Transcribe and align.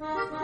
Mm-hmm. 0.00 0.37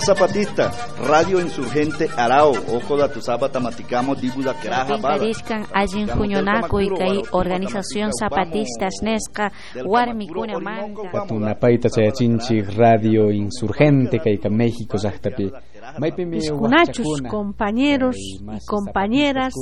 Zapatista, 0.00 0.72
Radio 1.06 1.40
Insurgente 1.40 2.08
Arao, 2.16 2.50
Ojo 2.50 2.96
da 2.96 3.08
Tuzapa 3.08 3.48
Maticamo, 3.60 4.14
Dibuda 4.14 4.54
Keraja 4.54 4.96
Bala. 4.96 5.24
Allin 5.72 6.08
Juñonaco 6.08 6.80
y 6.80 6.88
Kai, 6.88 7.22
Organización 7.32 8.10
Zapatista 8.12 8.88
Snesca, 8.90 9.52
Warmicuna 9.84 10.58
Manca. 10.58 11.26
Tunapaita 11.26 11.88
se 11.88 12.10
chinchi 12.12 12.62
Radio 12.62 13.30
Insurgente, 13.30 14.18
Kaika 14.18 14.48
México, 14.48 14.98
Zahtapi. 14.98 15.50
Piscunachos, 16.30 17.22
compañeros 17.28 18.16
y 18.16 18.40
compañeras. 18.66 19.54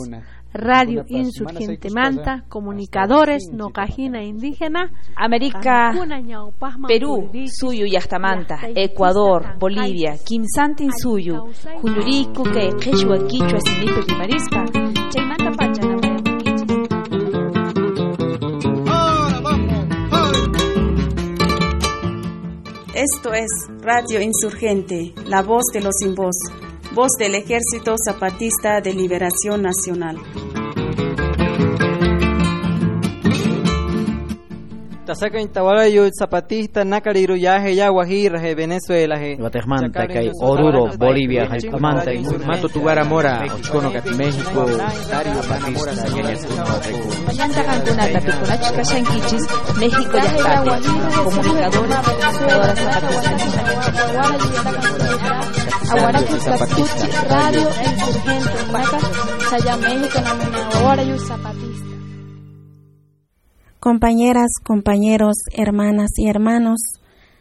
Radio 0.54 1.04
Insurgente 1.08 1.90
Manta, 1.90 2.44
Comunicadores, 2.48 3.42
Nocajina 3.52 4.22
Indígena, 4.22 4.92
América, 5.16 5.92
Perú, 6.86 7.28
Suyu 7.48 7.86
Yastamanta, 7.86 8.60
Ecuador, 8.76 9.58
Bolivia, 9.58 10.14
Kimsantin 10.24 10.92
Suyu, 10.92 11.50
Juluriku, 11.82 12.44
que 12.44 12.68
Quechua, 12.76 13.26
Quichua, 13.26 13.58
Sinipe, 13.60 14.02
Primarisca, 14.06 14.64
Chaymanta 15.10 15.50
Pachana, 15.58 16.00
Esto 22.94 23.34
es 23.34 23.50
Radio 23.82 24.20
Insurgente, 24.20 25.14
la 25.26 25.42
voz 25.42 25.64
de 25.72 25.80
los 25.80 25.96
sin 25.96 26.14
voz 26.14 26.36
voz 26.94 27.10
del 27.18 27.34
Ejército 27.34 27.96
Zapatista 27.98 28.80
de 28.80 28.94
Liberación 28.94 29.62
Nacional. 29.62 30.16
Thank 30.96 31.18
you. 31.18 31.23
Tasaka 35.06 35.40
intawalayo 35.40 36.10
zapatista 36.10 36.84
nakariru 36.84 37.36
yaje 37.36 37.76
ya 37.76 37.90
guajira 37.92 38.40
he 38.40 38.54
Venezuela 38.54 39.18
Guatemala 39.36 39.90
Oruro 40.40 40.96
Bolivia 40.96 41.46
hay 41.46 41.60
Manta 41.78 42.12
y 42.14 42.24
Mato 42.46 42.68
Tugara 42.68 43.04
Mora 43.04 43.44
kat 43.92 44.06
México 44.16 44.64
Dario 45.10 45.42
Zapatista 45.42 45.92
Mañana 47.26 47.64
Cancuna 47.64 48.12
Tapicuna 48.12 48.60
Chica 48.60 48.82
Shankichis 48.82 49.44
México 49.78 50.16
ya 50.16 50.24
está 50.24 50.64
comunicadora 51.24 52.02
comunicadora 52.02 52.74
zapatista 52.74 53.60
Aguaracu 55.92 56.36
Zapatuchi 56.38 57.06
Radio 57.28 57.68
Insurgente 57.84 58.72
Maca 58.72 58.98
Saya 59.50 59.76
México 59.76 60.20
yo 61.04 61.18
zapatista 61.18 61.93
Compañeras, 63.84 64.48
compañeros, 64.62 65.34
hermanas 65.52 66.12
y 66.16 66.26
hermanos, 66.30 66.78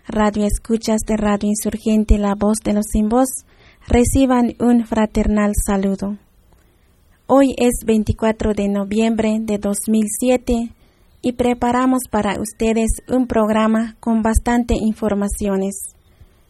radio 0.06 0.46
escuchas 0.46 1.00
de 1.08 1.16
Radio 1.16 1.48
Insurgente 1.48 2.18
La 2.18 2.36
Voz 2.36 2.58
de 2.66 2.74
los 2.74 2.88
Sin 2.92 3.08
Voz, 3.08 3.30
reciban 3.88 4.54
un 4.60 4.86
fraternal 4.86 5.54
saludo. 5.66 6.18
Hoy 7.28 7.56
es 7.58 7.86
24 7.86 8.56
de 8.56 8.68
noviembre 8.68 9.38
de 9.40 9.58
2007 9.58 10.74
y 11.22 11.32
preparamos 11.32 12.02
para 12.12 12.38
ustedes 12.42 12.90
un 13.08 13.26
programa 13.26 13.96
con 14.02 14.22
bastante 14.22 14.76
informaciones. 14.78 15.76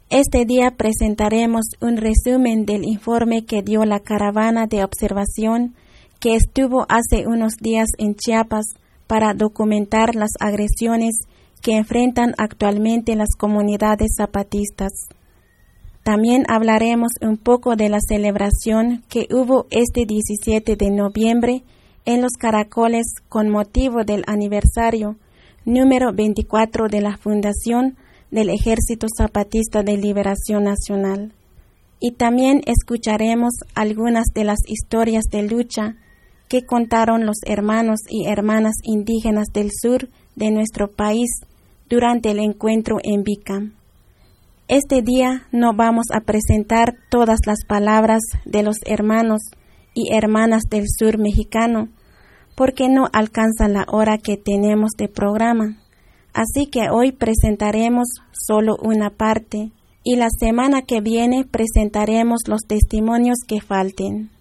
Este 0.09 0.45
día 0.45 0.71
presentaremos 0.71 1.65
un 1.81 1.97
resumen 1.97 2.65
del 2.65 2.83
informe 2.83 3.45
que 3.45 3.61
dio 3.61 3.85
la 3.85 3.99
caravana 3.99 4.65
de 4.65 4.83
observación 4.83 5.75
que 6.19 6.35
estuvo 6.35 6.87
hace 6.89 7.27
unos 7.27 7.53
días 7.61 7.89
en 7.99 8.15
Chiapas 8.15 8.65
para 9.13 9.35
documentar 9.35 10.15
las 10.15 10.31
agresiones 10.39 11.13
que 11.61 11.77
enfrentan 11.77 12.33
actualmente 12.39 13.15
las 13.15 13.35
comunidades 13.37 14.13
zapatistas. 14.17 14.91
También 16.01 16.45
hablaremos 16.49 17.11
un 17.21 17.37
poco 17.37 17.75
de 17.75 17.89
la 17.89 17.99
celebración 18.01 19.03
que 19.09 19.27
hubo 19.29 19.67
este 19.69 20.07
17 20.07 20.75
de 20.75 20.89
noviembre 20.89 21.61
en 22.05 22.23
los 22.23 22.31
caracoles 22.39 23.05
con 23.29 23.51
motivo 23.51 24.03
del 24.03 24.23
aniversario 24.25 25.17
número 25.63 26.11
24 26.11 26.87
de 26.87 27.01
la 27.01 27.15
fundación 27.15 27.97
del 28.31 28.49
Ejército 28.49 29.05
Zapatista 29.15 29.83
de 29.83 29.95
Liberación 29.95 30.63
Nacional. 30.63 31.33
Y 31.99 32.13
también 32.13 32.61
escucharemos 32.65 33.51
algunas 33.75 34.25
de 34.33 34.43
las 34.43 34.57
historias 34.65 35.25
de 35.25 35.43
lucha 35.43 35.97
que 36.47 36.65
contaron 36.65 37.25
los 37.25 37.37
hermanos 37.45 37.99
y 38.09 38.27
hermanas 38.27 38.75
indígenas 38.83 39.47
del 39.53 39.69
sur 39.71 40.09
de 40.35 40.51
nuestro 40.51 40.89
país 40.91 41.29
durante 41.89 42.31
el 42.31 42.39
encuentro 42.39 42.97
en 43.03 43.23
Bicam. 43.23 43.73
Este 44.67 45.01
día 45.01 45.47
no 45.51 45.73
vamos 45.75 46.05
a 46.13 46.21
presentar 46.21 46.95
todas 47.09 47.39
las 47.45 47.65
palabras 47.67 48.21
de 48.45 48.63
los 48.63 48.77
hermanos 48.85 49.41
y 49.93 50.13
hermanas 50.13 50.63
del 50.69 50.85
sur 50.87 51.17
mexicano, 51.17 51.89
porque 52.55 52.87
no 52.87 53.07
alcanza 53.11 53.67
la 53.67 53.85
hora 53.89 54.17
que 54.17 54.37
tenemos 54.37 54.91
de 54.97 55.09
programa. 55.09 55.77
Así 56.33 56.67
que 56.67 56.89
hoy 56.89 57.11
presentaremos 57.11 58.07
solo 58.31 58.75
una 58.81 59.11
parte 59.11 59.71
y 60.03 60.15
la 60.15 60.29
semana 60.29 60.81
que 60.81 61.01
viene 61.01 61.45
presentaremos 61.45 62.41
los 62.47 62.61
testimonios 62.67 63.37
que 63.47 63.61
falten. 63.61 64.31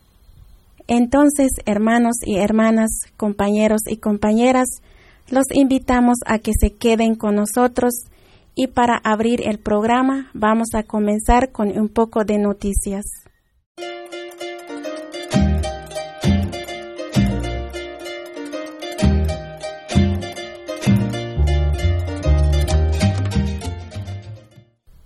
Entonces, 0.89 1.51
hermanos 1.65 2.17
y 2.25 2.39
hermanas, 2.39 2.91
compañeros 3.17 3.81
y 3.89 3.97
compañeras, 3.97 4.69
los 5.31 5.45
invitamos 5.53 6.19
a 6.27 6.39
que 6.39 6.53
se 6.59 6.73
queden 6.73 7.15
con 7.15 7.37
nosotros 7.37 7.93
y 8.55 8.67
para 8.67 8.97
abrir 9.03 9.47
el 9.47 9.59
programa 9.59 10.31
vamos 10.35 10.69
a 10.75 10.83
comenzar 10.83 11.53
con 11.53 11.69
un 11.79 11.89
poco 11.89 12.25
de 12.25 12.39
noticias. 12.39 13.05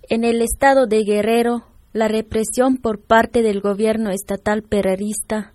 En 0.09 0.23
el 0.23 0.41
estado 0.41 0.87
de 0.87 1.03
Guerrero, 1.03 1.63
la 1.93 2.07
represión 2.07 2.77
por 2.77 2.99
parte 2.99 3.41
del 3.41 3.59
gobierno 3.61 4.09
estatal 4.09 4.63
pererista 4.63 5.53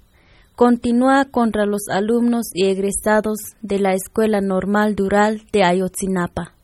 continúa 0.54 1.24
contra 1.24 1.66
los 1.66 1.88
alumnos 1.90 2.46
y 2.54 2.66
egresados 2.66 3.38
de 3.62 3.78
la 3.78 3.94
Escuela 3.94 4.40
Normal 4.40 4.94
Dural 4.94 5.42
de 5.52 5.64
Ayotzinapa. 5.64 6.54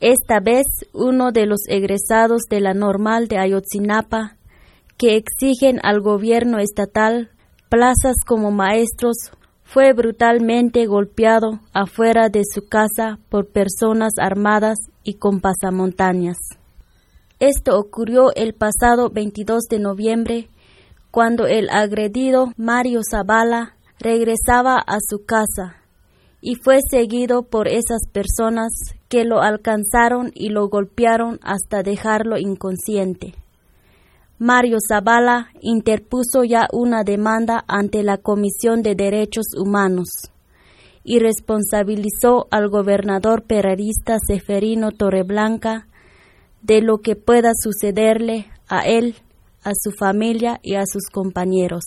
Esta 0.00 0.40
vez, 0.40 0.66
uno 0.92 1.32
de 1.32 1.46
los 1.46 1.60
egresados 1.68 2.42
de 2.50 2.60
la 2.60 2.74
Normal 2.74 3.28
de 3.28 3.38
Ayotzinapa, 3.38 4.36
que 4.98 5.16
exigen 5.16 5.80
al 5.82 6.00
gobierno 6.00 6.58
estatal 6.58 7.30
plazas 7.68 8.16
como 8.26 8.50
maestros, 8.50 9.16
fue 9.62 9.92
brutalmente 9.92 10.86
golpeado 10.86 11.60
afuera 11.72 12.28
de 12.28 12.42
su 12.44 12.68
casa 12.68 13.18
por 13.28 13.48
personas 13.48 14.12
armadas 14.20 14.76
y 15.02 15.14
con 15.14 15.40
pasamontañas. 15.40 16.36
Esto 17.40 17.78
ocurrió 17.78 18.32
el 18.36 18.54
pasado 18.54 19.10
22 19.10 19.64
de 19.68 19.78
noviembre 19.80 20.48
cuando 21.14 21.46
el 21.46 21.70
agredido 21.70 22.52
Mario 22.56 23.02
Zavala 23.08 23.76
regresaba 24.00 24.78
a 24.78 24.98
su 24.98 25.24
casa 25.24 25.76
y 26.40 26.56
fue 26.56 26.80
seguido 26.90 27.44
por 27.44 27.68
esas 27.68 28.08
personas 28.10 28.72
que 29.08 29.24
lo 29.24 29.40
alcanzaron 29.40 30.32
y 30.34 30.48
lo 30.48 30.68
golpearon 30.68 31.38
hasta 31.44 31.84
dejarlo 31.84 32.36
inconsciente. 32.36 33.36
Mario 34.40 34.78
Zavala 34.80 35.50
interpuso 35.60 36.42
ya 36.42 36.66
una 36.72 37.04
demanda 37.04 37.62
ante 37.68 38.02
la 38.02 38.16
Comisión 38.16 38.82
de 38.82 38.96
Derechos 38.96 39.46
Humanos 39.56 40.32
y 41.04 41.20
responsabilizó 41.20 42.48
al 42.50 42.68
gobernador 42.68 43.44
perarista 43.44 44.16
Seferino 44.18 44.90
Torreblanca 44.90 45.86
de 46.60 46.82
lo 46.82 46.98
que 46.98 47.14
pueda 47.14 47.52
sucederle 47.54 48.46
a 48.66 48.80
él 48.80 49.14
a 49.64 49.72
su 49.74 49.90
familia 49.90 50.60
y 50.62 50.74
a 50.74 50.84
sus 50.86 51.06
compañeros. 51.10 51.84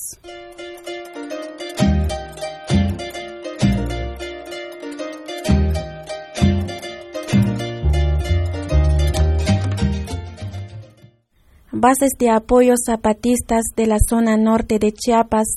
bases 11.79 12.13
de 12.17 12.29
apoyo 12.29 12.73
zapatistas 12.83 13.63
de 13.75 13.85
la 13.85 13.97
zona 13.99 14.35
norte 14.35 14.79
de 14.79 14.91
Chiapas, 14.91 15.47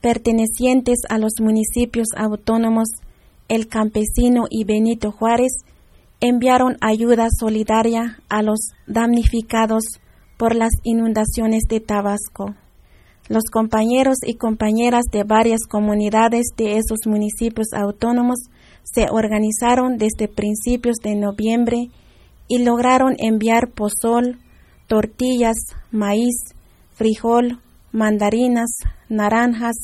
pertenecientes 0.00 0.98
a 1.08 1.18
los 1.18 1.32
municipios 1.40 2.08
autónomos 2.16 2.88
El 3.48 3.66
Campesino 3.66 4.44
y 4.48 4.64
Benito 4.64 5.10
Juárez, 5.10 5.52
enviaron 6.20 6.76
ayuda 6.80 7.28
solidaria 7.30 8.18
a 8.28 8.42
los 8.42 8.70
damnificados 8.86 9.84
por 10.36 10.54
las 10.54 10.72
inundaciones 10.82 11.64
de 11.68 11.80
Tabasco. 11.80 12.54
Los 13.28 13.44
compañeros 13.50 14.18
y 14.26 14.34
compañeras 14.34 15.04
de 15.10 15.24
varias 15.24 15.60
comunidades 15.68 16.46
de 16.56 16.76
esos 16.76 17.06
municipios 17.06 17.68
autónomos 17.72 18.38
se 18.82 19.06
organizaron 19.10 19.96
desde 19.96 20.28
principios 20.28 20.96
de 21.02 21.14
noviembre 21.14 21.88
y 22.48 22.62
lograron 22.64 23.14
enviar 23.18 23.70
pozol, 23.70 24.38
tortillas, 24.86 25.56
maíz, 25.90 26.34
frijol, 26.92 27.60
mandarinas, 27.92 28.70
naranjas 29.08 29.76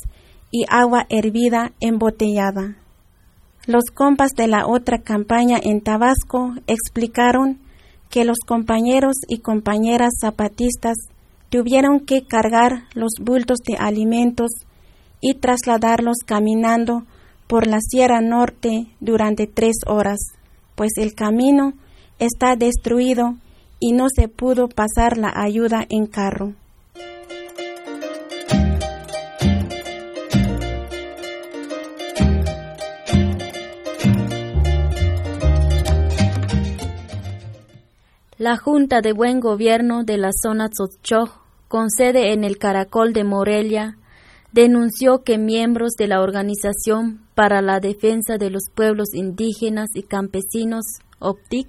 y 0.50 0.64
agua 0.68 1.06
hervida 1.08 1.72
embotellada. 1.80 2.76
Los 3.66 3.84
compas 3.94 4.32
de 4.36 4.48
la 4.48 4.66
otra 4.66 4.98
campaña 4.98 5.58
en 5.62 5.80
Tabasco 5.80 6.54
explicaron 6.66 7.58
que 8.10 8.24
los 8.24 8.38
compañeros 8.44 9.16
y 9.28 9.38
compañeras 9.38 10.10
zapatistas 10.20 10.96
tuvieron 11.48 12.00
que 12.00 12.22
cargar 12.22 12.84
los 12.94 13.12
bultos 13.20 13.58
de 13.66 13.76
alimentos 13.78 14.50
y 15.20 15.34
trasladarlos 15.34 16.18
caminando 16.26 17.04
por 17.46 17.66
la 17.66 17.78
Sierra 17.80 18.20
Norte 18.20 18.86
durante 19.00 19.46
tres 19.46 19.76
horas, 19.86 20.18
pues 20.74 20.92
el 20.96 21.14
camino 21.14 21.74
está 22.18 22.56
destruido 22.56 23.36
y 23.80 23.92
no 23.92 24.06
se 24.14 24.28
pudo 24.28 24.68
pasar 24.68 25.16
la 25.16 25.32
ayuda 25.34 25.84
en 25.88 26.06
carro. 26.06 26.54
La 38.40 38.56
Junta 38.56 39.02
de 39.02 39.12
Buen 39.12 39.38
Gobierno 39.38 40.02
de 40.02 40.16
la 40.16 40.30
zona 40.32 40.70
Tzotzó, 40.70 41.30
con 41.68 41.90
sede 41.90 42.32
en 42.32 42.42
el 42.42 42.56
Caracol 42.56 43.12
de 43.12 43.22
Morelia, 43.22 43.98
denunció 44.50 45.24
que 45.24 45.36
miembros 45.36 45.90
de 45.98 46.06
la 46.06 46.22
Organización 46.22 47.20
para 47.34 47.60
la 47.60 47.80
Defensa 47.80 48.38
de 48.38 48.48
los 48.48 48.62
Pueblos 48.74 49.08
Indígenas 49.12 49.90
y 49.94 50.04
Campesinos, 50.04 50.86
OPTIC, 51.18 51.68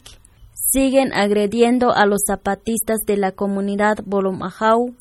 siguen 0.54 1.12
agrediendo 1.12 1.92
a 1.94 2.06
los 2.06 2.22
zapatistas 2.26 3.00
de 3.06 3.18
la 3.18 3.34
comunidad 3.34 3.98
Bolomajau, 4.06 4.96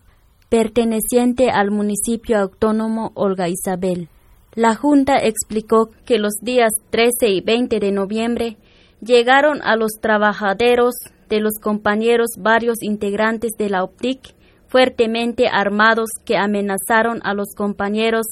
perteneciente 0.49 1.50
al 1.50 1.70
municipio 1.70 2.40
autónomo 2.40 3.12
Olga 3.14 3.49
Isabel. 3.49 4.08
La 4.56 4.75
Junta 4.75 5.19
explicó 5.19 5.90
que 6.05 6.19
los 6.19 6.32
días 6.43 6.72
13 6.90 7.28
y 7.28 7.40
20 7.43 7.78
de 7.78 7.93
noviembre 7.93 8.56
llegaron 9.00 9.62
a 9.62 9.76
los 9.76 9.93
trabajadores 10.00 10.96
de 11.31 11.41
los 11.41 11.55
compañeros 11.59 12.31
varios 12.38 12.82
integrantes 12.82 13.53
de 13.56 13.71
la 13.71 13.85
OPTIC 13.85 14.35
fuertemente 14.69 15.49
armados 15.49 16.11
que 16.25 16.37
amenazaron 16.37 17.21
a 17.25 17.32
los 17.35 17.55
compañeros 17.56 18.27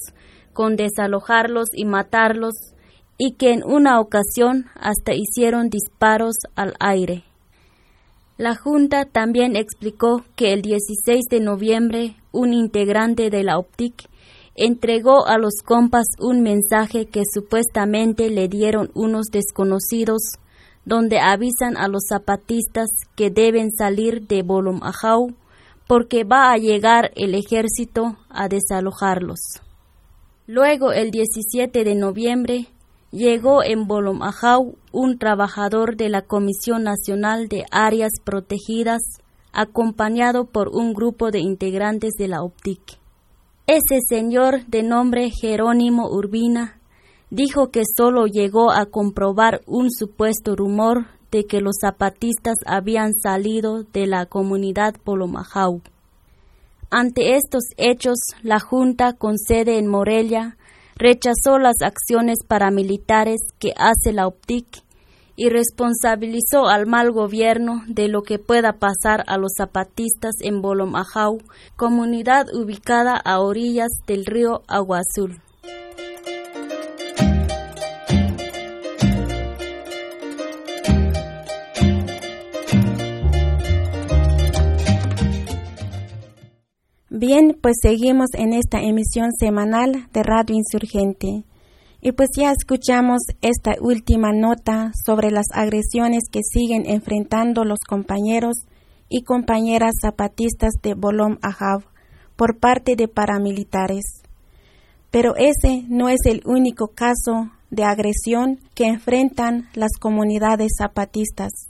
con 0.53 0.75
desalojarlos 0.75 1.69
y 1.73 1.85
matarlos 1.85 2.53
y 3.17 3.33
que 3.33 3.51
en 3.51 3.63
una 3.63 3.99
ocasión 3.99 4.67
hasta 4.75 5.13
hicieron 5.13 5.69
disparos 5.69 6.35
al 6.55 6.75
aire. 6.79 7.23
La 8.37 8.55
Junta 8.55 9.03
también 9.03 9.57
explicó 9.57 10.23
que 10.35 10.53
el 10.53 10.61
16 10.61 11.25
de 11.29 11.39
noviembre 11.41 12.15
un 12.31 12.53
integrante 12.53 13.29
de 13.29 13.43
la 13.43 13.57
OPTIC 13.57 14.07
entregó 14.55 15.25
a 15.27 15.37
los 15.37 15.55
compas 15.65 16.05
un 16.19 16.41
mensaje 16.41 17.05
que 17.05 17.23
supuestamente 17.29 18.29
le 18.29 18.47
dieron 18.47 18.91
unos 18.93 19.27
desconocidos 19.31 20.21
donde 20.89 21.19
avisan 21.19 21.77
a 21.77 21.87
los 21.87 22.07
zapatistas 22.09 22.89
que 23.15 23.29
deben 23.29 23.71
salir 23.71 24.25
de 24.27 24.41
Bolomajau 24.41 25.35
porque 25.87 26.23
va 26.23 26.51
a 26.51 26.57
llegar 26.57 27.11
el 27.15 27.35
ejército 27.35 28.17
a 28.27 28.47
desalojarlos. 28.47 29.39
Luego, 30.47 30.91
el 30.91 31.11
17 31.11 31.83
de 31.83 31.93
noviembre, 31.93 32.67
llegó 33.11 33.63
en 33.63 33.85
Bolomajau 33.85 34.77
un 34.91 35.19
trabajador 35.19 35.95
de 35.95 36.09
la 36.09 36.23
Comisión 36.23 36.83
Nacional 36.83 37.49
de 37.49 37.65
Áreas 37.69 38.13
Protegidas, 38.23 39.01
acompañado 39.53 40.45
por 40.45 40.69
un 40.69 40.93
grupo 40.93 41.29
de 41.29 41.39
integrantes 41.39 42.13
de 42.17 42.29
la 42.29 42.41
OPTIC. 42.41 42.81
Ese 43.67 43.99
señor 44.07 44.65
de 44.65 44.81
nombre 44.81 45.29
Jerónimo 45.29 46.09
Urbina 46.09 46.78
dijo 47.29 47.69
que 47.69 47.83
solo 47.97 48.25
llegó 48.25 48.71
a 48.71 48.85
comprobar 48.85 49.61
un 49.65 49.91
supuesto 49.91 50.55
rumor 50.55 51.07
de 51.31 51.45
que 51.45 51.61
los 51.61 51.75
zapatistas 51.81 52.55
habían 52.65 53.13
salido 53.13 53.83
de 53.83 54.07
la 54.07 54.25
comunidad 54.25 54.95
Polomajau. 55.03 55.81
Ante 56.89 57.35
estos 57.35 57.63
hechos, 57.77 58.17
la 58.41 58.59
Junta, 58.59 59.13
con 59.13 59.37
sede 59.37 59.77
en 59.77 59.87
Morelia, 59.87 60.57
rechazó 60.95 61.59
las 61.59 61.81
acciones 61.83 62.39
paramilitares 62.47 63.39
que 63.59 63.73
hace 63.77 64.11
la 64.11 64.25
OPTIC 64.25 64.65
y 65.35 65.49
responsabilizó 65.49 66.67
al 66.67 66.87
mal 66.87 67.11
gobierno 67.11 67.83
de 67.87 68.07
lo 68.07 68.23
que 68.23 68.39
pueda 68.39 68.73
pasar 68.73 69.23
a 69.27 69.37
los 69.37 69.53
zapatistas 69.55 70.33
en 70.41 70.61
Bolomajau, 70.61 71.37
comunidad 71.77 72.47
ubicada 72.53 73.15
a 73.15 73.39
orillas 73.39 73.91
del 74.07 74.25
río 74.25 74.63
Agua 74.67 74.99
Azul. 74.99 75.39
Bien, 87.21 87.57
pues 87.61 87.75
seguimos 87.81 88.27
en 88.33 88.53
esta 88.53 88.79
emisión 88.79 89.31
semanal 89.37 90.07
de 90.13 90.23
Radio 90.23 90.55
Insurgente. 90.55 91.43
Y 91.99 92.13
pues 92.13 92.29
ya 92.33 92.53
escuchamos 92.53 93.19
esta 93.41 93.73
última 93.81 94.31
nota 94.31 94.93
sobre 95.05 95.29
las 95.29 95.47
agresiones 95.51 96.23
que 96.31 96.39
siguen 96.49 96.85
enfrentando 96.85 97.65
los 97.65 97.79
compañeros 97.85 98.55
y 99.09 99.23
compañeras 99.23 99.91
zapatistas 100.01 100.71
de 100.81 100.93
Bolom 100.93 101.39
Ajav 101.41 101.83
por 102.37 102.57
parte 102.57 102.95
de 102.95 103.09
paramilitares. 103.09 104.23
Pero 105.11 105.35
ese 105.35 105.83
no 105.89 106.07
es 106.07 106.21
el 106.23 106.41
único 106.45 106.87
caso 106.87 107.51
de 107.69 107.83
agresión 107.83 108.61
que 108.75 108.85
enfrentan 108.85 109.67
las 109.73 109.91
comunidades 109.99 110.69
zapatistas. 110.77 111.68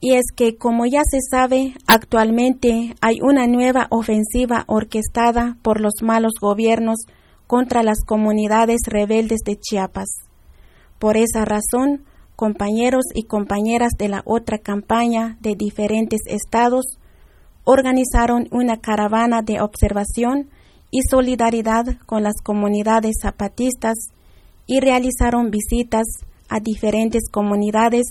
Y 0.00 0.14
es 0.14 0.24
que, 0.34 0.56
como 0.56 0.86
ya 0.86 1.02
se 1.04 1.18
sabe, 1.20 1.74
actualmente 1.86 2.94
hay 3.02 3.20
una 3.20 3.46
nueva 3.46 3.86
ofensiva 3.90 4.64
orquestada 4.66 5.58
por 5.62 5.80
los 5.80 6.02
malos 6.02 6.32
gobiernos 6.40 7.00
contra 7.46 7.82
las 7.82 8.02
comunidades 8.06 8.80
rebeldes 8.86 9.40
de 9.44 9.56
Chiapas. 9.56 10.08
Por 10.98 11.18
esa 11.18 11.44
razón, 11.44 12.04
compañeros 12.34 13.04
y 13.14 13.24
compañeras 13.24 13.92
de 13.98 14.08
la 14.08 14.22
otra 14.24 14.56
campaña 14.56 15.36
de 15.40 15.54
diferentes 15.54 16.20
estados 16.26 16.98
organizaron 17.64 18.48
una 18.50 18.78
caravana 18.78 19.42
de 19.42 19.60
observación 19.60 20.48
y 20.90 21.02
solidaridad 21.02 21.98
con 22.06 22.22
las 22.22 22.40
comunidades 22.42 23.16
zapatistas 23.20 23.96
y 24.66 24.80
realizaron 24.80 25.50
visitas 25.50 26.06
a 26.48 26.60
diferentes 26.60 27.28
comunidades 27.30 28.06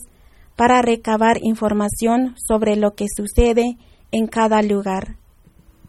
para 0.60 0.82
recabar 0.82 1.38
información 1.42 2.36
sobre 2.36 2.76
lo 2.76 2.94
que 2.94 3.06
sucede 3.16 3.78
en 4.12 4.28
cada 4.28 4.62
lugar. 4.62 5.16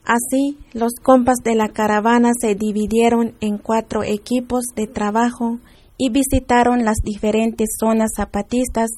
Así, 0.05 0.59
los 0.73 0.93
compas 1.03 1.39
de 1.43 1.57
la 1.57 1.71
caravana 1.71 2.31
se 2.41 2.55
dividieron 2.55 3.35
en 3.41 3.59
cuatro 3.59 4.05
equipos 4.05 4.67
de 4.77 4.87
trabajo 4.87 5.59
y 5.99 6.11
visitaron 6.11 6.85
las 6.85 6.99
diferentes 7.03 7.71
zonas 7.81 8.13
zapatistas 8.17 8.91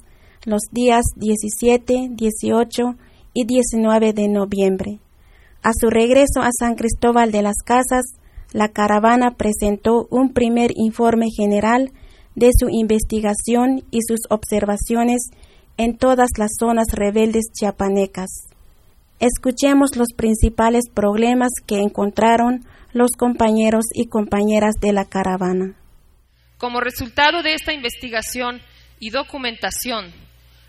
los 0.45 0.61
días 0.73 1.05
17, 1.17 2.11
18 2.11 2.83
y 3.33 3.47
19 3.47 4.13
de 4.13 4.29
noviembre. 4.29 4.99
A 5.63 5.71
su 5.73 5.89
regreso 5.89 6.43
a 6.43 6.51
San 6.53 6.75
Cristóbal 6.75 7.33
de 7.33 7.41
las 7.41 7.57
Casas, 7.65 8.05
la 8.53 8.69
caravana 8.69 9.37
presentó 9.39 10.07
un 10.11 10.35
primer 10.35 10.73
informe 10.75 11.29
general 11.35 11.93
de 12.35 12.51
su 12.59 12.69
investigación 12.69 13.85
y 13.91 14.01
sus 14.03 14.21
observaciones 14.29 15.31
en 15.77 15.97
todas 15.97 16.29
las 16.39 16.51
zonas 16.59 16.87
rebeldes 16.93 17.45
chiapanecas. 17.59 18.31
Escuchemos 19.21 19.97
los 19.97 20.09
principales 20.17 20.85
problemas 20.93 21.51
que 21.67 21.81
encontraron 21.81 22.65
los 22.93 23.13
compañeros 23.13 23.85
y 23.95 24.09
compañeras 24.09 24.75
de 24.81 24.93
la 24.93 25.05
caravana. 25.05 25.75
Como 26.59 26.81
resultado 26.81 27.43
de 27.43 27.55
esta 27.55 27.73
investigación 27.73 28.61
y 29.01 29.11
documentación, 29.11 30.13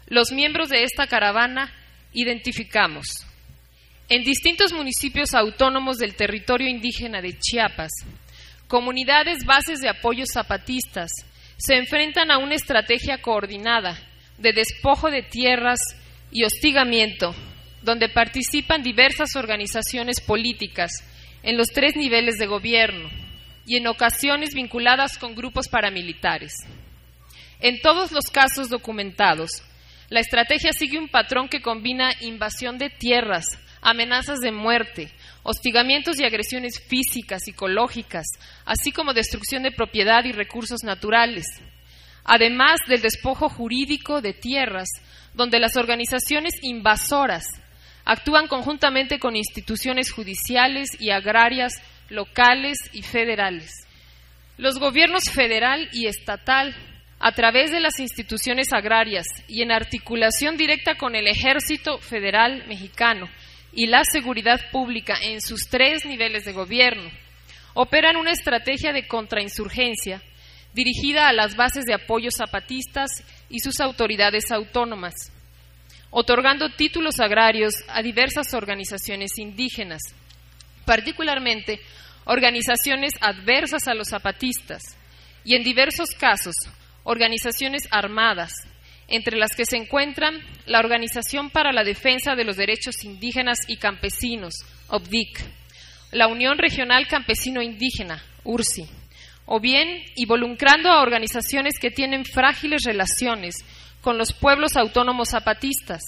los 0.07 0.31
miembros 0.31 0.69
de 0.69 0.83
esta 0.83 1.07
caravana 1.07 1.71
identificamos 2.13 3.07
En 4.09 4.23
distintos 4.23 4.73
municipios 4.73 5.33
autónomos 5.33 5.97
del 5.97 6.15
territorio 6.15 6.67
indígena 6.67 7.21
de 7.21 7.37
Chiapas, 7.39 7.91
comunidades 8.67 9.45
bases 9.45 9.79
de 9.79 9.89
apoyo 9.89 10.25
zapatistas 10.31 11.09
se 11.57 11.75
enfrentan 11.75 12.29
a 12.29 12.37
una 12.37 12.55
estrategia 12.55 13.21
coordinada 13.21 13.97
de 14.37 14.53
despojo 14.53 15.09
de 15.09 15.23
tierras 15.23 15.79
y 16.31 16.43
hostigamiento, 16.43 17.35
donde 17.81 18.09
participan 18.09 18.81
diversas 18.81 19.35
organizaciones 19.35 20.21
políticas 20.21 20.91
en 21.43 21.57
los 21.57 21.67
tres 21.67 21.95
niveles 21.95 22.37
de 22.37 22.47
gobierno 22.47 23.09
y 23.65 23.77
en 23.77 23.87
ocasiones 23.87 24.53
vinculadas 24.53 25.17
con 25.17 25.35
grupos 25.35 25.67
paramilitares. 25.67 26.53
En 27.59 27.79
todos 27.81 28.11
los 28.11 28.25
casos 28.25 28.69
documentados, 28.69 29.63
la 30.09 30.19
estrategia 30.19 30.71
sigue 30.73 30.97
un 30.97 31.07
patrón 31.07 31.47
que 31.47 31.61
combina 31.61 32.11
invasión 32.21 32.77
de 32.77 32.89
tierras, 32.89 33.45
amenazas 33.81 34.39
de 34.39 34.51
muerte, 34.51 35.11
hostigamientos 35.43 36.19
y 36.19 36.25
agresiones 36.25 36.81
físicas, 36.87 37.43
psicológicas, 37.43 38.25
así 38.65 38.91
como 38.91 39.13
destrucción 39.13 39.63
de 39.63 39.71
propiedad 39.71 40.23
y 40.25 40.31
recursos 40.31 40.83
naturales, 40.83 41.45
además 42.23 42.79
del 42.87 43.01
despojo 43.01 43.49
jurídico 43.49 44.21
de 44.21 44.33
tierras, 44.33 44.89
donde 45.33 45.59
las 45.59 45.75
organizaciones 45.75 46.53
invasoras 46.61 47.45
actúan 48.05 48.47
conjuntamente 48.47 49.19
con 49.19 49.35
instituciones 49.35 50.11
judiciales 50.11 50.89
y 50.99 51.11
agrarias 51.11 51.73
locales 52.09 52.77
y 52.91 53.01
federales. 53.01 53.71
Los 54.57 54.77
gobiernos 54.77 55.29
federal 55.29 55.89
y 55.93 56.07
estatal, 56.07 56.75
a 57.19 57.31
través 57.31 57.71
de 57.71 57.79
las 57.79 57.99
instituciones 57.99 58.73
agrarias 58.73 59.25
y 59.47 59.61
en 59.61 59.71
articulación 59.71 60.57
directa 60.57 60.95
con 60.95 61.15
el 61.15 61.27
Ejército 61.27 61.97
Federal 61.99 62.65
Mexicano 62.67 63.29
y 63.71 63.87
la 63.87 64.03
seguridad 64.03 64.59
pública 64.71 65.15
en 65.21 65.41
sus 65.41 65.69
tres 65.69 66.05
niveles 66.05 66.43
de 66.43 66.51
gobierno, 66.51 67.09
operan 67.73 68.17
una 68.17 68.31
estrategia 68.31 68.91
de 68.91 69.07
contrainsurgencia 69.07 70.21
dirigida 70.73 71.27
a 71.27 71.33
las 71.33 71.55
bases 71.55 71.85
de 71.85 71.93
apoyo 71.93 72.29
zapatistas 72.35 73.09
y 73.49 73.59
sus 73.59 73.79
autoridades 73.79 74.51
autónomas, 74.51 75.13
otorgando 76.09 76.69
títulos 76.69 77.19
agrarios 77.19 77.73
a 77.87 78.01
diversas 78.01 78.53
organizaciones 78.53 79.37
indígenas, 79.37 80.01
particularmente 80.85 81.79
organizaciones 82.25 83.13
adversas 83.21 83.87
a 83.87 83.93
los 83.93 84.09
zapatistas 84.09 84.81
y 85.43 85.55
en 85.55 85.63
diversos 85.63 86.09
casos 86.17 86.55
organizaciones 87.03 87.87
armadas, 87.91 88.51
entre 89.07 89.37
las 89.37 89.55
que 89.55 89.65
se 89.65 89.77
encuentran 89.77 90.39
la 90.65 90.79
Organización 90.79 91.49
para 91.49 91.73
la 91.73 91.83
Defensa 91.83 92.35
de 92.35 92.45
los 92.45 92.55
Derechos 92.55 93.03
Indígenas 93.03 93.57
y 93.67 93.77
Campesinos, 93.77 94.53
OBDIC, 94.87 95.39
la 96.11 96.27
Unión 96.27 96.57
Regional 96.57 97.07
Campesino 97.07 97.61
Indígena, 97.61 98.23
URSI, 98.43 98.87
o 99.45 99.59
bien 99.59 100.03
involucrando 100.15 100.89
a 100.89 101.01
organizaciones 101.01 101.79
que 101.79 101.91
tienen 101.91 102.25
frágiles 102.25 102.83
relaciones 102.83 103.55
con 104.01 104.17
los 104.17 104.33
pueblos 104.33 104.75
autónomos 104.75 105.29
zapatistas, 105.29 106.01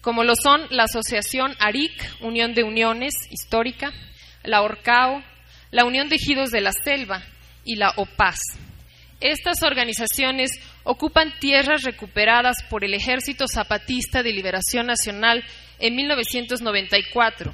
como 0.00 0.24
lo 0.24 0.34
son 0.34 0.62
la 0.70 0.84
Asociación 0.84 1.54
ARIC, 1.58 1.92
Unión 2.20 2.54
de 2.54 2.64
Uniones 2.64 3.14
Histórica, 3.30 3.92
la 4.42 4.62
ORCAO, 4.62 5.22
la 5.70 5.84
Unión 5.84 6.08
de 6.08 6.16
Ejidos 6.16 6.50
de 6.50 6.60
la 6.60 6.72
Selva 6.72 7.22
y 7.64 7.76
la 7.76 7.92
OPAS. 7.96 8.38
Estas 9.20 9.62
organizaciones 9.62 10.50
ocupan 10.82 11.34
tierras 11.40 11.82
recuperadas 11.82 12.56
por 12.70 12.84
el 12.84 12.94
Ejército 12.94 13.46
Zapatista 13.46 14.22
de 14.22 14.32
Liberación 14.32 14.86
Nacional 14.86 15.44
en 15.78 15.94
1994 15.94 17.52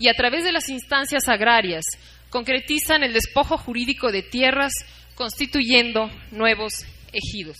y 0.00 0.08
a 0.08 0.14
través 0.14 0.42
de 0.42 0.52
las 0.52 0.68
instancias 0.68 1.28
agrarias 1.28 1.84
concretizan 2.30 3.02
el 3.02 3.12
despojo 3.12 3.58
jurídico 3.58 4.10
de 4.12 4.22
tierras 4.22 4.72
constituyendo 5.14 6.08
nuevos 6.30 6.84
ejidos. 7.12 7.58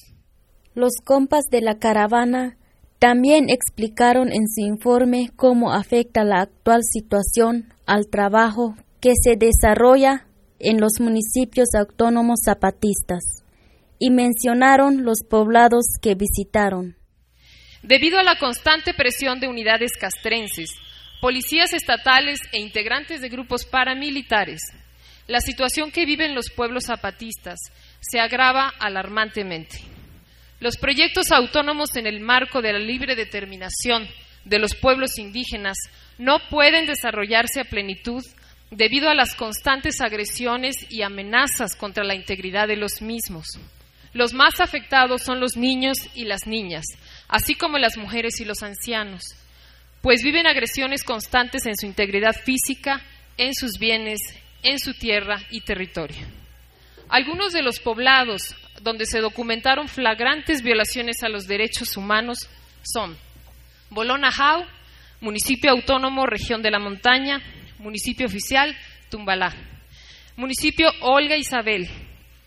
Los 0.75 0.93
compas 1.05 1.45
de 1.50 1.61
la 1.61 1.79
caravana 1.79 2.57
también 2.99 3.50
explicaron 3.50 4.33
en 4.33 4.49
su 4.49 4.61
informe 4.61 5.31
cómo 5.37 5.73
afecta 5.73 6.23
la 6.25 6.43
actual 6.43 6.81
situación 6.83 7.73
al 7.87 8.09
trabajo 8.09 8.77
que 9.00 9.12
se 9.21 9.37
desarrolla 9.37 10.27
en 10.59 10.81
los 10.81 11.00
municipios 11.00 11.69
autónomos 11.75 12.41
zapatistas 12.45 13.23
y 13.99 14.11
mencionaron 14.11 15.05
los 15.05 15.21
poblados 15.29 15.85
que 16.00 16.15
visitaron. 16.15 16.97
Debido 17.83 18.19
a 18.19 18.23
la 18.23 18.39
constante 18.39 18.93
presión 18.95 19.41
de 19.41 19.49
unidades 19.49 19.93
castrenses, 19.99 20.71
policías 21.21 21.73
estatales 21.73 22.41
e 22.53 22.59
integrantes 22.59 23.21
de 23.21 23.29
grupos 23.29 23.65
paramilitares, 23.65 24.61
la 25.27 25.41
situación 25.41 25.93
que 25.93 26.07
viven 26.07 26.35
los 26.35 26.50
pueblos 26.50 26.87
zapatistas 26.87 27.59
se 28.00 28.19
agrava 28.19 28.73
alarmantemente. 28.81 29.79
Los 30.59 30.77
proyectos 30.77 31.31
autónomos 31.31 31.95
en 31.97 32.07
el 32.07 32.21
marco 32.21 32.61
de 32.61 32.73
la 32.73 32.79
libre 32.79 33.15
determinación 33.15 34.09
de 34.45 34.59
los 34.59 34.75
pueblos 34.75 35.19
indígenas 35.19 35.77
no 36.19 36.39
pueden 36.50 36.87
desarrollarse 36.87 37.61
a 37.61 37.65
plenitud 37.65 38.25
debido 38.71 39.09
a 39.09 39.15
las 39.15 39.35
constantes 39.35 40.00
agresiones 40.00 40.75
y 40.91 41.03
amenazas 41.03 41.77
contra 41.77 42.05
la 42.05 42.15
integridad 42.15 42.69
de 42.69 42.77
los 42.77 43.00
mismos. 43.03 43.47
Los 44.12 44.33
más 44.33 44.61
afectados 44.61 45.23
son 45.23 45.39
los 45.41 45.57
niños 45.57 45.97
y 46.15 46.25
las 46.25 46.47
niñas, 46.47 46.85
así 47.29 47.55
como 47.55 47.79
las 47.79 47.97
mujeres 47.97 48.41
y 48.41 48.45
los 48.45 48.62
ancianos, 48.62 49.23
pues 50.02 50.23
viven 50.23 50.47
agresiones 50.47 51.04
constantes 51.04 51.66
en 51.66 51.76
su 51.76 51.87
integridad 51.87 52.35
física, 52.35 53.02
en 53.37 53.54
sus 53.54 53.78
bienes, 53.78 54.21
en 54.62 54.78
su 54.78 54.95
tierra 54.95 55.42
y 55.50 55.61
territorio. 55.62 56.26
Algunos 57.09 57.52
de 57.52 57.62
los 57.62 57.80
poblados 57.80 58.54
donde 58.83 59.04
se 59.04 59.21
documentaron 59.21 59.88
flagrantes 59.88 60.62
violaciones 60.62 61.23
a 61.23 61.28
los 61.28 61.47
derechos 61.47 61.97
humanos 61.97 62.49
son 62.83 63.16
Bolona 63.90 64.30
Jau, 64.30 64.64
municipio 65.21 65.71
autónomo, 65.71 66.26
región 66.26 66.62
de 66.62 66.71
la 66.71 66.78
montaña, 66.78 67.42
municipio 67.78 68.26
oficial 68.26 68.76
Tumbalá, 69.11 69.54
municipio 70.37 70.88
Olga 71.00 71.37
Isabel, 71.37 71.88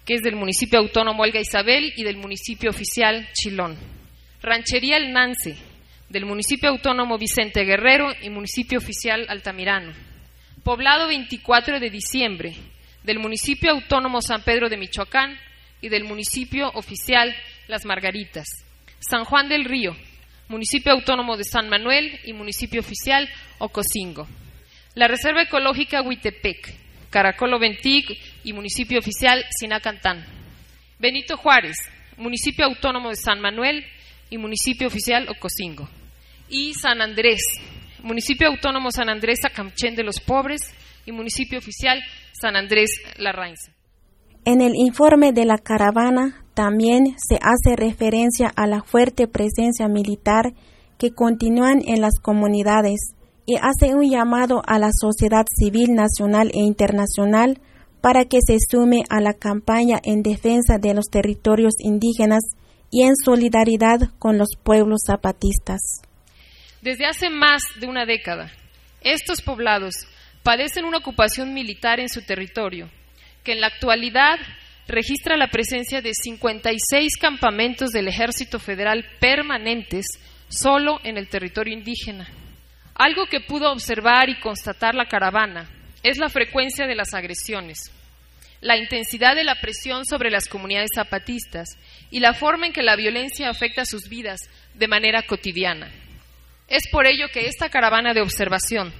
que 0.06 0.16
es 0.16 0.22
del 0.22 0.36
municipio 0.36 0.80
autónomo 0.80 1.24
Olga 1.24 1.40
Isabel 1.40 1.94
y 1.96 2.04
del 2.04 2.18
municipio 2.18 2.70
oficial 2.70 3.28
Chilón, 3.34 3.78
Ranchería 4.42 4.98
El 4.98 5.12
Nance, 5.12 5.58
del 6.14 6.28
municipio 6.28 6.70
autónomo 6.70 7.18
Vicente 7.18 7.66
Guerrero 7.66 8.14
y 8.22 8.30
municipio 8.30 8.78
oficial 8.78 9.26
Altamirano, 9.30 9.94
poblado 10.64 11.08
24 11.08 11.80
de 11.80 11.90
diciembre, 11.90 12.54
del 13.02 13.18
municipio 13.18 13.72
autónomo 13.72 14.22
San 14.22 14.44
Pedro 14.44 14.70
de 14.70 14.78
Michoacán, 14.78 15.36
y 15.82 15.90
del 15.90 16.04
municipio 16.04 16.70
oficial 16.76 17.36
Las 17.68 17.86
Margaritas. 17.86 18.46
San 19.00 19.26
Juan 19.26 19.50
del 19.50 19.66
Río, 19.66 19.96
municipio 20.50 20.94
autónomo 20.94 21.36
de 21.36 21.46
San 21.46 21.68
Manuel 21.68 22.20
y 22.26 22.34
municipio 22.34 22.82
oficial 22.82 23.28
Ocosingo. 23.58 24.28
La 24.94 25.08
Reserva 25.08 25.42
Ecológica 25.42 26.04
Huitepec, 26.04 26.76
Caracolo 27.10 27.58
Ventic 27.58 28.20
y 28.44 28.54
municipio 28.54 29.00
oficial 29.00 29.44
Sinacantán. 29.50 30.24
Benito 31.00 31.38
Juárez, 31.38 31.78
municipio 32.18 32.66
autónomo 32.66 33.10
de 33.10 33.16
San 33.16 33.42
Manuel 33.42 33.84
y 34.30 34.38
municipio 34.38 34.86
oficial 34.86 35.28
Ocosingo. 35.28 35.90
Y 36.50 36.74
San 36.74 37.02
Andrés, 37.02 37.42
municipio 38.04 38.48
autónomo 38.48 38.92
San 38.92 39.10
Andrés 39.10 39.40
Acamchén 39.46 39.96
de 39.96 40.04
los 40.04 40.20
Pobres 40.20 40.62
y 41.06 41.12
municipio 41.12 41.58
oficial 41.58 42.00
San 42.40 42.56
Andrés 42.56 42.90
Larrainza. 43.18 43.72
En 44.46 44.62
el 44.62 44.76
informe 44.76 45.32
de 45.32 45.46
la 45.46 45.58
caravana 45.58 46.44
también 46.54 47.16
se 47.18 47.36
hace 47.42 47.76
referencia 47.76 48.52
a 48.56 48.68
la 48.68 48.84
fuerte 48.84 49.28
presencia 49.28 49.88
militar 49.88 50.54
que 50.98 51.12
continúan 51.12 51.82
en 51.86 52.02
las 52.02 52.20
comunidades 52.22 53.00
y 53.46 53.56
hace 53.56 53.96
un 53.96 54.10
llamado 54.10 54.62
a 54.66 54.80
la 54.80 54.92
sociedad 54.92 55.46
civil 55.50 55.94
nacional 55.94 56.52
e 56.54 56.60
internacional 56.60 57.60
para 58.02 58.26
que 58.26 58.40
se 58.46 58.58
sume 58.60 59.04
a 59.10 59.22
la 59.22 59.34
campaña 59.34 60.00
en 60.04 60.24
defensa 60.24 60.78
de 60.78 60.94
los 60.94 61.06
territorios 61.06 61.74
indígenas 61.80 62.42
y 62.92 63.04
en 63.04 63.16
solidaridad 63.16 64.12
con 64.20 64.38
los 64.38 64.50
pueblos 64.62 65.02
zapatistas. 65.08 66.02
Desde 66.84 67.06
hace 67.06 67.30
más 67.30 67.64
de 67.78 67.88
una 67.88 68.06
década, 68.06 68.52
estos 69.00 69.42
poblados 69.42 69.94
padecen 70.44 70.84
una 70.84 70.98
ocupación 70.98 71.54
militar 71.54 72.02
en 72.02 72.10
su 72.10 72.24
territorio 72.24 72.92
que 73.42 73.54
en 73.54 73.62
la 73.62 73.68
actualidad 73.68 74.38
registra 74.86 75.38
la 75.38 75.48
presencia 75.48 76.02
de 76.02 76.14
56 76.14 77.18
campamentos 77.22 77.92
del 77.92 78.10
Ejército 78.10 78.60
Federal 78.60 79.06
permanentes 79.22 80.06
solo 80.50 81.00
en 81.06 81.18
el 81.18 81.30
territorio 81.30 81.74
indígena. 81.74 82.28
Algo 82.96 83.28
que 83.28 83.40
pudo 83.40 83.72
observar 83.72 84.30
y 84.30 84.42
constatar 84.42 84.94
la 84.94 85.08
caravana 85.08 85.70
es 86.04 86.18
la 86.18 86.28
frecuencia 86.28 86.86
de 86.86 86.96
las 86.96 87.14
agresiones, 87.14 87.80
la 88.60 88.76
intensidad 88.76 89.38
de 89.38 89.46
la 89.46 89.56
presión 89.62 90.04
sobre 90.06 90.30
las 90.30 90.50
comunidades 90.50 90.90
zapatistas 90.94 91.78
y 92.12 92.20
la 92.20 92.34
forma 92.34 92.68
en 92.68 92.74
que 92.74 92.84
la 92.84 92.98
violencia 92.98 93.50
afecta 93.50 93.86
sus 93.86 94.10
vidas 94.10 94.42
de 94.74 94.90
manera 94.90 95.22
cotidiana. 95.22 95.90
Es 96.68 96.88
por 96.92 97.06
ello 97.06 97.28
que 97.34 97.48
esta 97.48 97.70
caravana 97.70 98.14
de 98.14 98.22
observación, 98.22 98.94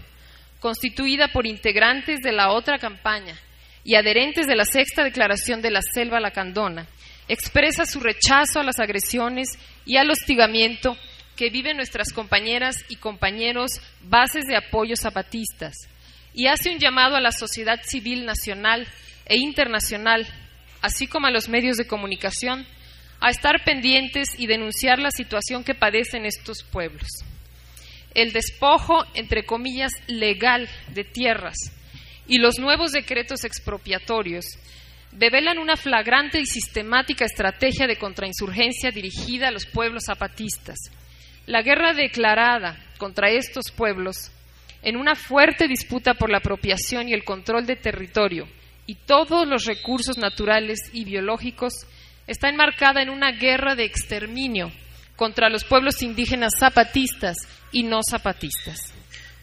constituida 0.60 1.30
por 1.30 1.46
integrantes 1.46 2.20
de 2.22 2.32
la 2.32 2.52
otra 2.52 2.78
campaña 2.78 3.36
y 3.84 3.96
adherentes 3.96 4.48
de 4.48 4.56
la 4.56 4.66
sexta 4.66 5.04
declaración 5.04 5.62
de 5.62 5.72
la 5.72 5.82
Selva 5.82 6.20
Lacandona, 6.20 6.88
expresa 7.28 7.86
su 7.86 8.00
rechazo 8.00 8.60
a 8.60 8.64
las 8.64 8.80
agresiones 8.80 9.50
y 9.86 9.98
al 9.98 10.10
hostigamiento 10.10 10.98
que 11.36 11.50
viven 11.50 11.78
nuestras 11.78 12.14
compañeras 12.14 12.76
y 12.90 12.98
compañeros 12.98 13.72
bases 14.02 14.46
de 14.46 14.56
apoyo 14.56 14.96
zapatistas 14.96 15.74
y 16.34 16.48
hace 16.48 16.70
un 16.70 16.80
llamado 16.80 17.16
a 17.16 17.22
la 17.22 17.32
sociedad 17.32 17.80
civil 17.84 18.26
nacional 18.26 18.88
e 19.26 19.38
internacional, 19.38 20.28
así 20.82 21.08
como 21.08 21.28
a 21.28 21.32
los 21.32 21.48
medios 21.48 21.78
de 21.78 21.88
comunicación, 21.88 22.66
a 23.20 23.30
estar 23.30 23.64
pendientes 23.64 24.30
y 24.38 24.48
denunciar 24.48 25.00
la 25.00 25.12
situación 25.12 25.64
que 25.64 25.76
padecen 25.76 26.26
estos 26.26 26.64
pueblos. 26.64 27.08
El 28.14 28.32
despojo, 28.32 29.06
entre 29.16 29.46
comillas, 29.46 29.92
legal 30.08 30.70
de 30.94 31.04
tierras 31.04 31.56
y 32.28 32.38
los 32.38 32.60
nuevos 32.60 32.92
decretos 32.92 33.44
expropiatorios 33.44 34.46
develan 35.12 35.58
una 35.58 35.76
flagrante 35.76 36.40
y 36.40 36.46
sistemática 36.46 37.26
estrategia 37.26 37.88
de 37.88 37.98
contrainsurgencia 37.98 38.92
dirigida 38.92 39.48
a 39.48 39.52
los 39.52 39.66
pueblos 39.66 40.04
zapatistas. 40.06 40.78
La 41.46 41.62
guerra 41.62 41.94
declarada 41.94 42.78
contra 42.98 43.30
estos 43.30 43.72
pueblos, 43.72 44.32
en 44.82 44.96
una 44.96 45.16
fuerte 45.16 45.68
disputa 45.68 46.14
por 46.14 46.30
la 46.30 46.38
apropiación 46.38 47.10
y 47.10 47.14
el 47.14 47.24
control 47.24 47.66
de 47.66 47.76
territorio 47.76 48.48
y 48.86 48.96
todos 48.96 49.48
los 49.48 49.66
recursos 49.66 50.18
naturales 50.18 50.80
y 50.94 51.06
biológicos, 51.06 51.74
está 52.28 52.50
enmarcada 52.50 53.02
en 53.02 53.10
una 53.10 53.32
guerra 53.32 53.76
de 53.76 53.86
exterminio 53.86 54.72
contra 55.16 55.50
los 55.50 55.64
pueblos 55.64 56.02
indígenas 56.02 56.54
zapatistas 56.60 57.38
y 57.72 57.84
no 57.84 58.02
zapatistas. 58.08 58.94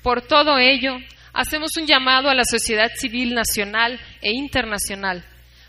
Por 0.03 0.23
todo 0.23 0.59
ello, 0.59 0.97
hacemos 1.33 1.77
un 1.77 1.87
llamado 1.87 2.29
a 2.29 2.35
la 2.35 2.45
sociedad 2.45 2.91
civil 2.97 3.35
nacional 3.35 4.01
e 4.21 4.33
internacional 4.33 5.25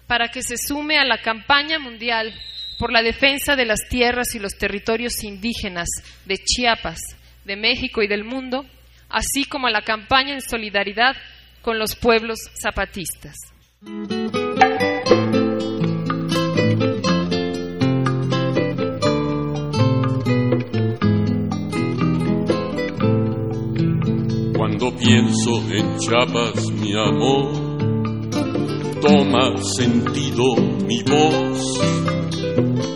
para 0.07 0.29
que 0.29 0.41
se 0.41 0.57
sume 0.57 0.97
a 0.97 1.05
la 1.05 1.21
campaña 1.21 1.79
mundial 1.79 2.33
por 2.79 2.91
la 2.91 3.03
defensa 3.03 3.55
de 3.55 3.65
las 3.65 3.87
tierras 3.89 4.33
y 4.35 4.39
los 4.39 4.57
territorios 4.57 5.23
indígenas 5.23 5.87
de 6.25 6.37
Chiapas, 6.37 6.99
de 7.45 7.55
México 7.55 8.01
y 8.01 8.07
del 8.07 8.23
mundo, 8.23 8.65
así 9.07 9.45
como 9.45 9.67
a 9.67 9.71
la 9.71 9.81
campaña 9.81 10.33
en 10.33 10.41
solidaridad 10.41 11.15
con 11.61 11.77
los 11.77 11.95
pueblos 11.95 12.39
zapatistas. 12.59 13.35
Cuando 24.81 24.97
pienso 24.97 25.61
en 25.71 25.95
Chiapas, 25.99 26.71
mi 26.71 26.93
amor, 26.93 27.51
toma 28.99 29.55
sentido 29.77 30.55
mi 30.87 31.03
voz, 31.03 31.79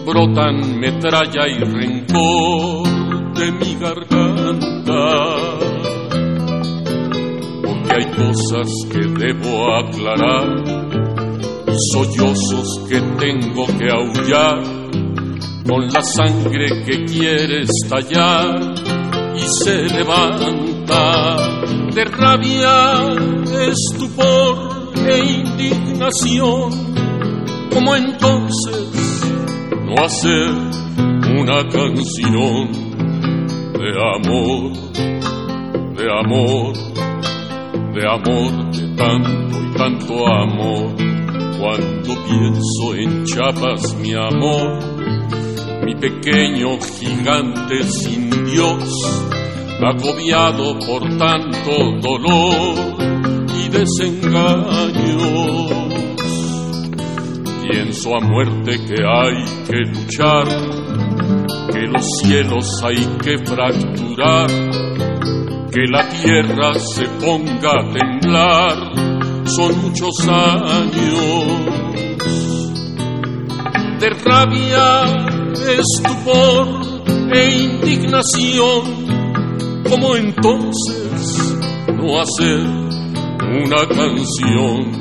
brotan 0.03 0.79
metralla 0.79 1.47
y 1.47 1.59
rencor 1.59 2.87
de 3.35 3.51
mi 3.51 3.75
garganta, 3.75 5.35
porque 7.61 7.93
hay 7.93 8.05
cosas 8.15 8.67
que 8.91 9.01
debo 9.23 9.75
aclarar 9.75 10.63
y 11.67 11.77
sollozos 11.93 12.79
que 12.89 12.99
tengo 12.99 13.67
que 13.77 13.91
aullar 13.91 14.63
con 15.67 15.87
la 15.87 16.01
sangre 16.01 16.83
que 16.83 17.05
quiere 17.05 17.61
estallar 17.61 18.73
y 19.35 19.41
se 19.63 19.83
levanta 19.83 20.64
de 20.85 22.03
rabia, 22.05 23.15
estupor 23.71 24.93
e 25.07 25.17
indignación, 25.17 26.71
como 27.74 27.95
entonces 27.95 29.21
no 29.83 30.03
hacer 30.03 30.50
una 31.39 31.67
canción 31.69 32.71
de 33.74 33.91
amor, 34.15 34.71
de 35.95 36.05
amor, 36.19 36.74
de 37.93 38.07
amor, 38.07 38.71
de 38.71 38.95
tanto 38.95 39.59
y 39.59 39.77
tanto 39.77 40.27
amor. 40.27 40.95
Cuando 41.59 42.13
pienso 42.25 42.95
en 42.95 43.24
Chiapas, 43.25 43.95
mi 43.95 44.13
amor, 44.13 44.79
mi 45.83 45.95
pequeño 45.95 46.77
gigante 46.79 47.83
sin 47.83 48.29
Dios, 48.45 49.25
agobiado 49.81 50.77
por 50.79 51.18
tanto 51.18 52.00
dolor 52.01 52.96
desengaños. 53.75 55.05
Pienso 57.61 58.16
a 58.16 58.20
muerte 58.22 58.79
que 58.85 59.03
hay 59.03 59.44
que 59.68 59.77
luchar, 59.92 60.48
que 61.72 61.81
los 61.88 62.05
cielos 62.22 62.83
hay 62.83 63.05
que 63.24 63.38
fracturar, 63.46 64.50
que 65.72 65.83
la 65.92 66.07
tierra 66.09 66.74
se 66.75 67.05
ponga 67.20 67.72
a 67.72 67.92
temblar, 67.92 68.77
son 69.46 69.81
muchos 69.81 70.27
años 70.27 71.46
de 74.00 74.09
rabia, 74.24 75.03
estupor 75.79 76.68
e 77.33 77.55
indignación, 77.55 79.05
como 79.89 80.15
entonces 80.15 81.57
no 81.93 82.19
hacer 82.19 82.59
una 83.48 83.87
canción 83.87 84.91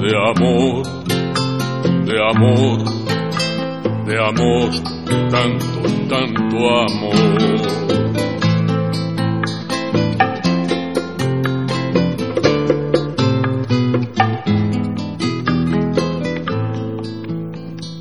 de 0.00 0.12
amor, 0.30 0.86
de 2.04 2.16
amor, 2.30 2.78
de 4.06 4.18
amor, 4.18 4.70
tanto, 5.30 5.82
tanto 6.08 6.56
amor. 6.70 7.56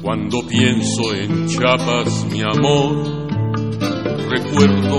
Cuando 0.02 0.48
pienso 0.48 1.14
en 1.16 1.48
Chiapas, 1.48 2.26
mi 2.32 2.42
amor, 2.42 3.26
recuerdo 4.30 4.95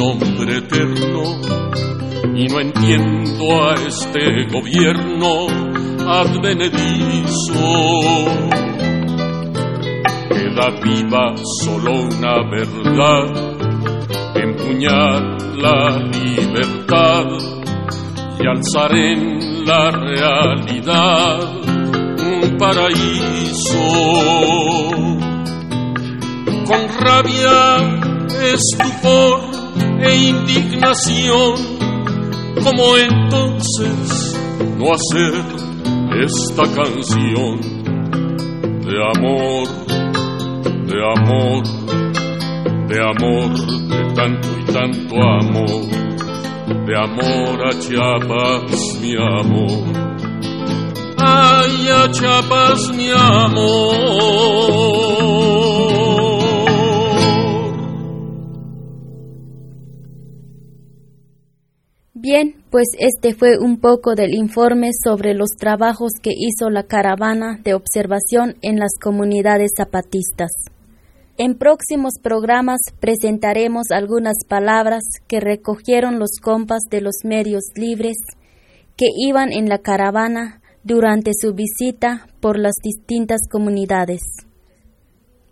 nombre 0.00 0.56
eterno 0.56 1.22
y 2.34 2.48
no 2.48 2.58
entiendo 2.58 3.68
a 3.68 3.74
este 3.74 4.46
gobierno 4.50 5.46
advenedizo. 6.08 7.60
Queda 10.30 10.70
viva 10.82 11.34
solo 11.62 11.92
una 12.00 12.34
verdad, 12.48 13.26
empuñar 14.36 15.20
la 15.58 15.98
libertad 15.98 17.26
y 18.38 18.46
alzar 18.46 18.96
en 18.96 19.66
la 19.66 19.90
realidad 19.90 21.40
un 22.16 22.56
paraíso. 22.56 23.84
Con 26.64 26.88
rabia, 27.04 27.60
estupor 28.54 29.49
e 30.02 30.16
indignación 30.16 31.54
como 32.62 32.96
entonces 32.96 34.36
no 34.76 34.92
hacer 34.92 35.34
esta 36.22 36.62
canción 36.74 37.60
de 38.84 38.96
amor, 39.14 39.68
de 40.86 40.98
amor, 41.16 41.62
de 42.88 42.98
amor, 43.00 43.50
de 43.88 44.00
tanto 44.14 44.48
y 44.58 44.64
tanto 44.72 45.14
amor, 45.22 45.82
de 46.86 46.94
amor 46.96 47.66
a 47.66 47.70
Chiapas, 47.78 48.98
mi 49.00 49.14
amor. 49.16 49.84
Ay, 51.18 51.88
a 51.88 52.10
Chiapas, 52.10 52.90
mi 52.96 53.10
amor. 53.10 54.70
Pues 62.70 62.86
este 62.98 63.34
fue 63.34 63.58
un 63.58 63.80
poco 63.80 64.14
del 64.14 64.32
informe 64.32 64.90
sobre 64.92 65.34
los 65.34 65.50
trabajos 65.58 66.12
que 66.22 66.30
hizo 66.34 66.70
la 66.70 66.84
caravana 66.84 67.58
de 67.64 67.74
observación 67.74 68.56
en 68.62 68.78
las 68.78 68.92
comunidades 69.00 69.72
zapatistas. 69.76 70.50
En 71.36 71.56
próximos 71.56 72.14
programas 72.22 72.80
presentaremos 73.00 73.90
algunas 73.90 74.36
palabras 74.46 75.02
que 75.26 75.40
recogieron 75.40 76.18
los 76.18 76.32
compas 76.40 76.82
de 76.90 77.00
los 77.00 77.24
medios 77.24 77.64
libres 77.74 78.18
que 78.96 79.06
iban 79.16 79.50
en 79.52 79.68
la 79.68 79.78
caravana 79.78 80.60
durante 80.84 81.32
su 81.34 81.54
visita 81.54 82.28
por 82.40 82.58
las 82.58 82.74
distintas 82.82 83.40
comunidades. 83.50 84.20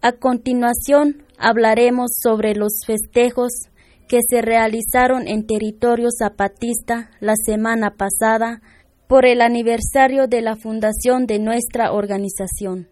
A 0.02 0.12
continuación 0.12 1.24
hablaremos 1.38 2.10
sobre 2.22 2.54
los 2.54 2.72
festejos 2.86 3.67
que 4.08 4.20
se 4.26 4.40
realizaron 4.40 5.28
en 5.28 5.46
territorio 5.46 6.08
zapatista 6.10 7.10
la 7.20 7.34
semana 7.36 7.90
pasada 7.90 8.62
por 9.06 9.26
el 9.26 9.42
aniversario 9.42 10.26
de 10.26 10.40
la 10.40 10.56
fundación 10.56 11.26
de 11.26 11.38
nuestra 11.38 11.92
organización. 11.92 12.88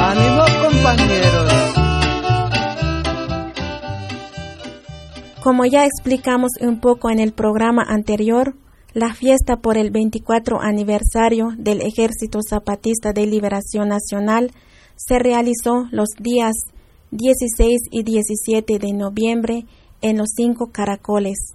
¡Ánimo 0.00 0.44
compañeros! 0.64 1.52
Como 5.42 5.64
ya 5.64 5.84
explicamos 5.84 6.52
un 6.60 6.80
poco 6.80 7.10
en 7.10 7.20
el 7.20 7.32
programa 7.32 7.84
anterior, 7.86 8.54
la 8.94 9.12
fiesta 9.12 9.56
por 9.56 9.76
el 9.76 9.90
24 9.90 10.60
aniversario 10.60 11.48
del 11.58 11.82
Ejército 11.82 12.40
Zapatista 12.48 13.12
de 13.12 13.26
Liberación 13.26 13.88
Nacional 13.88 14.52
se 14.96 15.18
realizó 15.18 15.86
los 15.90 16.08
días 16.18 16.54
16 17.10 17.80
y 17.90 18.02
17 18.02 18.78
de 18.78 18.92
noviembre 18.92 19.64
en 20.02 20.18
los 20.18 20.28
cinco 20.36 20.70
caracoles. 20.72 21.54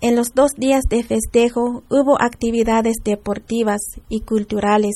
En 0.00 0.16
los 0.16 0.34
dos 0.34 0.52
días 0.56 0.84
de 0.88 1.02
festejo 1.02 1.82
hubo 1.90 2.20
actividades 2.20 2.96
deportivas 3.04 3.80
y 4.08 4.20
culturales 4.20 4.94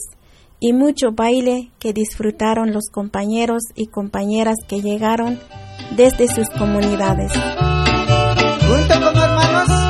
y 0.61 0.73
mucho 0.73 1.13
baile 1.13 1.71
que 1.79 1.93
disfrutaron 1.93 2.73
los 2.73 2.85
compañeros 2.91 3.65
y 3.75 3.87
compañeras 3.87 4.57
que 4.67 4.81
llegaron 4.81 5.39
desde 5.95 6.27
sus 6.27 6.49
comunidades. 6.51 7.33
hermanos, 9.15 9.84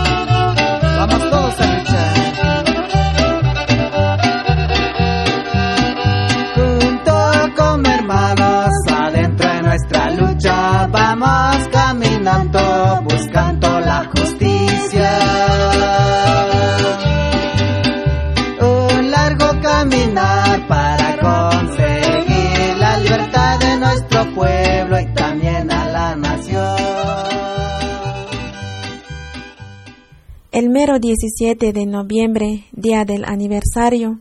El 30.55 30.71
mero 30.71 31.01
17 31.01 31.73
de 31.73 31.85
noviembre, 31.85 32.67
día 32.71 33.05
del 33.05 33.25
aniversario, 33.25 34.21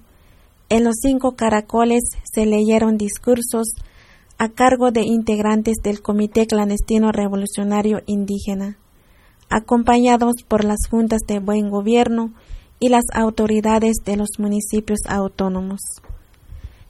en 0.68 0.84
los 0.84 0.96
cinco 1.00 1.36
caracoles 1.36 2.02
se 2.24 2.48
leyeron 2.48 2.98
discursos 2.98 3.68
a 4.40 4.50
cargo 4.50 4.90
de 4.90 5.04
integrantes 5.04 5.76
del 5.84 6.02
Comité 6.02 6.48
Clandestino 6.48 7.12
Revolucionario 7.12 8.02
Indígena, 8.08 8.80
acompañados 9.52 10.38
por 10.48 10.64
las 10.64 10.88
juntas 10.90 11.22
de 11.28 11.38
buen 11.38 11.70
gobierno 11.70 12.34
y 12.80 12.90
las 12.90 13.06
autoridades 13.14 13.98
de 14.04 14.18
los 14.18 14.30
municipios 14.40 15.02
autónomos. 15.08 15.82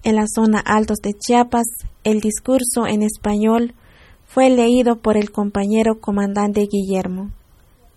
En 0.03 0.15
la 0.15 0.27
zona 0.33 0.59
Altos 0.59 0.99
de 1.03 1.15
Chiapas, 1.15 1.67
el 2.05 2.21
discurso 2.21 2.87
en 2.87 3.03
español 3.03 3.73
fue 4.25 4.49
leído 4.49 4.99
por 4.99 5.17
el 5.17 5.31
compañero 5.31 5.99
comandante 5.99 6.65
Guillermo. 6.71 7.31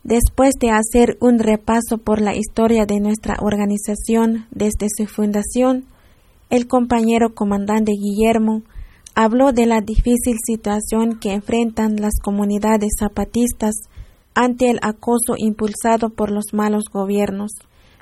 Después 0.06 0.54
de 0.60 0.70
hacer 0.70 1.18
un 1.20 1.40
repaso 1.40 1.98
por 1.98 2.20
la 2.20 2.36
historia 2.36 2.86
de 2.86 3.00
nuestra 3.00 3.38
organización 3.40 4.46
desde 4.52 4.86
su 4.96 5.04
fundación, 5.06 5.84
el 6.48 6.68
compañero 6.68 7.34
comandante 7.34 7.90
Guillermo 7.90 8.62
habló 9.16 9.50
de 9.50 9.66
la 9.66 9.80
difícil 9.80 10.36
situación 10.46 11.18
que 11.18 11.32
enfrentan 11.32 11.96
las 11.96 12.20
comunidades 12.22 12.90
zapatistas 13.00 13.74
ante 14.32 14.70
el 14.70 14.78
acoso 14.80 15.34
impulsado 15.36 16.10
por 16.10 16.30
los 16.30 16.52
malos 16.52 16.84
gobiernos, 16.92 17.50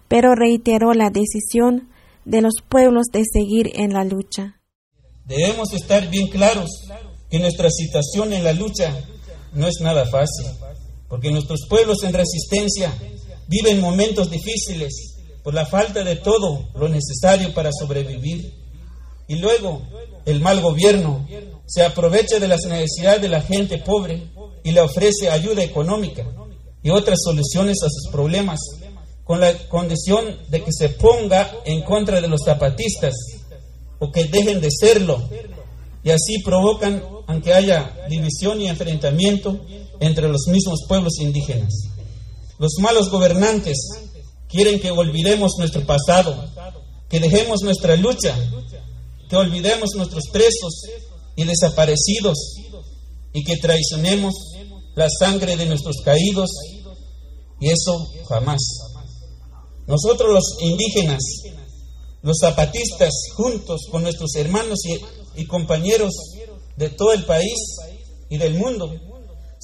pero 0.06 0.34
reiteró 0.34 0.92
la 0.92 1.08
decisión 1.08 1.88
de 2.26 2.42
los 2.42 2.56
pueblos 2.68 3.06
de 3.14 3.22
seguir 3.24 3.70
en 3.76 3.94
la 3.94 4.04
lucha. 4.04 4.60
Debemos 5.24 5.72
estar 5.72 6.10
bien 6.10 6.28
claros 6.28 6.68
que 7.30 7.38
nuestra 7.38 7.70
situación 7.70 8.34
en 8.34 8.44
la 8.44 8.52
lucha 8.52 8.94
no 9.54 9.66
es 9.66 9.80
nada 9.80 10.04
fácil, 10.04 10.44
porque 11.14 11.30
nuestros 11.30 11.60
pueblos 11.68 12.02
en 12.02 12.12
resistencia 12.12 12.92
viven 13.46 13.80
momentos 13.80 14.32
difíciles 14.32 15.14
por 15.44 15.54
la 15.54 15.64
falta 15.64 16.02
de 16.02 16.16
todo 16.16 16.70
lo 16.74 16.88
necesario 16.88 17.54
para 17.54 17.70
sobrevivir. 17.70 18.52
Y 19.28 19.36
luego 19.36 19.80
el 20.26 20.40
mal 20.40 20.60
gobierno 20.60 21.24
se 21.66 21.84
aprovecha 21.84 22.40
de 22.40 22.48
las 22.48 22.64
necesidades 22.64 23.22
de 23.22 23.28
la 23.28 23.42
gente 23.42 23.78
pobre 23.78 24.24
y 24.64 24.72
le 24.72 24.80
ofrece 24.80 25.30
ayuda 25.30 25.62
económica 25.62 26.26
y 26.82 26.90
otras 26.90 27.20
soluciones 27.22 27.76
a 27.84 27.90
sus 27.90 28.10
problemas, 28.10 28.58
con 29.22 29.38
la 29.38 29.56
condición 29.68 30.40
de 30.48 30.64
que 30.64 30.72
se 30.72 30.88
ponga 30.88 31.48
en 31.64 31.82
contra 31.82 32.20
de 32.20 32.26
los 32.26 32.40
zapatistas 32.44 33.14
o 34.00 34.10
que 34.10 34.24
dejen 34.24 34.60
de 34.60 34.70
serlo, 34.72 35.22
y 36.02 36.10
así 36.10 36.42
provocan 36.42 37.04
aunque 37.28 37.54
haya 37.54 38.04
división 38.10 38.60
y 38.60 38.66
enfrentamiento 38.66 39.60
entre 40.06 40.28
los 40.28 40.46
mismos 40.48 40.80
pueblos 40.88 41.18
indígenas. 41.20 41.72
Los 42.58 42.74
malos 42.80 43.10
gobernantes 43.10 43.78
quieren 44.48 44.80
que 44.80 44.90
olvidemos 44.90 45.52
nuestro 45.58 45.84
pasado, 45.84 46.48
que 47.08 47.20
dejemos 47.20 47.62
nuestra 47.62 47.96
lucha 47.96 48.36
que 49.28 49.36
olvidemos 49.36 49.90
nuestros 49.96 50.24
presos 50.32 50.82
y 51.36 51.44
desaparecidos 51.44 52.38
y 53.32 53.42
que 53.44 53.56
traicionemos 53.56 54.34
la 54.94 55.08
sangre 55.10 55.56
de 55.56 55.66
nuestros 55.66 55.96
caídos 56.04 56.50
y 57.60 57.70
eso 57.70 58.06
jamás. 58.28 58.60
Nosotros 59.86 60.32
los 60.32 60.62
indígenas, 60.62 61.22
los 62.22 62.38
zapatistas, 62.40 63.12
juntos 63.34 63.82
con 63.90 64.02
nuestros 64.02 64.34
hermanos 64.36 64.80
y, 65.36 65.46
compañeros 65.46 66.12
de 66.76 66.90
todo 66.90 67.12
el 67.12 67.24
país 67.24 67.58
y 68.30 68.38
del 68.38 68.54
mundo, 68.54 68.90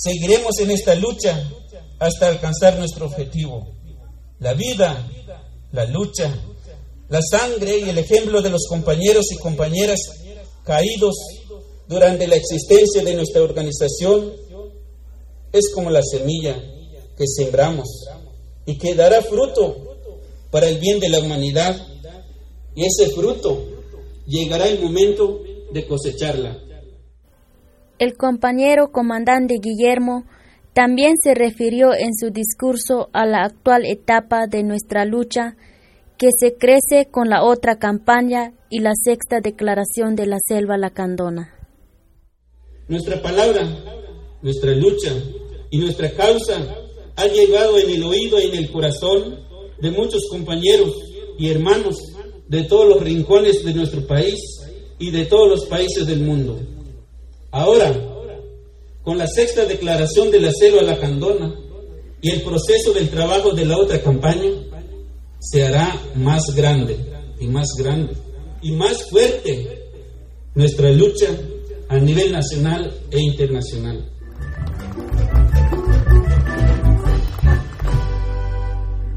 seguiremos 0.00 0.58
en 0.60 0.70
esta 0.70 0.94
lucha 0.94 1.50
hasta 1.98 2.28
alcanzar 2.28 2.78
nuestro 2.78 3.06
objetivo. 3.06 3.68
La 4.38 4.54
vida, 4.54 5.06
la 5.72 5.84
lucha, 5.84 6.34
la 7.08 7.20
sangre 7.20 7.78
y 7.78 7.90
el 7.90 7.98
ejemplo 7.98 8.40
de 8.40 8.48
los 8.48 8.66
compañeros 8.66 9.26
y 9.30 9.36
compañeras 9.36 10.00
caídos 10.64 11.14
durante 11.86 12.26
la 12.26 12.36
existencia 12.36 13.02
de 13.04 13.14
nuestra 13.14 13.42
organización 13.42 14.32
es 15.52 15.70
como 15.74 15.90
la 15.90 16.02
semilla 16.02 16.56
que 17.18 17.26
sembramos 17.26 17.88
y 18.64 18.78
que 18.78 18.94
dará 18.94 19.20
fruto 19.22 19.98
para 20.50 20.68
el 20.68 20.78
bien 20.78 20.98
de 21.00 21.10
la 21.10 21.18
humanidad 21.18 21.76
y 22.74 22.86
ese 22.86 23.10
fruto 23.10 23.62
llegará 24.26 24.68
el 24.68 24.80
momento 24.80 25.42
de 25.72 25.86
cosecharla. 25.86 26.69
El 28.00 28.16
compañero 28.16 28.92
comandante 28.92 29.56
Guillermo 29.62 30.24
también 30.72 31.16
se 31.22 31.34
refirió 31.34 31.92
en 31.92 32.14
su 32.18 32.30
discurso 32.30 33.10
a 33.12 33.26
la 33.26 33.42
actual 33.44 33.84
etapa 33.84 34.46
de 34.46 34.62
nuestra 34.62 35.04
lucha 35.04 35.54
que 36.16 36.28
se 36.34 36.54
crece 36.56 37.10
con 37.10 37.28
la 37.28 37.44
otra 37.44 37.78
campaña 37.78 38.54
y 38.70 38.78
la 38.78 38.92
sexta 38.94 39.40
declaración 39.42 40.16
de 40.16 40.24
la 40.24 40.38
selva 40.42 40.78
lacandona. 40.78 41.54
Nuestra 42.88 43.20
palabra, 43.20 43.68
nuestra 44.40 44.72
lucha 44.72 45.12
y 45.68 45.76
nuestra 45.76 46.10
causa 46.12 46.56
ha 47.16 47.26
llegado 47.26 47.78
en 47.78 47.90
el 47.90 48.02
oído 48.02 48.40
y 48.40 48.46
en 48.46 48.64
el 48.64 48.72
corazón 48.72 49.40
de 49.78 49.90
muchos 49.90 50.26
compañeros 50.30 50.90
y 51.38 51.50
hermanos 51.50 51.98
de 52.48 52.62
todos 52.62 52.88
los 52.88 53.02
rincones 53.02 53.62
de 53.62 53.74
nuestro 53.74 54.06
país 54.06 54.40
y 54.98 55.10
de 55.10 55.26
todos 55.26 55.50
los 55.50 55.66
países 55.66 56.06
del 56.06 56.20
mundo. 56.20 56.58
Ahora, 57.52 57.92
con 59.02 59.18
la 59.18 59.26
sexta 59.26 59.64
declaración 59.64 60.30
de 60.30 60.40
la 60.40 60.52
selva 60.52 60.82
lacandona 60.82 61.52
y 62.20 62.30
el 62.30 62.42
proceso 62.42 62.92
del 62.92 63.10
trabajo 63.10 63.52
de 63.52 63.64
la 63.64 63.76
otra 63.76 64.00
campaña, 64.00 64.50
se 65.40 65.66
hará 65.66 65.92
más 66.14 66.42
grande 66.54 66.96
y 67.40 67.48
más 67.48 67.68
grande 67.76 68.12
y 68.62 68.72
más 68.72 69.08
fuerte 69.10 69.80
nuestra 70.54 70.90
lucha 70.90 71.26
a 71.88 71.98
nivel 71.98 72.30
nacional 72.30 72.92
e 73.10 73.18
internacional. 73.20 74.04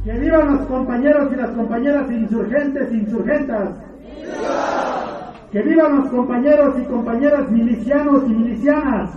Que 0.06 0.12
vivan 0.12 0.58
los 0.58 0.68
compañeros 0.68 1.32
y 1.32 1.36
las 1.36 1.56
compañeras 1.56 2.12
insurgentes 2.12 2.92
e 2.92 2.96
insurgentas. 2.96 3.94
Que 5.54 5.62
vivan 5.62 5.98
los 5.98 6.10
compañeros 6.10 6.74
y 6.82 6.86
compañeras 6.86 7.52
milicianos 7.52 8.24
y 8.26 8.30
milicianas. 8.30 9.12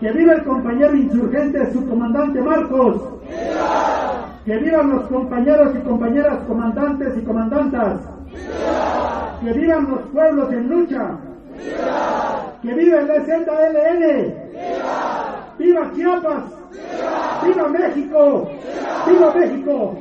Que 0.00 0.10
viva 0.10 0.32
el 0.32 0.42
compañero 0.42 0.96
insurgente, 0.96 1.72
su 1.72 1.88
comandante 1.88 2.42
Marcos. 2.42 3.00
Que 4.44 4.56
vivan 4.58 4.90
los 4.90 5.04
compañeros 5.04 5.76
y 5.76 5.78
compañeras 5.78 6.38
comandantes 6.48 7.16
y 7.16 7.20
comandantas. 7.22 8.00
Que 9.44 9.52
vivan 9.52 9.90
los 9.92 10.00
pueblos 10.08 10.52
en 10.52 10.68
lucha. 10.68 11.18
¡Que 12.60 12.74
viva 12.74 12.98
el 12.98 13.06
ZLN! 13.06 14.34
¡Viva! 15.56 15.82
¡Viva 15.86 15.92
Chiapas! 15.94 16.44
¡Viva! 16.72 17.40
¡Viva 17.44 17.68
México! 17.68 18.50
¡Viva, 19.06 19.34
México! 19.36 19.98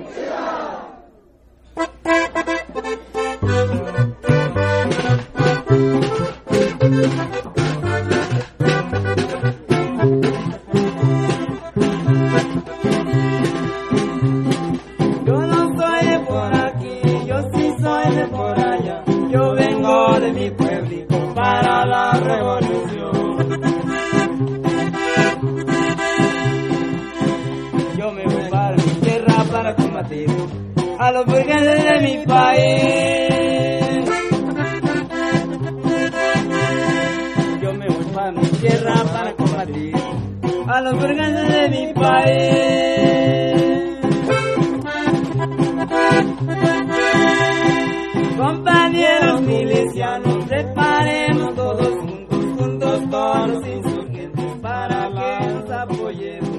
A 31.03 31.11
los 31.11 31.25
burgueses 31.25 31.83
de 31.83 31.99
mi 32.01 32.25
país. 32.25 33.72
Tierra 38.83 39.03
para 39.11 39.33
combatir 39.35 39.95
a 40.67 40.81
los 40.81 40.93
burgueses 40.93 41.47
de 41.49 41.69
mi 41.69 41.93
país. 41.93 42.33
Compañeros 48.37 49.41
milicianos, 49.41 50.45
preparemos 50.45 51.55
todos 51.55 51.87
juntos, 51.99 52.45
juntos 52.57 53.09
todos 53.09 53.49
los 53.49 53.67
insurgentes 53.67 54.45
para 54.61 55.09
que 55.09 55.47
nos 55.53 55.71
apoyemos. 55.71 56.49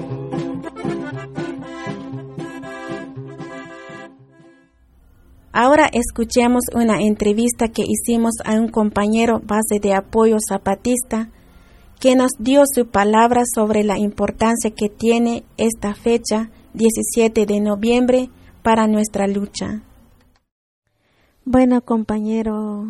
Ahora 5.53 5.89
escuchemos 5.93 6.65
una 6.75 7.01
entrevista 7.01 7.69
que 7.69 7.85
hicimos 7.87 8.33
a 8.45 8.55
un 8.55 8.69
compañero 8.69 9.41
base 9.45 9.79
de 9.81 9.95
apoyo 9.95 10.37
zapatista 10.49 11.31
que 12.01 12.17
nos 12.17 12.31
dio 12.39 12.63
su 12.73 12.87
palabra 12.87 13.43
sobre 13.55 13.85
la 13.85 13.99
importancia 13.99 14.71
que 14.71 14.89
tiene 14.89 15.45
esta 15.57 15.95
fecha, 15.95 16.51
17 16.75 17.47
de 17.47 17.61
noviembre, 17.61 18.31
para 18.63 18.87
nuestra 18.87 19.27
lucha. 19.27 19.83
Bueno, 21.45 21.83
compañero, 21.83 22.87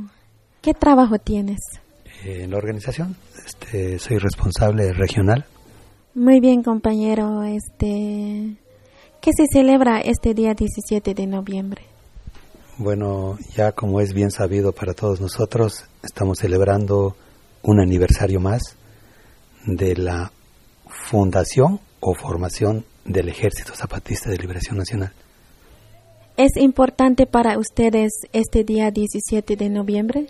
¿qué 0.62 0.74
trabajo 0.74 1.18
tienes? 1.18 1.58
En 2.24 2.50
la 2.52 2.58
organización, 2.58 3.16
este, 3.44 3.98
soy 3.98 4.18
responsable 4.18 4.92
regional. 4.92 5.44
Muy 6.14 6.40
bien, 6.40 6.62
compañero. 6.62 7.42
Este, 7.42 8.56
¿Qué 9.20 9.30
se 9.36 9.46
celebra 9.52 10.00
este 10.00 10.34
día 10.34 10.54
17 10.54 11.14
de 11.14 11.26
noviembre? 11.26 11.82
Bueno, 12.78 13.38
ya 13.56 13.72
como 13.72 14.00
es 14.00 14.12
bien 14.12 14.30
sabido 14.30 14.72
para 14.72 14.94
todos 14.94 15.20
nosotros, 15.20 15.84
estamos 16.02 16.38
celebrando 16.38 17.16
un 17.62 17.80
aniversario 17.80 18.40
más 18.40 18.76
de 19.66 19.96
la 19.96 20.32
fundación 20.86 21.80
o 22.00 22.14
formación 22.14 22.84
del 23.04 23.28
Ejército 23.28 23.74
Zapatista 23.74 24.30
de 24.30 24.38
Liberación 24.38 24.78
Nacional. 24.78 25.12
¿Es 26.36 26.56
importante 26.56 27.26
para 27.26 27.58
ustedes 27.58 28.10
este 28.32 28.64
día 28.64 28.90
17 28.90 29.56
de 29.56 29.68
noviembre? 29.68 30.26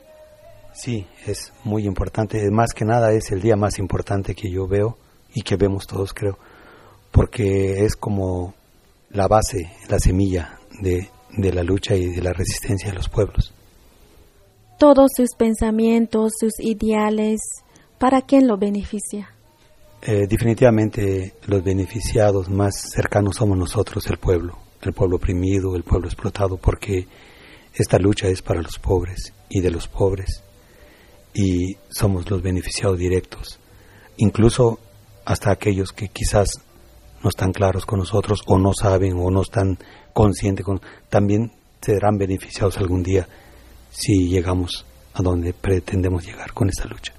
Sí, 0.75 1.07
es 1.27 1.53
muy 1.62 1.87
importante. 1.87 2.51
Más 2.51 2.75
que 2.75 2.85
nada 2.85 3.12
es 3.12 3.31
el 3.31 3.40
día 3.40 3.57
más 3.57 3.79
importante 3.79 4.35
que 4.35 4.51
yo 4.51 4.66
veo 4.66 4.99
y 5.35 5.42
que 5.42 5.57
vemos 5.57 5.87
todos, 5.87 6.12
creo, 6.12 6.37
porque 7.11 7.85
es 7.85 7.97
como 7.97 8.55
la 9.11 9.29
base, 9.29 9.70
la 9.88 9.99
semilla 9.99 10.59
de, 10.81 11.09
de 11.37 11.53
la 11.53 11.62
lucha 11.62 11.94
y 11.94 12.07
de 12.07 12.23
la 12.23 12.33
resistencia 12.33 12.90
de 12.90 12.97
los 12.97 13.09
pueblos. 13.09 13.55
Todos 14.79 15.12
sus 15.16 15.31
pensamientos, 15.38 16.33
sus 16.38 16.59
ideales, 16.59 17.40
¿para 17.99 18.23
quién 18.23 18.47
lo 18.47 18.57
beneficia? 18.57 19.31
Eh, 20.03 20.27
definitivamente 20.29 21.35
los 21.47 21.65
beneficiados 21.65 22.51
más 22.51 22.75
cercanos 22.95 23.37
somos 23.37 23.57
nosotros, 23.57 24.07
el 24.09 24.19
pueblo, 24.19 24.59
el 24.83 24.93
pueblo 24.93 25.17
oprimido, 25.17 25.77
el 25.77 25.83
pueblo 25.83 26.09
explotado, 26.09 26.59
porque 26.59 27.07
esta 27.73 27.99
lucha 27.99 28.29
es 28.29 28.43
para 28.43 28.61
los 28.61 28.79
pobres 28.79 29.33
y 29.49 29.61
de 29.61 29.71
los 29.71 29.89
pobres, 29.89 30.43
y 31.33 31.77
somos 31.89 32.29
los 32.31 32.43
beneficiados 32.43 32.99
directos, 32.99 33.59
incluso 34.19 34.79
hasta 35.25 35.51
aquellos 35.51 35.93
que 35.93 36.09
quizás 36.09 36.49
no 37.23 37.31
están 37.31 37.53
claros 37.53 37.87
con 37.87 38.01
nosotros 38.01 38.43
o 38.47 38.59
no 38.59 38.75
saben 38.75 39.15
o 39.17 39.31
no 39.31 39.41
están 39.41 39.79
conscientes, 40.13 40.67
con, 40.67 40.83
también 41.09 41.51
serán 41.81 42.19
beneficiados 42.19 42.77
algún 42.77 43.03
día 43.03 43.27
si 43.91 44.29
llegamos 44.29 44.85
a 45.15 45.23
donde 45.23 45.55
pretendemos 45.55 46.27
llegar 46.27 46.53
con 46.53 46.69
esta 46.69 46.85
lucha. 46.85 47.15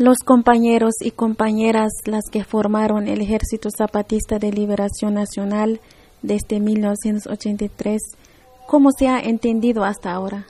Los 0.00 0.20
compañeros 0.24 0.94
y 1.02 1.10
compañeras, 1.10 1.92
las 2.06 2.24
que 2.32 2.42
formaron 2.42 3.06
el 3.06 3.20
Ejército 3.20 3.68
Zapatista 3.70 4.38
de 4.38 4.50
Liberación 4.50 5.12
Nacional 5.12 5.78
desde 6.22 6.58
1983, 6.58 8.00
¿cómo 8.66 8.92
se 8.98 9.08
ha 9.08 9.20
entendido 9.20 9.84
hasta 9.84 10.10
ahora? 10.12 10.46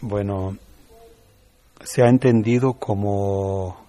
Bueno, 0.00 0.58
se 1.82 2.04
ha 2.04 2.08
entendido 2.08 2.74
como, 2.74 3.84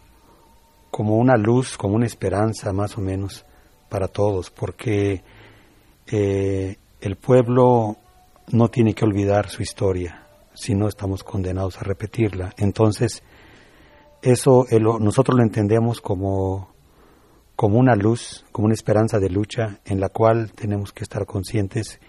como 0.89 1.17
una 1.17 1.37
luz, 1.37 1.77
como 1.77 1.93
una 1.93 2.07
esperanza 2.07 2.73
más 2.73 2.97
o 2.97 3.01
menos 3.01 3.45
para 3.89 4.07
todos, 4.07 4.49
porque 4.49 5.21
eh, 6.07 6.77
el 6.99 7.15
pueblo 7.15 7.95
no 8.47 8.69
tiene 8.69 8.95
que 8.95 9.05
olvidar 9.05 9.51
su 9.51 9.61
historia, 9.61 10.25
si 10.55 10.73
no 10.73 10.87
estamos 10.87 11.23
condenados 11.23 11.77
a 11.77 11.83
repetirla. 11.83 12.55
Entonces, 12.57 13.21
eso 14.21 14.65
nosotros 14.99 15.37
lo 15.37 15.43
entendemos 15.43 16.01
como, 16.01 16.73
como 17.55 17.77
una 17.77 17.95
luz, 17.95 18.45
como 18.51 18.65
una 18.65 18.73
esperanza 18.73 19.19
de 19.19 19.29
lucha 19.29 19.79
en 19.85 19.99
la 19.99 20.09
cual 20.09 20.51
tenemos 20.53 20.91
que 20.91 21.03
estar 21.03 21.25
conscientes 21.25 21.99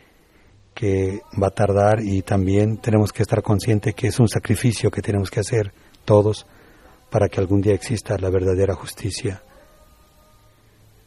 que 0.75 1.21
va 1.41 1.49
a 1.49 1.55
tardar 1.55 2.01
y 2.03 2.23
también 2.23 2.79
tenemos 2.79 3.13
que 3.13 3.23
estar 3.23 3.43
conscientes 3.43 3.95
que 3.95 4.09
es 4.09 4.19
un 4.21 4.29
sacrificio 4.29 4.91
que 4.91 5.03
tenemos 5.03 5.31
que 5.31 5.41
hacer 5.41 5.73
todos 6.05 6.47
para 7.11 7.29
que 7.29 7.41
algún 7.41 7.61
día 7.61 7.75
exista 7.75 8.17
la 8.19 8.31
verdadera 8.31 8.75
justicia 8.75 9.43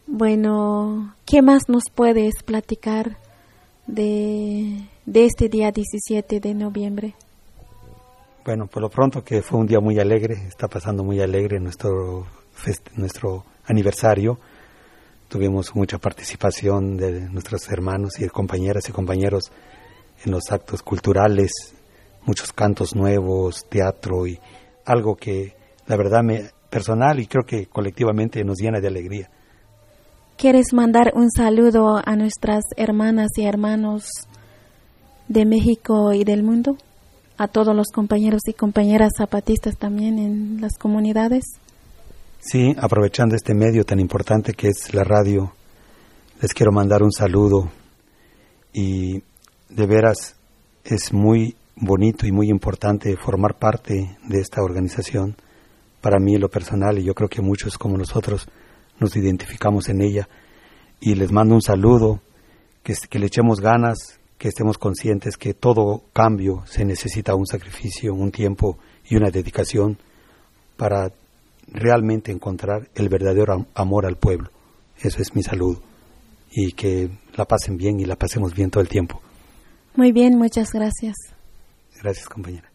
bueno, 0.05 1.15
¿qué 1.25 1.41
más 1.41 1.69
nos 1.69 1.83
puedes 1.93 2.43
platicar 2.43 3.17
de, 3.87 4.87
de 5.05 5.25
este 5.25 5.47
día 5.47 5.71
17 5.71 6.39
de 6.39 6.53
noviembre? 6.53 7.15
Bueno, 8.45 8.67
por 8.67 8.81
lo 8.81 8.89
pronto 8.89 9.23
que 9.23 9.41
fue 9.41 9.57
un 9.57 9.67
día 9.67 9.79
muy 9.79 9.97
alegre, 9.99 10.33
está 10.49 10.67
pasando 10.67 11.01
muy 11.01 11.21
alegre 11.21 11.61
nuestro, 11.61 12.27
nuestro 12.97 13.45
aniversario. 13.65 14.37
Tuvimos 15.29 15.73
mucha 15.75 15.97
participación 15.97 16.97
de 16.97 17.21
nuestros 17.29 17.69
hermanos 17.71 18.19
y 18.19 18.27
compañeras 18.27 18.89
y 18.89 18.91
compañeros 18.91 19.49
en 20.25 20.31
los 20.31 20.51
actos 20.51 20.83
culturales, 20.83 21.51
muchos 22.25 22.51
cantos 22.51 22.93
nuevos, 22.97 23.65
teatro 23.69 24.27
y 24.27 24.37
algo 24.83 25.15
que 25.15 25.55
la 25.87 25.95
verdad 25.95 26.21
me 26.21 26.49
personal 26.69 27.21
y 27.21 27.27
creo 27.27 27.45
que 27.45 27.67
colectivamente 27.67 28.43
nos 28.43 28.57
llena 28.57 28.81
de 28.81 28.87
alegría. 28.89 29.29
¿Quieres 30.37 30.73
mandar 30.73 31.13
un 31.15 31.31
saludo 31.31 32.01
a 32.03 32.15
nuestras 32.17 32.63
hermanas 32.75 33.29
y 33.37 33.45
hermanos 33.45 34.09
de 35.29 35.45
México 35.45 36.11
y 36.11 36.25
del 36.25 36.43
mundo? 36.43 36.75
A 37.37 37.47
todos 37.47 37.75
los 37.75 37.87
compañeros 37.87 38.41
y 38.47 38.53
compañeras 38.53 39.13
zapatistas 39.17 39.77
también 39.77 40.19
en 40.19 40.61
las 40.61 40.77
comunidades. 40.77 41.43
Sí, 42.39 42.75
aprovechando 42.77 43.35
este 43.35 43.53
medio 43.53 43.85
tan 43.85 43.99
importante 43.99 44.53
que 44.53 44.67
es 44.67 44.93
la 44.93 45.03
radio, 45.03 45.53
les 46.41 46.53
quiero 46.53 46.71
mandar 46.71 47.01
un 47.01 47.11
saludo 47.11 47.71
y 48.73 49.23
de 49.69 49.87
veras 49.87 50.35
es 50.83 51.13
muy 51.13 51.55
bonito 51.75 52.27
y 52.27 52.31
muy 52.31 52.49
importante 52.49 53.15
formar 53.15 53.57
parte 53.57 54.17
de 54.27 54.39
esta 54.39 54.61
organización. 54.61 55.35
Para 56.01 56.19
mí, 56.19 56.37
lo 56.37 56.49
personal, 56.49 56.99
y 56.99 57.03
yo 57.03 57.13
creo 57.13 57.29
que 57.29 57.41
muchos 57.41 57.77
como 57.77 57.97
nosotros, 57.97 58.47
nos 58.99 59.15
identificamos 59.15 59.89
en 59.89 60.01
ella 60.01 60.27
y 60.99 61.15
les 61.15 61.31
mando 61.31 61.55
un 61.55 61.61
saludo, 61.61 62.21
que, 62.83 62.93
que 63.09 63.19
le 63.19 63.27
echemos 63.27 63.59
ganas, 63.59 64.19
que 64.37 64.49
estemos 64.49 64.77
conscientes 64.77 65.37
que 65.37 65.53
todo 65.53 66.03
cambio 66.13 66.63
se 66.65 66.85
necesita 66.85 67.35
un 67.35 67.45
sacrificio, 67.45 68.13
un 68.13 68.31
tiempo 68.31 68.77
y 69.07 69.15
una 69.15 69.29
dedicación 69.29 69.97
para 70.77 71.11
realmente 71.67 72.31
encontrar 72.31 72.89
el 72.95 73.09
verdadero 73.09 73.65
amor 73.73 74.05
al 74.05 74.17
pueblo. 74.17 74.49
Eso 75.01 75.21
es 75.21 75.35
mi 75.35 75.43
saludo. 75.43 75.81
Y 76.51 76.73
que 76.73 77.09
la 77.35 77.45
pasen 77.45 77.77
bien 77.77 77.99
y 77.99 78.05
la 78.05 78.15
pasemos 78.15 78.53
bien 78.53 78.69
todo 78.69 78.81
el 78.81 78.89
tiempo. 78.89 79.21
Muy 79.95 80.11
bien, 80.11 80.37
muchas 80.37 80.71
gracias. 80.71 81.15
Gracias, 82.01 82.27
compañera. 82.27 82.71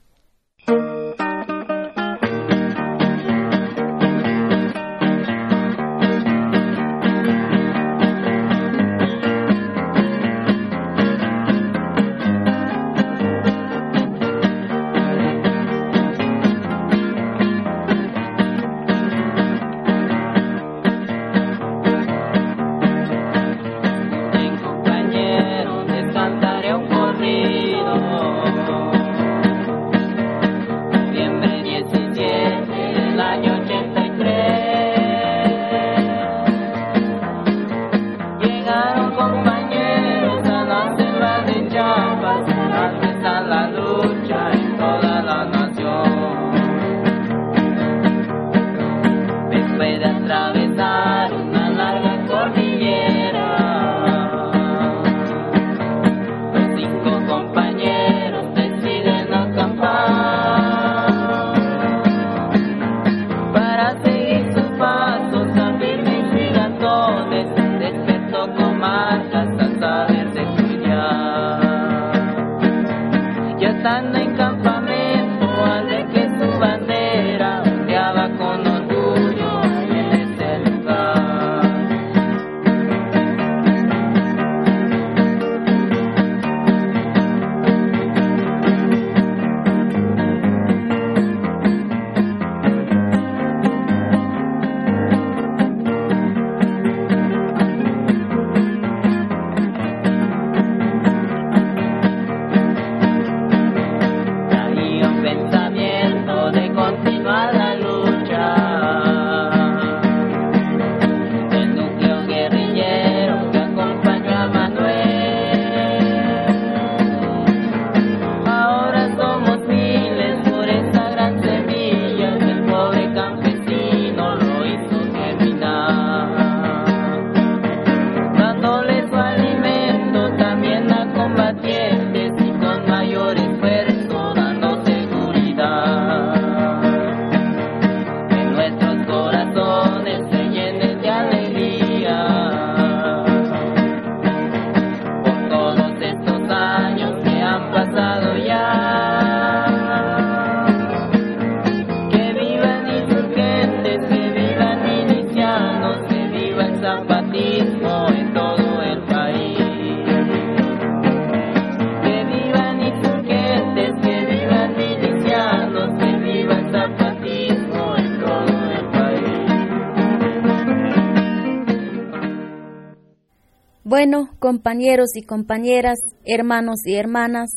Compañeros 174.48 175.10
y 175.14 175.20
compañeras, 175.20 175.98
hermanos 176.24 176.76
y 176.86 176.94
hermanas, 176.94 177.50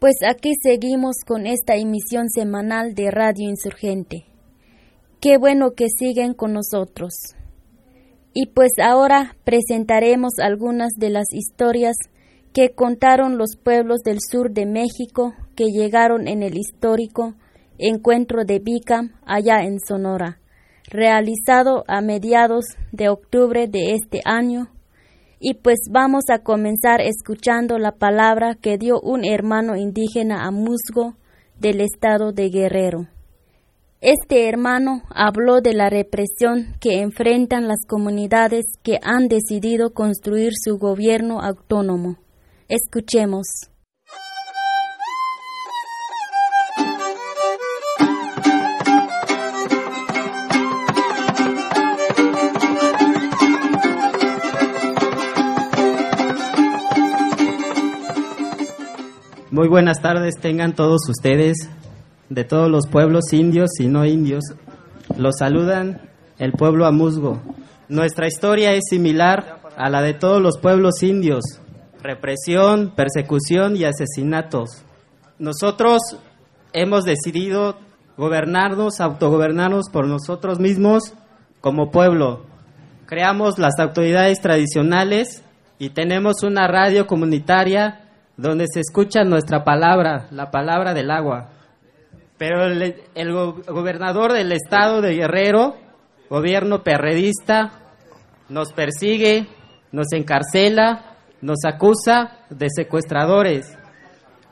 pues 0.00 0.16
aquí 0.28 0.54
seguimos 0.60 1.18
con 1.24 1.46
esta 1.46 1.76
emisión 1.76 2.30
semanal 2.30 2.96
de 2.96 3.12
Radio 3.12 3.48
Insurgente. 3.48 4.24
Qué 5.20 5.38
bueno 5.38 5.74
que 5.76 5.86
siguen 5.88 6.34
con 6.34 6.52
nosotros. 6.52 7.12
Y 8.32 8.46
pues 8.46 8.72
ahora 8.82 9.36
presentaremos 9.44 10.40
algunas 10.40 10.94
de 10.98 11.10
las 11.10 11.26
historias 11.32 11.94
que 12.52 12.70
contaron 12.70 13.38
los 13.38 13.56
pueblos 13.56 14.00
del 14.00 14.18
sur 14.20 14.50
de 14.50 14.66
México 14.66 15.32
que 15.54 15.66
llegaron 15.66 16.26
en 16.26 16.42
el 16.42 16.58
histórico 16.58 17.34
encuentro 17.78 18.44
de 18.44 18.58
Bicam 18.58 19.12
allá 19.24 19.62
en 19.62 19.78
Sonora, 19.78 20.40
realizado 20.88 21.84
a 21.86 22.00
mediados 22.00 22.64
de 22.90 23.10
octubre 23.10 23.68
de 23.68 23.94
este 23.94 24.22
año 24.24 24.72
y 25.38 25.54
pues 25.54 25.78
vamos 25.90 26.24
a 26.30 26.38
comenzar 26.38 27.00
escuchando 27.00 27.78
la 27.78 27.92
palabra 27.92 28.54
que 28.54 28.78
dio 28.78 29.00
un 29.00 29.24
hermano 29.24 29.76
indígena 29.76 30.46
a 30.46 30.50
Musgo 30.50 31.14
del 31.58 31.80
estado 31.80 32.32
de 32.32 32.48
Guerrero. 32.48 33.08
Este 34.00 34.48
hermano 34.48 35.02
habló 35.10 35.60
de 35.60 35.74
la 35.74 35.88
represión 35.88 36.76
que 36.80 37.00
enfrentan 37.00 37.66
las 37.66 37.80
comunidades 37.88 38.64
que 38.82 38.98
han 39.02 39.28
decidido 39.28 39.92
construir 39.94 40.52
su 40.54 40.78
gobierno 40.78 41.40
autónomo. 41.40 42.18
Escuchemos. 42.68 43.46
Muy 59.56 59.68
buenas 59.68 60.02
tardes 60.02 60.34
tengan 60.38 60.74
todos 60.74 61.08
ustedes 61.08 61.56
de 62.28 62.44
todos 62.44 62.70
los 62.70 62.86
pueblos 62.88 63.32
indios 63.32 63.70
y 63.80 63.86
no 63.86 64.04
indios. 64.04 64.44
Los 65.16 65.36
saludan 65.38 66.10
el 66.38 66.52
pueblo 66.52 66.84
Amusgo. 66.84 67.40
Nuestra 67.88 68.26
historia 68.26 68.72
es 68.72 68.84
similar 68.90 69.60
a 69.78 69.88
la 69.88 70.02
de 70.02 70.12
todos 70.12 70.42
los 70.42 70.58
pueblos 70.58 71.02
indios. 71.02 71.42
Represión, 72.02 72.92
persecución 72.94 73.76
y 73.76 73.84
asesinatos. 73.84 74.84
Nosotros 75.38 76.02
hemos 76.74 77.04
decidido 77.04 77.78
gobernarnos, 78.18 79.00
autogobernarnos 79.00 79.86
por 79.90 80.06
nosotros 80.06 80.60
mismos 80.60 81.14
como 81.62 81.90
pueblo. 81.90 82.44
Creamos 83.06 83.58
las 83.58 83.78
autoridades 83.78 84.38
tradicionales 84.42 85.42
y 85.78 85.88
tenemos 85.88 86.42
una 86.42 86.68
radio 86.68 87.06
comunitaria 87.06 88.02
donde 88.36 88.66
se 88.72 88.80
escucha 88.80 89.24
nuestra 89.24 89.64
palabra, 89.64 90.26
la 90.30 90.50
palabra 90.50 90.94
del 90.94 91.10
agua. 91.10 91.50
Pero 92.38 92.64
el, 92.64 93.32
gobernador 93.66 94.32
del 94.32 94.52
estado 94.52 95.00
de 95.00 95.14
Guerrero, 95.14 95.76
gobierno 96.28 96.82
perredista, 96.82 97.72
nos 98.48 98.72
persigue, 98.72 99.46
nos 99.90 100.12
encarcela, 100.12 101.16
nos 101.40 101.64
acusa 101.64 102.38
de 102.50 102.68
secuestradores, 102.68 103.76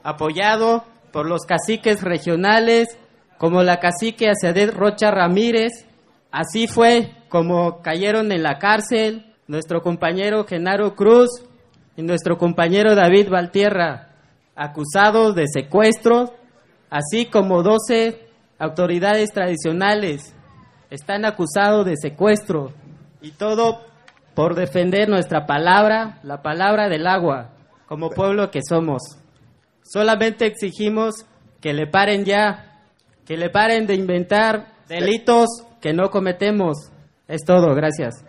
apoyado 0.03 0.85
por 1.13 1.27
los 1.27 1.43
caciques 1.43 2.03
regionales 2.03 2.99
como 3.39 3.63
la 3.63 3.81
cacique 3.81 4.31
Aciadet 4.31 4.75
Rocha 4.75 5.11
Ramírez. 5.11 5.87
Así 6.31 6.67
fue 6.67 7.13
como 7.29 7.83
cayeron 7.83 8.33
en 8.33 8.43
la 8.43 8.59
cárcel 8.59 9.35
nuestro 9.47 9.83
compañero 9.83 10.45
Genaro 10.45 10.95
Cruz, 10.95 11.29
y 11.97 12.03
nuestro 12.03 12.39
compañero 12.39 12.95
David 12.95 13.29
Valtierra, 13.31 14.09
acusados 14.57 15.35
de 15.35 15.47
secuestro, 15.47 16.35
así 16.91 17.27
como 17.27 17.63
12 17.63 18.21
autoridades 18.59 19.33
tradicionales 19.33 20.35
están 20.91 21.25
acusados 21.25 21.85
de 21.87 21.97
secuestro 21.97 22.73
y 23.21 23.33
todo 23.33 23.81
por 24.35 24.55
defender 24.55 25.09
nuestra 25.09 25.47
palabra, 25.47 26.19
la 26.23 26.43
palabra 26.43 26.89
del 26.89 27.07
agua, 27.07 27.51
como 27.87 28.11
pueblo 28.11 28.51
que 28.51 28.61
somos. 28.67 29.03
Solamente 29.83 30.47
exigimos 30.47 31.27
que 31.61 31.73
le 31.73 31.87
paren 31.87 32.25
ya, 32.25 32.83
que 33.25 33.37
le 33.37 33.51
paren 33.51 33.87
de 33.87 33.95
inventar 33.95 34.75
delitos 34.89 35.47
que 35.81 35.93
no 35.93 36.11
cometemos. 36.11 36.91
Es 37.29 37.45
todo, 37.45 37.75
gracias. 37.75 38.25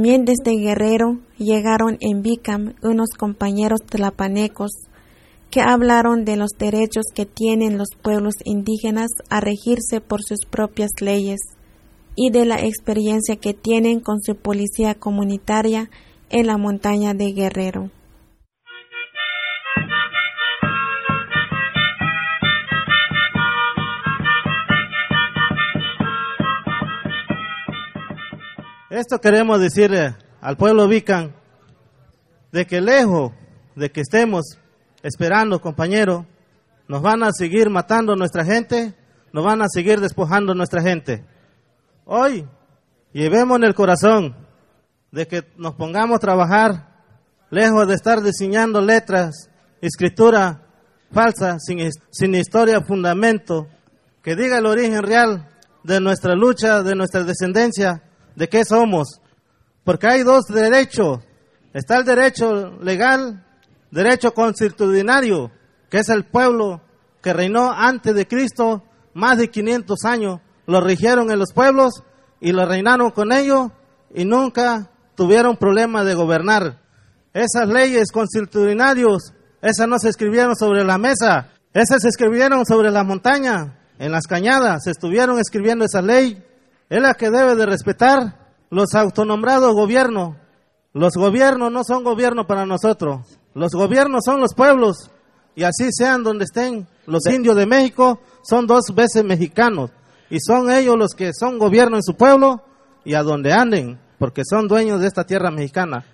También 0.00 0.24
desde 0.24 0.58
Guerrero 0.58 1.18
llegaron 1.36 1.98
en 2.00 2.22
Bicam 2.22 2.72
unos 2.82 3.10
compañeros 3.18 3.82
tlapanecos 3.84 4.70
que 5.50 5.60
hablaron 5.60 6.24
de 6.24 6.36
los 6.36 6.52
derechos 6.58 7.04
que 7.14 7.26
tienen 7.26 7.76
los 7.76 7.88
pueblos 8.00 8.36
indígenas 8.46 9.10
a 9.28 9.40
regirse 9.40 10.00
por 10.00 10.22
sus 10.22 10.46
propias 10.48 10.88
leyes 11.02 11.40
y 12.16 12.30
de 12.30 12.46
la 12.46 12.62
experiencia 12.62 13.36
que 13.36 13.52
tienen 13.52 14.00
con 14.00 14.22
su 14.22 14.36
policía 14.36 14.94
comunitaria 14.94 15.90
en 16.30 16.46
la 16.46 16.56
montaña 16.56 17.12
de 17.12 17.32
Guerrero. 17.32 17.90
Esto 28.90 29.20
queremos 29.20 29.60
decirle 29.60 30.16
al 30.40 30.56
pueblo 30.56 30.88
Vican 30.88 31.32
de 32.50 32.66
que 32.66 32.80
lejos 32.80 33.30
de 33.76 33.92
que 33.92 34.00
estemos 34.00 34.58
esperando, 35.04 35.60
compañero, 35.60 36.26
nos 36.88 37.00
van 37.00 37.22
a 37.22 37.30
seguir 37.30 37.70
matando 37.70 38.16
nuestra 38.16 38.44
gente, 38.44 38.96
nos 39.32 39.44
van 39.44 39.62
a 39.62 39.68
seguir 39.68 40.00
despojando 40.00 40.56
nuestra 40.56 40.82
gente. 40.82 41.24
Hoy 42.04 42.48
llevemos 43.12 43.58
en 43.58 43.64
el 43.64 43.76
corazón 43.76 44.34
de 45.12 45.28
que 45.28 45.44
nos 45.56 45.76
pongamos 45.76 46.16
a 46.16 46.20
trabajar 46.20 47.04
lejos 47.48 47.86
de 47.86 47.94
estar 47.94 48.20
diseñando 48.22 48.80
letras, 48.80 49.50
escritura 49.80 50.62
falsa, 51.12 51.60
sin, 51.60 51.78
sin 52.10 52.34
historia, 52.34 52.80
fundamento, 52.80 53.68
que 54.20 54.34
diga 54.34 54.58
el 54.58 54.66
origen 54.66 55.00
real 55.04 55.48
de 55.84 56.00
nuestra 56.00 56.34
lucha, 56.34 56.82
de 56.82 56.96
nuestra 56.96 57.22
descendencia, 57.22 58.02
de 58.40 58.48
qué 58.48 58.64
somos. 58.64 59.20
Porque 59.84 60.06
hay 60.06 60.22
dos 60.22 60.46
derechos. 60.46 61.18
Está 61.74 61.98
el 61.98 62.06
derecho 62.06 62.78
legal, 62.80 63.44
derecho 63.90 64.32
constitucionario, 64.32 65.50
que 65.90 65.98
es 65.98 66.08
el 66.08 66.24
pueblo 66.24 66.80
que 67.22 67.34
reinó 67.34 67.70
antes 67.70 68.14
de 68.14 68.26
Cristo, 68.26 68.82
más 69.12 69.36
de 69.36 69.50
500 69.50 70.04
años. 70.06 70.40
Lo 70.66 70.80
rigieron 70.80 71.30
en 71.30 71.38
los 71.38 71.52
pueblos 71.52 72.02
y 72.40 72.52
lo 72.52 72.64
reinaron 72.64 73.10
con 73.10 73.30
ellos 73.30 73.72
y 74.14 74.24
nunca 74.24 74.90
tuvieron 75.16 75.58
problema 75.58 76.02
de 76.02 76.14
gobernar. 76.14 76.80
Esas 77.34 77.68
leyes 77.68 78.10
constitucionarios, 78.10 79.34
esas 79.60 79.86
no 79.86 79.98
se 79.98 80.08
escribieron 80.08 80.56
sobre 80.56 80.82
la 80.82 80.96
mesa, 80.96 81.50
esas 81.74 82.00
se 82.00 82.08
escribieron 82.08 82.64
sobre 82.64 82.90
la 82.90 83.04
montaña, 83.04 83.76
en 83.98 84.12
las 84.12 84.26
cañadas, 84.26 84.84
se 84.84 84.92
estuvieron 84.92 85.38
escribiendo 85.38 85.84
esa 85.84 86.00
ley 86.00 86.42
es 86.90 87.00
la 87.00 87.14
que 87.14 87.30
debe 87.30 87.54
de 87.54 87.66
respetar 87.66 88.36
los 88.68 88.94
autonombrados 88.94 89.72
gobiernos. 89.72 90.36
Los 90.92 91.14
gobiernos 91.14 91.70
no 91.70 91.84
son 91.84 92.02
gobierno 92.02 92.48
para 92.48 92.66
nosotros. 92.66 93.38
Los 93.54 93.72
gobiernos 93.72 94.24
son 94.24 94.40
los 94.40 94.54
pueblos. 94.54 95.08
Y 95.54 95.62
así 95.62 95.88
sean 95.92 96.24
donde 96.24 96.44
estén 96.44 96.88
los 97.06 97.26
indios 97.26 97.56
de 97.56 97.66
México, 97.66 98.20
son 98.42 98.66
dos 98.66 98.92
veces 98.92 99.24
mexicanos. 99.24 99.90
Y 100.30 100.40
son 100.40 100.70
ellos 100.70 100.96
los 100.98 101.14
que 101.14 101.32
son 101.32 101.58
gobierno 101.58 101.96
en 101.96 102.02
su 102.02 102.16
pueblo 102.16 102.62
y 103.04 103.14
a 103.14 103.22
donde 103.22 103.52
anden, 103.52 104.00
porque 104.18 104.42
son 104.44 104.66
dueños 104.66 105.00
de 105.00 105.06
esta 105.06 105.24
tierra 105.24 105.50
mexicana. 105.50 106.04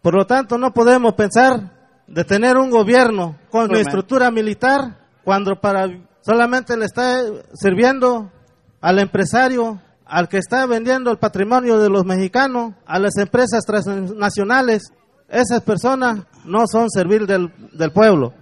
Por 0.00 0.14
lo 0.14 0.26
tanto, 0.26 0.56
no 0.56 0.72
podemos 0.72 1.14
pensar 1.14 1.72
de 2.06 2.24
tener 2.24 2.56
un 2.56 2.70
gobierno 2.70 3.36
con 3.50 3.70
una 3.70 3.80
estructura 3.80 4.30
militar 4.30 4.98
cuando 5.24 5.60
para 5.60 5.88
solamente 6.22 6.76
le 6.76 6.86
está 6.86 7.22
sirviendo 7.54 8.30
al 8.80 8.98
empresario 8.98 9.80
al 10.06 10.28
que 10.28 10.38
está 10.38 10.66
vendiendo 10.66 11.10
el 11.10 11.18
patrimonio 11.18 11.78
de 11.78 11.90
los 11.90 12.04
mexicanos, 12.04 12.74
a 12.86 12.98
las 12.98 13.16
empresas 13.16 13.64
transnacionales, 13.64 14.92
esas 15.28 15.62
personas 15.62 16.20
no 16.44 16.66
son 16.66 16.88
servir 16.90 17.26
del, 17.26 17.52
del 17.72 17.90
pueblo. 17.90 18.32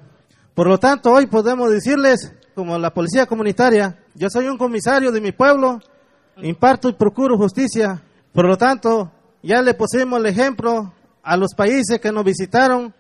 Por 0.54 0.68
lo 0.68 0.78
tanto, 0.78 1.10
hoy 1.10 1.26
podemos 1.26 1.70
decirles, 1.70 2.32
como 2.54 2.78
la 2.78 2.92
policía 2.92 3.26
comunitaria, 3.26 3.98
yo 4.14 4.28
soy 4.30 4.46
un 4.46 4.58
comisario 4.58 5.10
de 5.10 5.20
mi 5.20 5.32
pueblo 5.32 5.80
imparto 6.36 6.88
y 6.88 6.92
procuro 6.92 7.36
justicia. 7.36 8.02
Por 8.32 8.46
lo 8.46 8.56
tanto, 8.56 9.10
ya 9.42 9.62
le 9.62 9.74
pusimos 9.74 10.20
el 10.20 10.26
ejemplo 10.26 10.92
a 11.22 11.36
los 11.36 11.54
países 11.54 11.98
que 12.00 12.12
nos 12.12 12.24
visitaron 12.24 12.94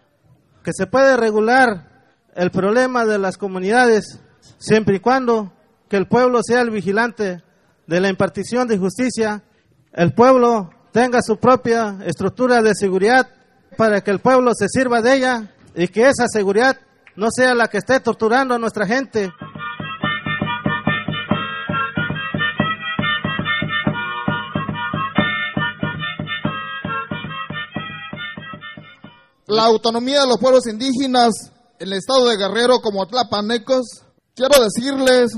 que 0.62 0.72
se 0.72 0.86
puede 0.86 1.16
regular 1.16 1.90
el 2.34 2.50
problema 2.50 3.04
de 3.04 3.18
las 3.18 3.36
comunidades 3.36 4.20
siempre 4.58 4.96
y 4.96 5.00
cuando 5.00 5.52
que 5.88 5.96
el 5.96 6.08
pueblo 6.08 6.40
sea 6.42 6.62
el 6.62 6.70
vigilante 6.70 7.42
de 7.86 8.00
la 8.00 8.08
impartición 8.08 8.66
de 8.66 8.78
justicia, 8.78 9.42
el 9.92 10.12
pueblo 10.14 10.70
tenga 10.92 11.20
su 11.22 11.36
propia 11.36 11.98
estructura 12.04 12.62
de 12.62 12.74
seguridad 12.74 13.28
para 13.76 14.00
que 14.00 14.10
el 14.10 14.20
pueblo 14.20 14.52
se 14.54 14.68
sirva 14.68 15.02
de 15.02 15.16
ella 15.16 15.50
y 15.74 15.88
que 15.88 16.08
esa 16.08 16.26
seguridad 16.28 16.78
no 17.16 17.28
sea 17.30 17.54
la 17.54 17.68
que 17.68 17.78
esté 17.78 18.00
torturando 18.00 18.54
a 18.54 18.58
nuestra 18.58 18.86
gente. 18.86 19.32
La 29.46 29.64
autonomía 29.64 30.22
de 30.22 30.26
los 30.26 30.38
pueblos 30.38 30.66
indígenas 30.66 31.32
en 31.78 31.88
el 31.88 31.92
estado 31.92 32.28
de 32.28 32.36
Guerrero 32.36 32.80
como 32.80 33.06
Tlapanecos, 33.06 34.02
quiero 34.34 34.62
decirles 34.62 35.32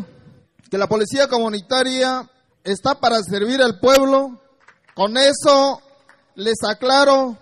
que 0.70 0.78
la 0.78 0.86
policía 0.86 1.28
comunitaria 1.28 2.28
está 2.66 2.96
para 2.96 3.22
servir 3.22 3.62
al 3.62 3.78
pueblo. 3.78 4.40
Con 4.94 5.16
eso 5.16 5.80
les 6.34 6.56
aclaro 6.68 7.36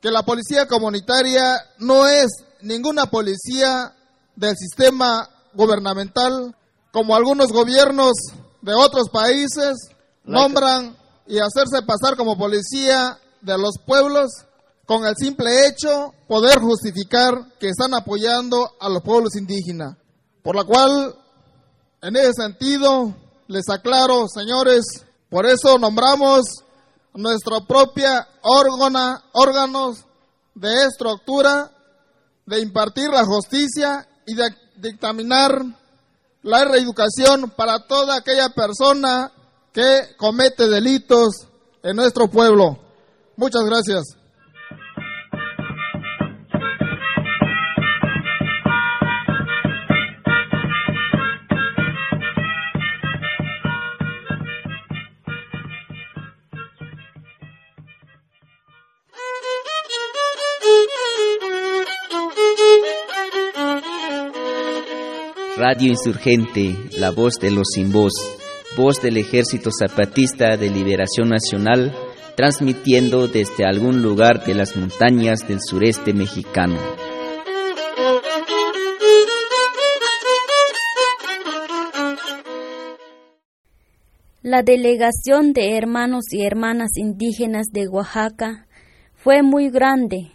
que 0.00 0.10
la 0.10 0.22
policía 0.22 0.66
comunitaria 0.66 1.56
no 1.78 2.06
es 2.06 2.26
ninguna 2.60 3.06
policía 3.06 3.94
del 4.36 4.56
sistema 4.56 5.28
gubernamental, 5.54 6.54
como 6.90 7.14
algunos 7.14 7.52
gobiernos 7.52 8.12
de 8.60 8.74
otros 8.74 9.08
países 9.10 9.76
nombran 10.24 10.96
y 11.26 11.38
hacerse 11.38 11.82
pasar 11.86 12.16
como 12.16 12.36
policía 12.36 13.18
de 13.40 13.58
los 13.58 13.76
pueblos 13.86 14.30
con 14.86 15.06
el 15.06 15.14
simple 15.16 15.66
hecho 15.66 16.12
poder 16.26 16.58
justificar 16.58 17.32
que 17.58 17.68
están 17.68 17.94
apoyando 17.94 18.72
a 18.80 18.88
los 18.88 19.02
pueblos 19.02 19.36
indígenas. 19.36 19.96
Por 20.42 20.56
la 20.56 20.64
cual, 20.64 21.14
en 22.02 22.16
ese 22.16 22.32
sentido, 22.34 23.14
les 23.48 23.68
aclaro, 23.68 24.26
señores, 24.28 24.84
por 25.28 25.46
eso 25.46 25.78
nombramos 25.78 26.44
nuestra 27.14 27.60
propia 27.60 28.26
órgana, 28.42 29.22
órganos 29.32 30.04
de 30.54 30.86
estructura, 30.86 31.70
de 32.46 32.60
impartir 32.60 33.08
la 33.10 33.24
justicia 33.24 34.06
y 34.26 34.34
de 34.34 34.44
dictaminar 34.76 35.64
la 36.42 36.64
reeducación 36.64 37.50
para 37.56 37.86
toda 37.86 38.16
aquella 38.16 38.50
persona 38.50 39.32
que 39.72 40.14
comete 40.16 40.68
delitos 40.68 41.46
en 41.82 41.96
nuestro 41.96 42.28
pueblo. 42.28 42.78
Muchas 43.36 43.62
gracias. 43.64 44.23
Radio 65.66 65.88
Insurgente, 65.88 66.76
la 66.98 67.10
voz 67.10 67.40
de 67.40 67.50
los 67.50 67.68
sin 67.74 67.90
voz, 67.90 68.12
voz 68.76 69.00
del 69.00 69.16
Ejército 69.16 69.70
Zapatista 69.70 70.58
de 70.58 70.68
Liberación 70.68 71.30
Nacional, 71.30 71.90
transmitiendo 72.36 73.28
desde 73.28 73.64
algún 73.64 74.02
lugar 74.02 74.44
de 74.44 74.52
las 74.52 74.76
montañas 74.76 75.48
del 75.48 75.60
sureste 75.66 76.12
mexicano. 76.12 76.76
La 84.42 84.62
delegación 84.62 85.54
de 85.54 85.78
hermanos 85.78 86.24
y 86.30 86.44
hermanas 86.44 86.90
indígenas 86.96 87.68
de 87.72 87.88
Oaxaca 87.88 88.66
fue 89.14 89.42
muy 89.42 89.70
grande. 89.70 90.30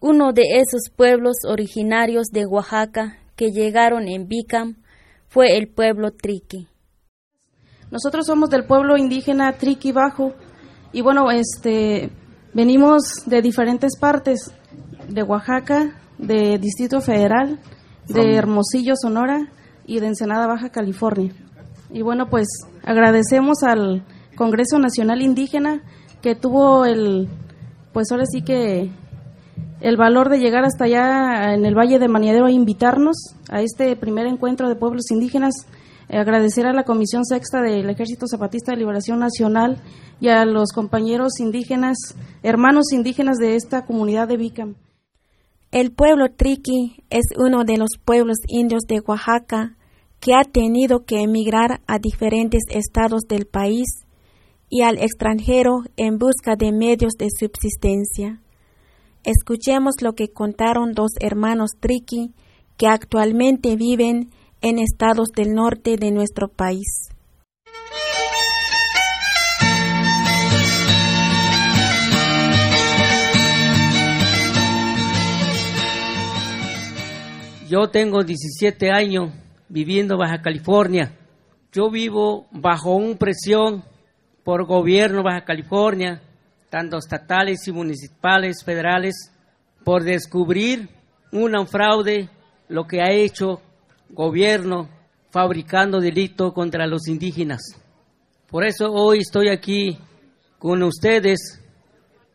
Uno 0.00 0.32
de 0.32 0.44
esos 0.54 0.88
pueblos 0.96 1.40
originarios 1.46 2.28
de 2.28 2.46
Oaxaca 2.46 3.18
que 3.36 3.50
llegaron 3.50 4.08
en 4.08 4.26
Bicam 4.26 4.76
fue 5.28 5.56
el 5.56 5.68
pueblo 5.68 6.10
Triqui. 6.10 6.68
Nosotros 7.90 8.26
somos 8.26 8.50
del 8.50 8.64
pueblo 8.64 8.96
indígena 8.96 9.52
Triqui 9.52 9.92
Bajo 9.92 10.32
y 10.92 11.02
bueno, 11.02 11.30
este 11.30 12.10
venimos 12.54 13.02
de 13.26 13.42
diferentes 13.42 13.98
partes 13.98 14.52
de 15.08 15.22
Oaxaca, 15.22 16.00
de 16.18 16.58
Distrito 16.58 17.00
Federal, 17.00 17.60
de 18.08 18.34
Hermosillo, 18.34 18.94
Sonora 18.96 19.52
y 19.84 20.00
de 20.00 20.06
Ensenada 20.06 20.46
Baja 20.46 20.70
California. 20.70 21.32
Y 21.90 22.02
bueno, 22.02 22.28
pues 22.28 22.48
agradecemos 22.82 23.62
al 23.62 24.04
Congreso 24.36 24.78
Nacional 24.78 25.22
Indígena 25.22 25.82
que 26.22 26.34
tuvo 26.34 26.84
el 26.84 27.28
pues 27.92 28.10
ahora 28.10 28.24
sí 28.26 28.42
que 28.42 28.90
el 29.80 29.96
valor 29.96 30.30
de 30.30 30.38
llegar 30.38 30.64
hasta 30.64 30.84
allá 30.84 31.54
en 31.54 31.64
el 31.64 31.74
Valle 31.74 31.98
de 31.98 32.08
Maniadero 32.08 32.46
a 32.46 32.50
invitarnos 32.50 33.16
a 33.50 33.60
este 33.60 33.94
primer 33.96 34.26
encuentro 34.26 34.68
de 34.68 34.76
pueblos 34.76 35.10
indígenas. 35.10 35.54
Eh, 36.08 36.18
agradecer 36.18 36.66
a 36.66 36.72
la 36.72 36.84
Comisión 36.84 37.24
Sexta 37.24 37.60
del 37.60 37.90
Ejército 37.90 38.26
Zapatista 38.26 38.72
de 38.72 38.78
Liberación 38.78 39.18
Nacional 39.18 39.78
y 40.20 40.28
a 40.28 40.44
los 40.44 40.72
compañeros 40.72 41.40
indígenas, 41.40 41.96
hermanos 42.42 42.92
indígenas 42.92 43.36
de 43.38 43.56
esta 43.56 43.84
comunidad 43.84 44.28
de 44.28 44.36
Vicam. 44.36 44.74
El 45.72 45.92
pueblo 45.92 46.26
Triqui 46.34 47.04
es 47.10 47.24
uno 47.36 47.64
de 47.64 47.76
los 47.76 47.90
pueblos 48.02 48.38
indios 48.46 48.84
de 48.88 49.00
Oaxaca 49.00 49.76
que 50.20 50.34
ha 50.34 50.44
tenido 50.44 51.04
que 51.04 51.20
emigrar 51.20 51.80
a 51.86 51.98
diferentes 51.98 52.62
estados 52.70 53.22
del 53.28 53.46
país 53.46 53.86
y 54.70 54.82
al 54.82 54.98
extranjero 54.98 55.82
en 55.96 56.18
busca 56.18 56.56
de 56.56 56.72
medios 56.72 57.14
de 57.18 57.28
subsistencia. 57.30 58.40
Escuchemos 59.26 60.02
lo 60.02 60.12
que 60.12 60.28
contaron 60.28 60.92
dos 60.92 61.10
hermanos 61.18 61.72
Triqui 61.80 62.32
que 62.76 62.86
actualmente 62.86 63.74
viven 63.74 64.30
en 64.60 64.78
estados 64.78 65.30
del 65.34 65.52
norte 65.52 65.96
de 65.96 66.12
nuestro 66.12 66.46
país. 66.46 66.86
Yo 77.68 77.90
tengo 77.90 78.22
17 78.22 78.92
años 78.92 79.32
viviendo 79.68 80.16
Baja 80.16 80.40
California. 80.40 81.18
Yo 81.72 81.90
vivo 81.90 82.46
bajo 82.52 82.94
una 82.94 83.16
presión 83.16 83.82
por 84.44 84.66
gobierno 84.66 85.24
Baja 85.24 85.44
California, 85.44 86.22
tanto 86.76 86.98
estatales 86.98 87.66
y 87.68 87.72
municipales, 87.72 88.62
federales, 88.62 89.32
por 89.82 90.02
descubrir 90.02 90.90
un 91.32 91.66
fraude, 91.66 92.28
lo 92.68 92.86
que 92.86 93.00
ha 93.00 93.10
hecho 93.10 93.62
gobierno 94.10 94.86
fabricando 95.30 96.00
delito 96.00 96.52
contra 96.52 96.86
los 96.86 97.08
indígenas. 97.08 97.62
Por 98.50 98.62
eso 98.62 98.92
hoy 98.92 99.20
estoy 99.20 99.48
aquí 99.48 99.96
con 100.58 100.82
ustedes. 100.82 101.62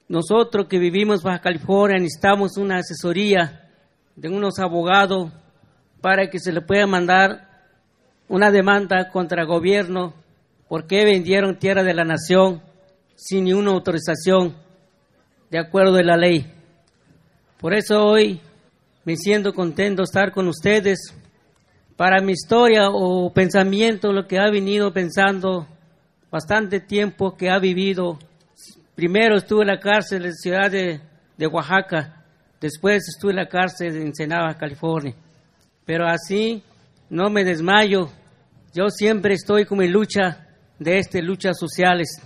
Nosotros 0.08 0.66
que 0.68 0.80
vivimos 0.80 1.22
Baja 1.22 1.38
California 1.38 2.00
necesitamos 2.00 2.58
una 2.58 2.78
asesoría 2.78 3.70
de 4.16 4.28
unos 4.28 4.58
abogados 4.58 5.32
para 6.02 6.32
que 6.32 6.40
se 6.40 6.52
le 6.52 6.62
pueda 6.62 6.88
mandar 6.88 7.48
una 8.28 8.50
demanda 8.50 9.08
contra 9.12 9.44
el 9.44 9.48
gobierno 9.48 10.16
porque 10.68 11.06
vendieron 11.06 11.60
tierra 11.60 11.84
de 11.84 11.94
la 11.94 12.06
nación 12.06 12.71
sin 13.24 13.44
ninguna 13.44 13.72
autorización 13.72 14.56
de 15.52 15.60
acuerdo 15.60 15.94
de 15.94 16.04
la 16.04 16.18
ley. 16.18 16.52
Por 17.60 17.76
eso 17.76 18.04
hoy 18.04 18.42
me 19.06 19.16
siento 19.16 19.54
contento 19.54 20.02
estar 20.02 20.32
con 20.32 20.48
ustedes. 20.48 21.14
Para 21.96 22.20
mi 22.20 22.32
historia 22.32 22.90
o 22.90 23.32
pensamiento, 23.32 24.12
lo 24.12 24.26
que 24.26 24.40
ha 24.40 24.50
venido 24.50 24.92
pensando 24.92 25.68
bastante 26.32 26.80
tiempo 26.80 27.38
que 27.38 27.52
ha 27.52 27.60
vivido. 27.60 28.18
Primero 28.96 29.36
estuve 29.36 29.62
en 29.62 29.68
la 29.68 29.80
cárcel 29.80 30.24
de 30.24 30.30
la 30.30 30.34
ciudad 30.34 30.72
de, 30.72 31.48
Oaxaca, 31.48 32.24
después 32.60 33.04
estuve 33.08 33.32
en 33.32 33.38
la 33.38 33.48
cárcel 33.48 33.94
de 33.94 34.02
Ensenada, 34.02 34.58
California. 34.58 35.14
Pero 35.86 36.08
así 36.08 36.64
no 37.08 37.30
me 37.30 37.44
desmayo. 37.44 38.10
Yo 38.74 38.90
siempre 38.90 39.36
estoy 39.36 39.66
como 39.66 39.84
en 39.84 39.92
lucha 39.92 40.48
de 40.80 40.98
estas 40.98 41.22
luchas 41.22 41.60
sociales. 41.60 42.20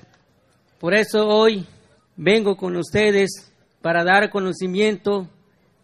Por 0.80 0.93
eso 0.93 1.28
hoy 1.28 1.65
vengo 2.17 2.57
con 2.57 2.76
ustedes 2.76 3.51
para 3.82 4.03
dar 4.03 4.30
conocimiento 4.30 5.28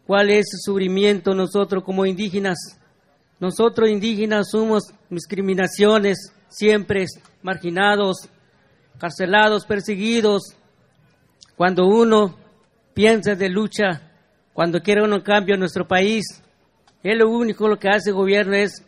cuál 0.05 0.29
es 0.29 0.47
el 0.53 0.59
sufrimiento 0.61 1.33
nosotros 1.33 1.83
como 1.83 2.05
indígenas. 2.05 2.57
Nosotros 3.39 3.89
indígenas 3.89 4.49
somos 4.51 4.83
discriminaciones, 5.09 6.33
siempre 6.49 7.05
marginados, 7.41 8.29
carcelados, 8.97 9.65
perseguidos. 9.65 10.55
Cuando 11.55 11.87
uno 11.87 12.35
piensa 12.93 13.35
de 13.35 13.49
lucha, 13.49 14.01
cuando 14.51 14.81
quiere 14.81 15.03
uno 15.03 15.23
cambio 15.23 15.55
en 15.55 15.61
nuestro 15.61 15.87
país, 15.87 16.25
es 17.01 17.17
lo 17.17 17.29
único 17.29 17.69
lo 17.69 17.79
que 17.79 17.89
hace 17.89 18.09
el 18.09 18.15
gobierno 18.15 18.55
es, 18.55 18.85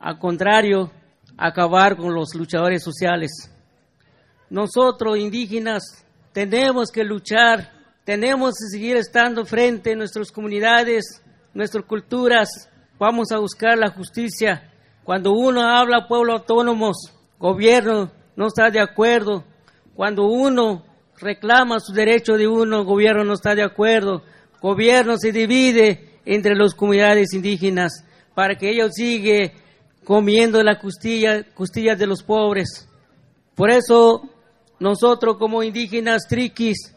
al 0.00 0.18
contrario, 0.18 0.90
acabar 1.36 1.96
con 1.96 2.12
los 2.12 2.34
luchadores 2.34 2.82
sociales. 2.82 3.53
Nosotros, 4.50 5.18
indígenas, 5.18 6.04
tenemos 6.32 6.90
que 6.90 7.04
luchar, 7.04 7.72
tenemos 8.04 8.54
que 8.58 8.76
seguir 8.76 8.96
estando 8.96 9.44
frente 9.44 9.92
a 9.92 9.96
nuestras 9.96 10.30
comunidades, 10.30 11.22
nuestras 11.54 11.84
culturas, 11.84 12.48
vamos 12.98 13.32
a 13.32 13.38
buscar 13.38 13.78
la 13.78 13.90
justicia. 13.90 14.70
Cuando 15.04 15.32
uno 15.32 15.62
habla 15.62 16.08
pueblo 16.08 16.32
autónomos, 16.32 16.96
gobierno 17.38 18.10
no 18.36 18.46
está 18.46 18.70
de 18.70 18.80
acuerdo. 18.80 19.44
Cuando 19.94 20.26
uno 20.26 20.84
reclama 21.18 21.78
su 21.80 21.92
derecho 21.92 22.34
de 22.34 22.48
uno, 22.48 22.84
gobierno 22.84 23.24
no 23.24 23.34
está 23.34 23.54
de 23.54 23.62
acuerdo. 23.62 24.22
Gobierno 24.60 25.16
se 25.18 25.30
divide 25.30 26.18
entre 26.24 26.54
las 26.54 26.74
comunidades 26.74 27.32
indígenas 27.34 28.04
para 28.34 28.56
que 28.56 28.70
ellos 28.70 28.92
sigan 28.94 29.52
comiendo 30.04 30.62
la 30.62 30.78
costilla, 30.78 31.44
costillas 31.54 31.98
de 31.98 32.06
los 32.06 32.22
pobres. 32.22 32.88
Por 33.54 33.70
eso 33.70 34.28
nosotros 34.78 35.36
como 35.38 35.62
indígenas 35.62 36.26
triquis 36.28 36.94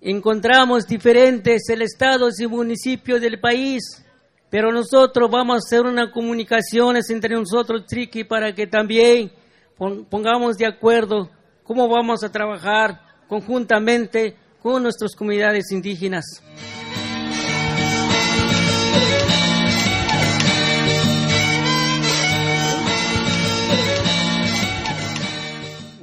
encontramos 0.00 0.86
diferentes 0.86 1.68
el 1.68 1.82
estado 1.82 2.28
y 2.38 2.46
municipios 2.46 3.20
del 3.20 3.40
país, 3.40 4.04
pero 4.50 4.72
nosotros 4.72 5.30
vamos 5.30 5.56
a 5.56 5.58
hacer 5.58 5.86
una 5.86 6.10
comunicación 6.10 6.96
entre 6.96 7.34
nosotros 7.34 7.86
triquis 7.86 8.26
para 8.26 8.54
que 8.54 8.66
también 8.66 9.32
pongamos 10.08 10.56
de 10.56 10.66
acuerdo 10.66 11.30
cómo 11.64 11.88
vamos 11.88 12.22
a 12.22 12.30
trabajar 12.30 13.00
conjuntamente 13.28 14.36
con 14.62 14.82
nuestras 14.82 15.14
comunidades 15.14 15.70
indígenas. 15.72 16.42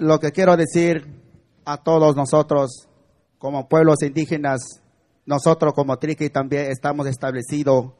Lo 0.03 0.19
que 0.19 0.33
quiero 0.33 0.57
decir 0.57 1.07
a 1.63 1.77
todos 1.77 2.17
nosotros 2.17 2.89
como 3.37 3.69
pueblos 3.69 4.03
indígenas, 4.03 4.81
nosotros 5.25 5.71
como 5.73 5.97
Triqui 5.97 6.29
también 6.29 6.69
estamos 6.69 7.07
establecidos 7.07 7.93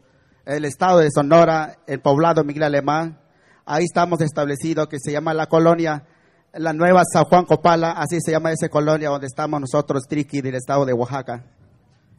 el 0.44 0.66
estado 0.66 1.00
de 1.00 1.08
Sonora, 1.10 1.78
el 1.88 2.02
poblado 2.02 2.44
Miguel 2.44 2.64
Alemán, 2.64 3.22
ahí 3.66 3.86
estamos 3.86 4.20
establecidos 4.20 4.90
que 4.90 4.98
se 5.00 5.14
llama 5.14 5.34
la 5.34 5.48
colonia 5.48 6.04
la 6.52 6.74
nueva 6.74 7.04
San 7.10 7.24
Juan 7.24 7.46
Copala, 7.46 7.92
así 7.92 8.18
se 8.20 8.34
llama 8.34 8.52
esa 8.52 8.68
colonia 8.68 9.08
donde 9.08 9.28
estamos 9.28 9.62
nosotros, 9.62 10.04
Triqui, 10.06 10.42
del 10.42 10.56
estado 10.56 10.84
de 10.84 10.92
Oaxaca. 10.92 11.46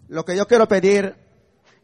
Lo 0.09 0.25
que 0.25 0.35
yo 0.35 0.47
quiero 0.47 0.67
pedir, 0.67 1.15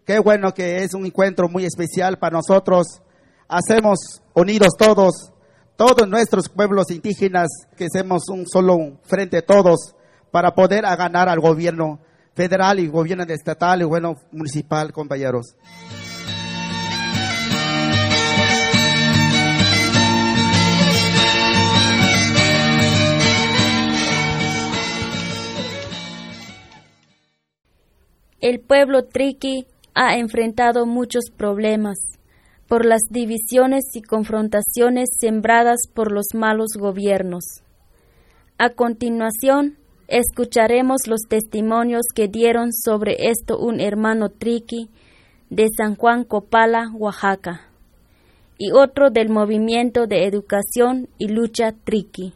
qué 0.06 0.20
bueno 0.20 0.54
que 0.54 0.84
es 0.84 0.94
un 0.94 1.04
encuentro 1.04 1.50
muy 1.50 1.66
especial 1.66 2.18
para 2.18 2.38
nosotros. 2.38 3.02
Hacemos 3.46 4.22
unidos 4.32 4.70
todos, 4.78 5.34
todos 5.80 6.06
nuestros 6.06 6.50
pueblos 6.50 6.90
indígenas, 6.90 7.48
que 7.74 7.86
hacemos 7.86 8.28
un 8.28 8.46
solo 8.46 8.98
frente 9.04 9.40
todos 9.40 9.94
para 10.30 10.54
poder 10.54 10.82
ganar 10.82 11.30
al 11.30 11.40
gobierno 11.40 12.00
federal 12.34 12.78
y 12.80 12.86
gobierno 12.86 13.24
estatal 13.24 13.80
y 13.80 13.84
gobierno 13.84 14.16
municipal, 14.30 14.92
compañeros. 14.92 15.56
El 28.38 28.60
pueblo 28.60 29.06
triqui 29.06 29.66
ha 29.94 30.18
enfrentado 30.18 30.84
muchos 30.84 31.30
problemas 31.34 32.19
por 32.70 32.86
las 32.86 33.02
divisiones 33.10 33.82
y 33.94 34.00
confrontaciones 34.00 35.08
sembradas 35.18 35.80
por 35.92 36.12
los 36.12 36.26
malos 36.34 36.68
gobiernos. 36.78 37.42
A 38.58 38.70
continuación, 38.70 39.76
escucharemos 40.06 41.08
los 41.08 41.22
testimonios 41.28 42.02
que 42.14 42.28
dieron 42.28 42.72
sobre 42.72 43.28
esto 43.28 43.58
un 43.58 43.80
hermano 43.80 44.28
triqui 44.28 44.88
de 45.48 45.66
San 45.76 45.96
Juan 45.96 46.22
Copala, 46.22 46.92
Oaxaca, 46.94 47.62
y 48.56 48.70
otro 48.70 49.10
del 49.10 49.30
movimiento 49.30 50.06
de 50.06 50.26
educación 50.26 51.08
y 51.18 51.26
lucha 51.26 51.72
triqui. 51.72 52.34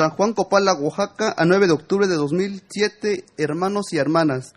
San 0.00 0.12
Juan 0.12 0.32
Copala, 0.32 0.72
Oaxaca, 0.72 1.34
a 1.36 1.44
9 1.44 1.66
de 1.66 1.74
octubre 1.74 2.06
de 2.06 2.14
2007, 2.14 3.26
hermanos 3.36 3.92
y 3.92 3.98
hermanas. 3.98 4.54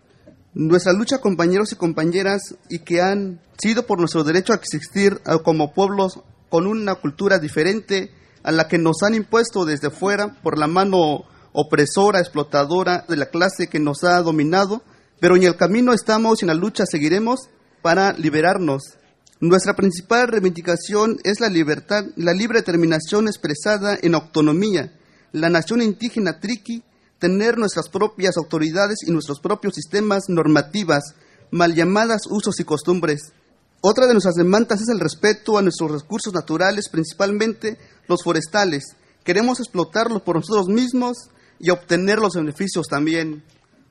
Nuestra 0.54 0.94
lucha, 0.94 1.18
compañeros 1.18 1.70
y 1.70 1.76
compañeras, 1.76 2.54
y 2.70 2.78
que 2.78 3.02
han 3.02 3.42
sido 3.58 3.84
por 3.84 3.98
nuestro 3.98 4.24
derecho 4.24 4.54
a 4.54 4.56
existir 4.56 5.20
como 5.42 5.74
pueblos 5.74 6.20
con 6.48 6.66
una 6.66 6.94
cultura 6.94 7.38
diferente 7.38 8.10
a 8.42 8.52
la 8.52 8.68
que 8.68 8.78
nos 8.78 9.02
han 9.02 9.14
impuesto 9.14 9.66
desde 9.66 9.90
fuera 9.90 10.34
por 10.42 10.58
la 10.58 10.66
mano 10.66 11.26
opresora, 11.52 12.20
explotadora 12.20 13.04
de 13.06 13.18
la 13.18 13.26
clase 13.26 13.66
que 13.66 13.80
nos 13.80 14.02
ha 14.02 14.22
dominado, 14.22 14.80
pero 15.20 15.36
en 15.36 15.42
el 15.42 15.56
camino 15.56 15.92
estamos 15.92 16.40
y 16.40 16.46
en 16.46 16.48
la 16.48 16.54
lucha 16.54 16.86
seguiremos 16.86 17.50
para 17.82 18.14
liberarnos. 18.14 18.96
Nuestra 19.40 19.76
principal 19.76 20.28
reivindicación 20.28 21.18
es 21.22 21.38
la 21.40 21.50
libertad, 21.50 22.06
la 22.16 22.32
libre 22.32 22.60
determinación 22.60 23.28
expresada 23.28 23.98
en 24.00 24.14
autonomía, 24.14 24.90
la 25.34 25.50
nación 25.50 25.82
indígena 25.82 26.38
triqui 26.38 26.84
tener 27.18 27.58
nuestras 27.58 27.88
propias 27.88 28.36
autoridades 28.36 28.98
y 29.04 29.10
nuestros 29.10 29.40
propios 29.40 29.74
sistemas 29.74 30.28
normativas, 30.28 31.16
mal 31.50 31.74
llamadas 31.74 32.28
usos 32.30 32.60
y 32.60 32.64
costumbres. 32.64 33.32
Otra 33.80 34.06
de 34.06 34.12
nuestras 34.12 34.36
demandas 34.36 34.80
es 34.80 34.88
el 34.88 35.00
respeto 35.00 35.58
a 35.58 35.62
nuestros 35.62 35.90
recursos 35.90 36.32
naturales, 36.32 36.88
principalmente 36.88 37.78
los 38.06 38.22
forestales. 38.22 38.84
Queremos 39.24 39.58
explotarlos 39.58 40.22
por 40.22 40.36
nosotros 40.36 40.68
mismos 40.68 41.16
y 41.58 41.70
obtener 41.70 42.20
los 42.20 42.34
beneficios 42.34 42.86
también. 42.86 43.42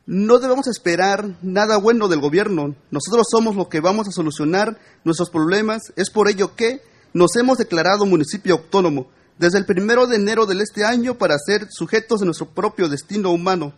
No 0.05 0.39
debemos 0.39 0.67
esperar 0.67 1.37
nada 1.41 1.75
bueno 1.75 2.07
del 2.07 2.21
gobierno. 2.21 2.73
Nosotros 2.89 3.27
somos 3.29 3.57
los 3.57 3.67
que 3.67 3.81
vamos 3.81 4.07
a 4.07 4.11
solucionar 4.11 4.79
nuestros 5.03 5.29
problemas. 5.29 5.81
Es 5.97 6.09
por 6.09 6.29
ello 6.29 6.55
que 6.55 6.81
nos 7.13 7.35
hemos 7.35 7.57
declarado 7.57 8.05
municipio 8.05 8.55
autónomo 8.55 9.07
desde 9.37 9.57
el 9.57 9.65
primero 9.65 10.07
de 10.07 10.17
enero 10.17 10.45
de 10.45 10.61
este 10.61 10.85
año 10.85 11.17
para 11.17 11.37
ser 11.37 11.67
sujetos 11.71 12.19
de 12.19 12.25
nuestro 12.25 12.49
propio 12.49 12.89
destino 12.89 13.31
humano. 13.31 13.73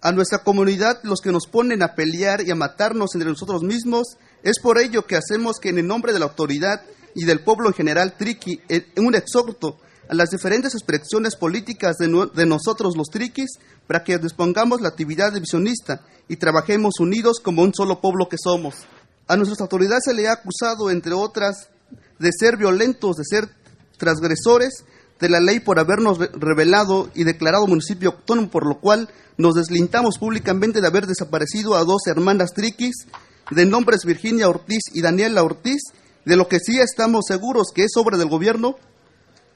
A 0.00 0.12
nuestra 0.12 0.38
comunidad, 0.38 1.00
los 1.02 1.20
que 1.20 1.32
nos 1.32 1.46
ponen 1.46 1.82
a 1.82 1.94
pelear 1.94 2.42
y 2.46 2.50
a 2.50 2.54
matarnos 2.54 3.14
entre 3.14 3.30
nosotros 3.30 3.62
mismos, 3.62 4.18
es 4.42 4.58
por 4.60 4.78
ello 4.78 5.06
que 5.06 5.16
hacemos 5.16 5.58
que 5.58 5.70
en 5.70 5.78
el 5.78 5.86
nombre 5.86 6.12
de 6.12 6.18
la 6.18 6.26
autoridad 6.26 6.82
y 7.14 7.24
del 7.24 7.40
pueblo 7.40 7.68
en 7.68 7.74
general 7.74 8.16
triqui, 8.16 8.60
en 8.68 8.84
un 9.04 9.14
exhorto 9.14 9.78
a 10.08 10.14
las 10.14 10.30
diferentes 10.30 10.74
expresiones 10.74 11.34
políticas 11.34 11.96
de, 11.96 12.28
de, 12.32 12.46
nosotros 12.46 12.96
los 12.96 13.08
triquis 13.08 13.58
para 13.86 14.04
que 14.04 14.18
dispongamos 14.18 14.80
la 14.80 14.88
actividad 14.88 15.32
divisionista 15.32 16.02
y 16.28 16.36
trabajemos 16.36 17.00
unidos 17.00 17.40
como 17.40 17.62
un 17.62 17.74
solo 17.74 18.00
pueblo 18.00 18.28
que 18.28 18.36
somos. 18.38 18.74
A 19.26 19.36
nuestras 19.36 19.60
autoridades 19.60 20.04
se 20.04 20.14
le 20.14 20.28
ha 20.28 20.34
acusado, 20.34 20.90
entre 20.90 21.14
otras, 21.14 21.70
de 22.18 22.30
ser 22.38 22.56
violentos, 22.56 23.16
de 23.16 23.24
ser 23.24 23.48
transgresores 23.96 24.84
de 25.20 25.28
la 25.28 25.40
ley 25.40 25.60
por 25.60 25.78
habernos 25.78 26.18
revelado 26.34 27.08
y 27.14 27.24
declarado 27.24 27.66
municipio 27.66 28.10
autónomo, 28.10 28.50
por 28.50 28.66
lo 28.66 28.78
cual 28.78 29.08
nos 29.38 29.54
deslintamos 29.54 30.18
públicamente 30.18 30.80
de 30.80 30.86
haber 30.86 31.06
desaparecido 31.06 31.76
a 31.76 31.84
dos 31.84 32.06
hermanas 32.06 32.52
triquis 32.54 33.06
de 33.50 33.66
nombres 33.66 34.04
Virginia 34.04 34.48
Ortiz 34.48 34.82
y 34.92 35.02
Daniela 35.02 35.42
Ortiz, 35.42 35.82
de 36.24 36.36
lo 36.36 36.48
que 36.48 36.58
sí 36.58 36.78
estamos 36.78 37.26
seguros 37.28 37.68
que 37.74 37.84
es 37.84 37.96
obra 37.96 38.18
del 38.18 38.28
gobierno 38.28 38.76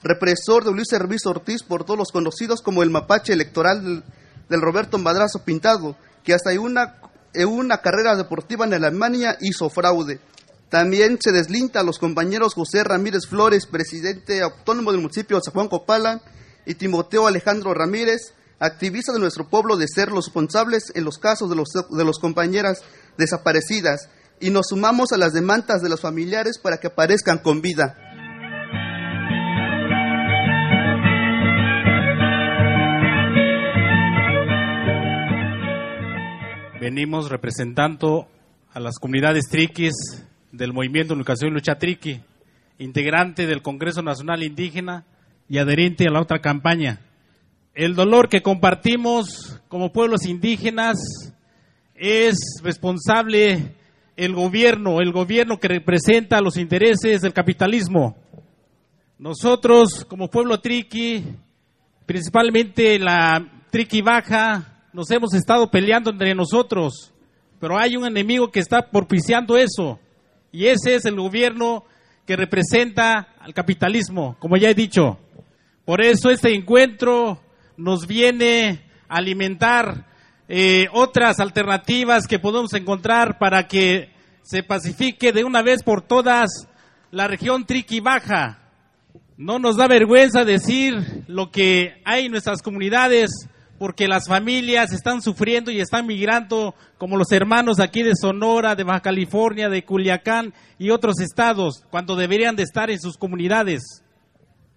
represor 0.02 0.64
de 0.64 0.72
Luis 0.72 0.88
Servicio 0.88 1.30
Ortiz 1.30 1.62
por 1.62 1.84
todos 1.84 1.98
los 1.98 2.12
conocidos 2.12 2.62
como 2.62 2.82
el 2.82 2.90
mapache 2.90 3.32
electoral 3.32 4.02
del, 4.48 4.60
Roberto 4.60 4.98
Madrazo 4.98 5.44
Pintado, 5.44 5.96
que 6.24 6.34
hasta 6.34 6.58
una, 6.58 6.96
en 7.34 7.48
una 7.48 7.78
carrera 7.78 8.16
deportiva 8.16 8.64
en 8.64 8.74
Alemania 8.74 9.36
hizo 9.40 9.68
fraude. 9.70 10.20
También 10.70 11.18
se 11.20 11.32
deslinta 11.32 11.80
a 11.80 11.82
los 11.82 11.98
compañeros 11.98 12.54
José 12.54 12.84
Ramírez 12.84 13.26
Flores, 13.26 13.66
presidente 13.66 14.40
autónomo 14.40 14.92
del 14.92 15.00
municipio 15.00 15.36
de 15.36 15.42
San 15.42 15.52
Juan 15.52 15.68
Copala, 15.68 16.22
y 16.64 16.76
Timoteo 16.76 17.26
Alejandro 17.26 17.74
Ramírez, 17.74 18.34
activista 18.60 19.12
de 19.12 19.18
nuestro 19.18 19.48
pueblo, 19.48 19.76
de 19.76 19.88
ser 19.88 20.12
los 20.12 20.26
responsables 20.26 20.92
en 20.94 21.02
los 21.02 21.18
casos 21.18 21.50
de 21.50 21.56
los, 21.56 21.70
de 21.72 22.04
los 22.04 22.20
compañeras 22.20 22.84
desaparecidas. 23.18 24.10
Y 24.38 24.50
nos 24.50 24.68
sumamos 24.68 25.10
a 25.10 25.16
las 25.16 25.32
demandas 25.32 25.82
de 25.82 25.88
los 25.88 26.00
familiares 26.00 26.58
para 26.58 26.78
que 26.78 26.86
aparezcan 26.86 27.38
con 27.38 27.60
vida. 27.62 27.96
Venimos 36.80 37.28
representando 37.28 38.28
a 38.72 38.78
las 38.78 38.98
comunidades 39.00 39.46
triquis 39.50 39.94
del 40.52 40.72
Movimiento 40.72 41.14
Educación 41.14 41.50
y 41.50 41.54
Lucha 41.54 41.78
Triqui, 41.78 42.20
integrante 42.78 43.46
del 43.46 43.62
Congreso 43.62 44.02
Nacional 44.02 44.42
Indígena 44.42 45.04
y 45.48 45.58
adherente 45.58 46.06
a 46.06 46.10
la 46.10 46.20
otra 46.20 46.40
campaña. 46.40 47.00
El 47.74 47.94
dolor 47.94 48.28
que 48.28 48.42
compartimos 48.42 49.60
como 49.68 49.92
pueblos 49.92 50.26
indígenas 50.26 50.98
es 51.94 52.36
responsable 52.62 53.74
el 54.16 54.34
gobierno, 54.34 55.00
el 55.00 55.12
gobierno 55.12 55.58
que 55.58 55.68
representa 55.68 56.40
los 56.40 56.56
intereses 56.56 57.20
del 57.20 57.32
capitalismo. 57.32 58.16
Nosotros, 59.18 60.04
como 60.04 60.28
pueblo 60.28 60.60
triqui, 60.60 61.24
principalmente 62.06 62.98
la 62.98 63.64
triqui 63.70 64.02
baja, 64.02 64.88
nos 64.92 65.10
hemos 65.10 65.32
estado 65.34 65.70
peleando 65.70 66.10
entre 66.10 66.34
nosotros, 66.34 67.12
pero 67.60 67.78
hay 67.78 67.96
un 67.96 68.06
enemigo 68.06 68.50
que 68.50 68.60
está 68.60 68.90
propiciando 68.90 69.56
eso, 69.56 70.00
y 70.52 70.66
ese 70.66 70.94
es 70.96 71.04
el 71.04 71.16
gobierno 71.16 71.84
que 72.26 72.36
representa 72.36 73.34
al 73.40 73.54
capitalismo, 73.54 74.36
como 74.38 74.56
ya 74.56 74.70
he 74.70 74.74
dicho. 74.74 75.18
Por 75.84 76.00
eso 76.02 76.30
este 76.30 76.54
encuentro 76.54 77.40
nos 77.76 78.06
viene 78.06 78.82
a 79.08 79.16
alimentar 79.16 80.06
eh, 80.48 80.86
otras 80.92 81.40
alternativas 81.40 82.26
que 82.26 82.38
podemos 82.38 82.72
encontrar 82.74 83.38
para 83.38 83.66
que 83.66 84.10
se 84.42 84.62
pacifique 84.62 85.32
de 85.32 85.44
una 85.44 85.62
vez 85.62 85.82
por 85.82 86.02
todas 86.02 86.68
la 87.10 87.26
región 87.26 87.66
Triqui 87.66 88.00
Baja. 88.00 88.58
No 89.36 89.58
nos 89.58 89.76
da 89.76 89.88
vergüenza 89.88 90.44
decir 90.44 91.24
lo 91.26 91.50
que 91.50 92.02
hay 92.04 92.26
en 92.26 92.32
nuestras 92.32 92.62
comunidades 92.62 93.30
porque 93.80 94.08
las 94.08 94.28
familias 94.28 94.92
están 94.92 95.22
sufriendo 95.22 95.70
y 95.70 95.80
están 95.80 96.06
migrando 96.06 96.74
como 96.98 97.16
los 97.16 97.32
hermanos 97.32 97.80
aquí 97.80 98.02
de 98.02 98.12
Sonora, 98.14 98.74
de 98.74 98.84
Baja 98.84 99.00
California, 99.00 99.70
de 99.70 99.86
Culiacán 99.86 100.52
y 100.78 100.90
otros 100.90 101.18
estados, 101.18 101.82
cuando 101.88 102.14
deberían 102.14 102.56
de 102.56 102.64
estar 102.64 102.90
en 102.90 103.00
sus 103.00 103.16
comunidades. 103.16 104.04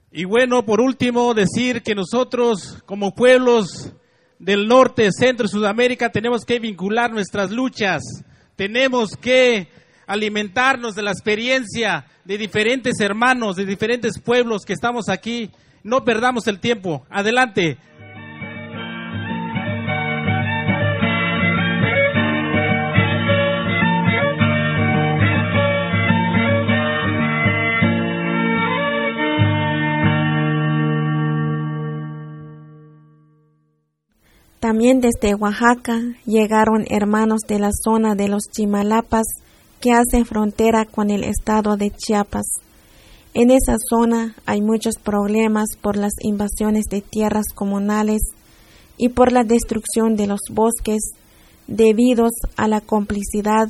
Y 0.09 0.23
bueno, 0.23 0.63
por 0.63 0.79
último, 0.79 1.33
decir 1.33 1.83
que 1.83 1.95
nosotros 1.95 2.81
como 2.85 3.13
pueblos 3.13 3.91
del 4.39 4.69
norte, 4.69 5.09
centro 5.11 5.47
y 5.47 5.49
Sudamérica 5.49 6.09
tenemos 6.09 6.45
que 6.45 6.59
vincular 6.59 7.11
nuestras 7.11 7.51
luchas, 7.51 8.03
tenemos 8.55 9.17
que 9.17 9.67
alimentarnos 10.07 10.95
de 10.95 11.03
la 11.03 11.11
experiencia 11.11 12.05
de 12.23 12.37
diferentes 12.37 13.01
hermanos, 13.01 13.57
de 13.57 13.65
diferentes 13.65 14.17
pueblos 14.21 14.63
que 14.63 14.71
estamos 14.71 15.09
aquí. 15.09 15.51
No 15.83 16.05
perdamos 16.05 16.47
el 16.47 16.61
tiempo. 16.61 17.05
Adelante. 17.09 17.77
También 34.63 35.01
desde 35.01 35.35
Oaxaca 35.35 35.99
llegaron 36.25 36.85
hermanos 36.89 37.41
de 37.49 37.59
la 37.59 37.71
zona 37.73 38.15
de 38.15 38.29
los 38.29 38.43
Chimalapas 38.49 39.25
que 39.81 39.91
hacen 39.91 40.25
frontera 40.25 40.85
con 40.85 41.09
el 41.09 41.25
estado 41.25 41.75
de 41.75 41.91
Chiapas. 41.91 42.45
En 43.33 43.51
esa 43.51 43.75
zona 43.89 44.37
hay 44.45 44.61
muchos 44.61 44.95
problemas 45.03 45.75
por 45.81 45.97
las 45.97 46.13
invasiones 46.21 46.85
de 46.85 47.01
tierras 47.01 47.47
comunales 47.53 48.21
y 48.95 49.09
por 49.09 49.33
la 49.33 49.43
destrucción 49.43 50.15
de 50.15 50.27
los 50.27 50.39
bosques 50.49 51.11
debidos 51.67 52.31
a 52.55 52.69
la 52.69 52.79
complicidad 52.79 53.67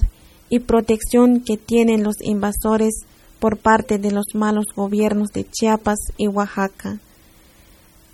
y 0.50 0.60
protección 0.60 1.40
que 1.40 1.58
tienen 1.58 2.04
los 2.04 2.22
invasores 2.22 2.94
por 3.40 3.58
parte 3.58 3.98
de 3.98 4.12
los 4.12 4.36
malos 4.36 4.66
gobiernos 4.76 5.30
de 5.30 5.44
Chiapas 5.44 5.98
y 6.18 6.28
Oaxaca. 6.28 7.00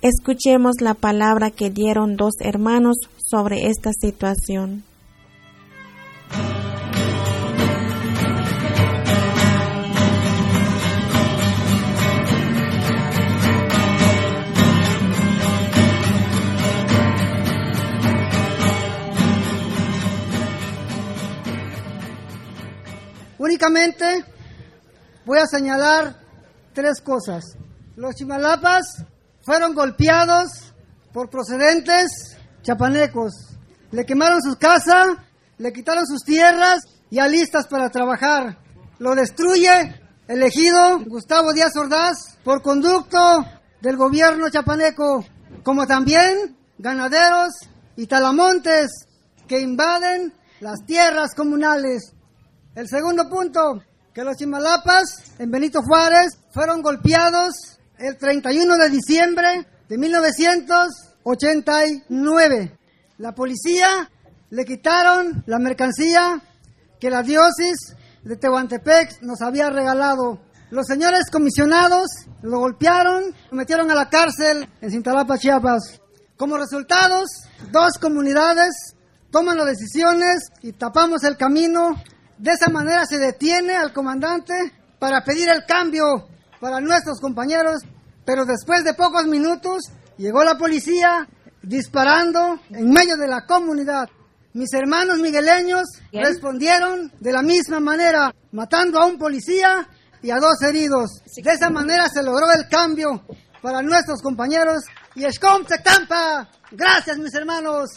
Escuchemos 0.02 0.76
la 0.80 0.94
palabra 0.94 1.50
que 1.50 1.68
dieron 1.68 2.16
dos 2.16 2.32
hermanos 2.40 2.96
sobre 3.18 3.66
esta 3.66 3.90
situación. 3.92 4.82
Únicamente 23.36 24.24
voy 25.26 25.40
a 25.40 25.46
señalar 25.46 26.16
tres 26.72 27.02
cosas. 27.02 27.44
Los 27.96 28.14
chimalapas 28.14 29.04
fueron 29.50 29.74
golpeados 29.74 30.72
por 31.12 31.28
procedentes 31.28 32.36
chapanecos. 32.62 33.32
Le 33.90 34.06
quemaron 34.06 34.40
su 34.40 34.56
casa, 34.56 35.06
le 35.58 35.72
quitaron 35.72 36.06
sus 36.06 36.22
tierras 36.22 36.84
y 37.10 37.18
alistas 37.18 37.66
para 37.66 37.90
trabajar. 37.90 38.58
Lo 39.00 39.16
destruye 39.16 40.00
el 40.28 40.42
ejido 40.44 41.00
Gustavo 41.04 41.52
Díaz 41.52 41.76
Ordaz 41.76 42.38
por 42.44 42.62
conducto 42.62 43.44
del 43.80 43.96
gobierno 43.96 44.50
chapaneco, 44.50 45.24
como 45.64 45.84
también 45.84 46.56
ganaderos 46.78 47.50
y 47.96 48.06
talamontes 48.06 49.08
que 49.48 49.58
invaden 49.58 50.32
las 50.60 50.86
tierras 50.86 51.34
comunales. 51.34 52.12
El 52.76 52.86
segundo 52.88 53.28
punto, 53.28 53.82
que 54.14 54.22
los 54.22 54.36
chimalapas 54.36 55.34
en 55.40 55.50
Benito 55.50 55.82
Juárez 55.82 56.38
fueron 56.52 56.82
golpeados 56.82 57.79
el 58.00 58.16
31 58.16 58.76
de 58.78 58.88
diciembre 58.88 59.66
de 59.88 59.98
1989. 59.98 62.78
La 63.18 63.34
policía 63.34 64.10
le 64.48 64.64
quitaron 64.64 65.44
la 65.46 65.58
mercancía 65.58 66.40
que 66.98 67.10
la 67.10 67.22
diócesis 67.22 67.94
de 68.22 68.36
Tehuantepec 68.36 69.20
nos 69.20 69.42
había 69.42 69.68
regalado. 69.68 70.40
Los 70.70 70.86
señores 70.86 71.24
comisionados 71.30 72.08
lo 72.42 72.60
golpearon, 72.60 73.34
lo 73.50 73.56
metieron 73.56 73.90
a 73.90 73.94
la 73.94 74.08
cárcel 74.08 74.66
en 74.80 74.90
Cintalapa, 74.90 75.36
Chiapas. 75.36 76.00
Como 76.38 76.56
resultados, 76.56 77.28
dos 77.70 77.98
comunidades 78.00 78.94
toman 79.30 79.58
las 79.58 79.66
decisiones 79.66 80.48
y 80.62 80.72
tapamos 80.72 81.22
el 81.24 81.36
camino. 81.36 82.02
De 82.38 82.52
esa 82.52 82.70
manera 82.70 83.04
se 83.04 83.18
detiene 83.18 83.76
al 83.76 83.92
comandante 83.92 84.54
para 84.98 85.22
pedir 85.22 85.50
el 85.50 85.66
cambio 85.66 86.30
para 86.60 86.80
nuestros 86.80 87.20
compañeros, 87.20 87.82
pero 88.24 88.44
después 88.44 88.84
de 88.84 88.94
pocos 88.94 89.26
minutos 89.26 89.82
llegó 90.18 90.44
la 90.44 90.58
policía 90.58 91.26
disparando 91.62 92.60
en 92.70 92.90
medio 92.90 93.16
de 93.16 93.26
la 93.26 93.46
comunidad. 93.46 94.08
Mis 94.52 94.72
hermanos 94.74 95.18
migueleños 95.18 95.84
respondieron 96.12 97.12
de 97.20 97.32
la 97.32 97.42
misma 97.42 97.80
manera, 97.80 98.34
matando 98.52 99.00
a 99.00 99.06
un 99.06 99.16
policía 99.16 99.88
y 100.22 100.30
a 100.30 100.38
dos 100.38 100.60
heridos. 100.62 101.22
De 101.36 101.52
esa 101.52 101.70
manera 101.70 102.08
se 102.08 102.22
logró 102.22 102.50
el 102.50 102.68
cambio 102.68 103.24
para 103.62 103.82
nuestros 103.82 104.20
compañeros. 104.22 104.84
Y 105.14 105.24
Escom 105.24 105.64
Tampa. 105.64 106.48
Gracias, 106.72 107.18
mis 107.18 107.34
hermanos. 107.34 107.90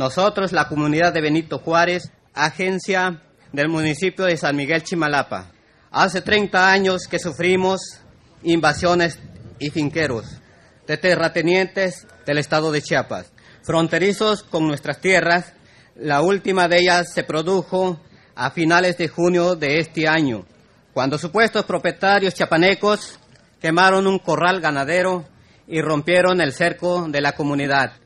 Nosotros, 0.00 0.52
la 0.52 0.66
comunidad 0.66 1.12
de 1.12 1.20
Benito 1.20 1.58
Juárez, 1.58 2.10
agencia 2.32 3.20
del 3.52 3.68
municipio 3.68 4.24
de 4.24 4.38
San 4.38 4.56
Miguel 4.56 4.82
Chimalapa, 4.82 5.52
hace 5.90 6.22
30 6.22 6.72
años 6.72 7.02
que 7.02 7.18
sufrimos 7.18 8.00
invasiones 8.42 9.18
y 9.58 9.68
finqueros 9.68 10.24
de 10.86 10.96
terratenientes 10.96 12.06
del 12.24 12.38
estado 12.38 12.72
de 12.72 12.80
Chiapas, 12.80 13.30
fronterizos 13.60 14.42
con 14.42 14.66
nuestras 14.66 15.02
tierras. 15.02 15.52
La 15.96 16.22
última 16.22 16.66
de 16.66 16.78
ellas 16.78 17.12
se 17.12 17.22
produjo 17.22 18.00
a 18.34 18.52
finales 18.52 18.96
de 18.96 19.08
junio 19.08 19.54
de 19.54 19.80
este 19.80 20.08
año, 20.08 20.46
cuando 20.94 21.18
supuestos 21.18 21.66
propietarios 21.66 22.32
chiapanecos 22.32 23.20
quemaron 23.60 24.06
un 24.06 24.18
corral 24.18 24.62
ganadero 24.62 25.26
y 25.68 25.82
rompieron 25.82 26.40
el 26.40 26.54
cerco 26.54 27.06
de 27.06 27.20
la 27.20 27.32
comunidad 27.32 27.99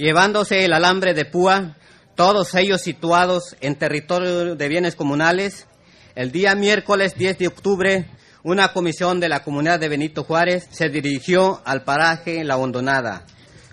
llevándose 0.00 0.64
el 0.64 0.72
alambre 0.72 1.12
de 1.12 1.26
púa, 1.26 1.76
todos 2.14 2.54
ellos 2.54 2.80
situados 2.80 3.54
en 3.60 3.76
territorio 3.76 4.56
de 4.56 4.68
bienes 4.68 4.96
comunales. 4.96 5.66
El 6.14 6.32
día 6.32 6.54
miércoles 6.54 7.14
10 7.16 7.38
de 7.38 7.46
octubre, 7.46 8.06
una 8.42 8.72
comisión 8.72 9.20
de 9.20 9.28
la 9.28 9.44
comunidad 9.44 9.78
de 9.78 9.90
Benito 9.90 10.24
Juárez 10.24 10.66
se 10.70 10.88
dirigió 10.88 11.60
al 11.66 11.84
paraje 11.84 12.42
La 12.44 12.56
Hondonada 12.56 13.24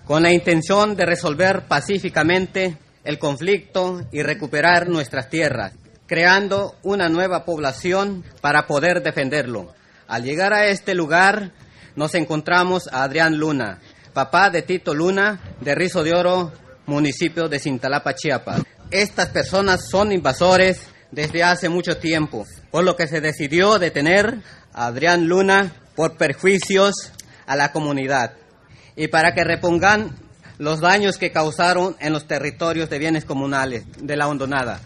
con 0.04 0.22
la 0.22 0.32
intención 0.32 0.96
de 0.96 1.04
resolver 1.04 1.66
pacíficamente 1.68 2.78
el 3.04 3.18
conflicto 3.18 4.00
y 4.10 4.22
recuperar 4.22 4.88
nuestras 4.88 5.28
tierras. 5.28 5.72
creando 6.06 6.74
una 6.82 7.10
nueva 7.10 7.44
población 7.44 8.24
para 8.40 8.66
poder 8.66 9.02
defenderlo. 9.02 9.74
Al 10.06 10.22
llegar 10.24 10.54
a 10.54 10.68
este 10.68 10.94
lugar 10.94 11.52
nos 11.96 12.14
encontramos 12.14 12.88
a 12.90 13.02
Adrián 13.02 13.36
Luna, 13.36 13.80
papá 14.18 14.50
de 14.50 14.62
Tito 14.62 14.94
Luna, 14.94 15.38
de 15.60 15.76
Rizo 15.76 16.02
de 16.02 16.12
Oro, 16.12 16.50
municipio 16.86 17.48
de 17.48 17.60
Cintalapa, 17.60 18.16
Chiapas. 18.16 18.62
Estas 18.90 19.28
personas 19.28 19.88
son 19.88 20.10
invasores 20.10 20.80
desde 21.12 21.44
hace 21.44 21.68
mucho 21.68 21.98
tiempo, 21.98 22.44
por 22.72 22.82
lo 22.82 22.96
que 22.96 23.06
se 23.06 23.20
decidió 23.20 23.78
detener 23.78 24.42
a 24.72 24.86
Adrián 24.86 25.28
Luna 25.28 25.72
por 25.94 26.16
perjuicios 26.16 27.12
a 27.46 27.54
la 27.54 27.70
comunidad 27.70 28.32
y 28.96 29.06
para 29.06 29.34
que 29.34 29.44
repongan 29.44 30.16
los 30.58 30.80
daños 30.80 31.16
que 31.16 31.30
causaron 31.30 31.94
en 32.00 32.12
los 32.12 32.26
territorios 32.26 32.90
de 32.90 32.98
bienes 32.98 33.24
comunales 33.24 33.84
de 34.00 34.16
la 34.16 34.26
hondonada. 34.26 34.80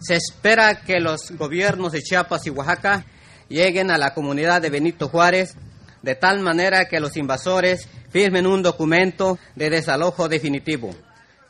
Se 0.00 0.16
espera 0.16 0.80
que 0.80 0.98
los 0.98 1.32
gobiernos 1.32 1.92
de 1.92 2.00
Chiapas 2.00 2.46
y 2.46 2.50
Oaxaca 2.50 3.04
lleguen 3.50 3.90
a 3.90 3.98
la 3.98 4.14
comunidad 4.14 4.62
de 4.62 4.70
Benito 4.70 5.10
Juárez 5.10 5.56
de 6.00 6.14
tal 6.14 6.40
manera 6.40 6.86
que 6.88 7.00
los 7.00 7.18
invasores 7.18 7.86
firmen 8.12 8.46
un 8.46 8.62
documento 8.62 9.38
de 9.56 9.70
desalojo 9.70 10.28
definitivo. 10.28 10.94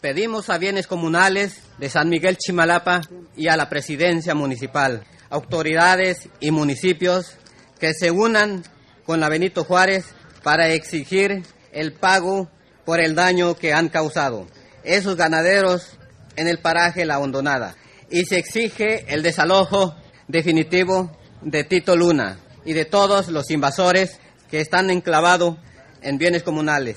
Pedimos 0.00 0.48
a 0.48 0.58
bienes 0.58 0.86
comunales 0.86 1.60
de 1.78 1.88
San 1.88 2.08
Miguel 2.08 2.38
Chimalapa 2.38 3.02
y 3.36 3.48
a 3.48 3.56
la 3.56 3.68
presidencia 3.68 4.34
municipal, 4.34 5.04
autoridades 5.28 6.28
y 6.40 6.50
municipios 6.50 7.36
que 7.78 7.92
se 7.94 8.10
unan 8.10 8.64
con 9.04 9.20
la 9.20 9.28
Benito 9.28 9.64
Juárez 9.64 10.06
para 10.42 10.68
exigir 10.68 11.42
el 11.72 11.92
pago 11.92 12.48
por 12.84 13.00
el 13.00 13.14
daño 13.14 13.56
que 13.56 13.72
han 13.72 13.88
causado 13.88 14.46
esos 14.84 15.16
ganaderos 15.16 15.98
en 16.36 16.48
el 16.48 16.58
paraje 16.58 17.04
La 17.04 17.18
Hondonada. 17.18 17.76
Y 18.10 18.24
se 18.24 18.38
exige 18.38 19.04
el 19.12 19.22
desalojo 19.22 19.94
definitivo 20.28 21.16
de 21.40 21.64
Tito 21.64 21.96
Luna 21.96 22.38
y 22.64 22.72
de 22.72 22.84
todos 22.84 23.28
los 23.28 23.50
invasores 23.50 24.18
que 24.50 24.60
están 24.60 24.90
enclavados 24.90 25.56
en 26.02 26.18
bienes 26.18 26.42
comunales. 26.42 26.96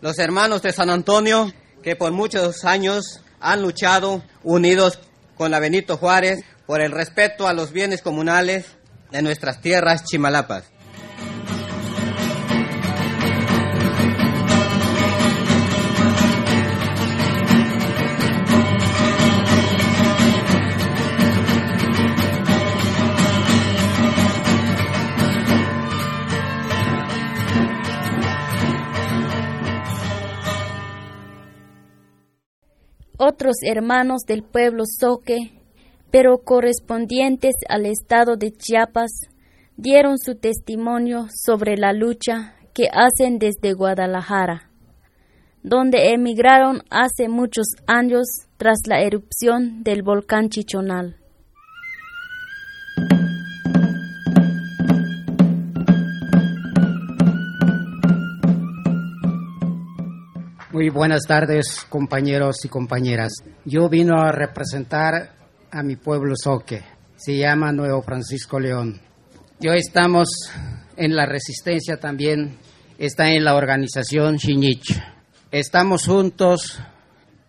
Los 0.00 0.18
hermanos 0.18 0.62
de 0.62 0.72
San 0.72 0.90
Antonio, 0.90 1.52
que 1.82 1.96
por 1.96 2.12
muchos 2.12 2.64
años 2.64 3.20
han 3.40 3.62
luchado 3.62 4.22
unidos 4.42 4.98
con 5.36 5.50
la 5.50 5.60
Benito 5.60 5.96
Juárez 5.96 6.44
por 6.66 6.80
el 6.80 6.92
respeto 6.92 7.46
a 7.46 7.52
los 7.52 7.72
bienes 7.72 8.02
comunales 8.02 8.66
de 9.10 9.22
nuestras 9.22 9.60
tierras 9.60 10.04
chimalapas. 10.04 10.64
Otros 33.26 33.56
hermanos 33.62 34.22
del 34.26 34.42
pueblo 34.42 34.84
Soque, 34.86 35.52
pero 36.10 36.38
correspondientes 36.38 37.54
al 37.68 37.86
estado 37.86 38.36
de 38.36 38.52
Chiapas, 38.52 39.10
dieron 39.76 40.18
su 40.18 40.36
testimonio 40.36 41.26
sobre 41.44 41.76
la 41.76 41.92
lucha 41.92 42.54
que 42.72 42.88
hacen 42.92 43.38
desde 43.38 43.72
Guadalajara, 43.72 44.70
donde 45.62 46.12
emigraron 46.12 46.82
hace 46.90 47.28
muchos 47.28 47.66
años 47.86 48.26
tras 48.56 48.78
la 48.86 49.00
erupción 49.02 49.82
del 49.82 50.02
volcán 50.02 50.48
Chichonal. 50.48 51.16
Muy 60.76 60.90
buenas 60.90 61.22
tardes, 61.26 61.86
compañeros 61.88 62.62
y 62.66 62.68
compañeras. 62.68 63.32
Yo 63.64 63.88
vino 63.88 64.20
a 64.20 64.30
representar 64.30 65.34
a 65.70 65.82
mi 65.82 65.96
pueblo 65.96 66.34
Soque. 66.36 66.84
Se 67.16 67.34
llama 67.34 67.72
Nuevo 67.72 68.02
Francisco 68.02 68.60
León. 68.60 69.00
Yo 69.58 69.72
estamos 69.72 70.28
en 70.98 71.16
la 71.16 71.24
resistencia 71.24 71.96
también, 71.96 72.58
está 72.98 73.30
en 73.30 73.44
la 73.44 73.54
organización 73.54 74.38
Xinich. 74.38 75.02
Estamos 75.50 76.04
juntos 76.04 76.78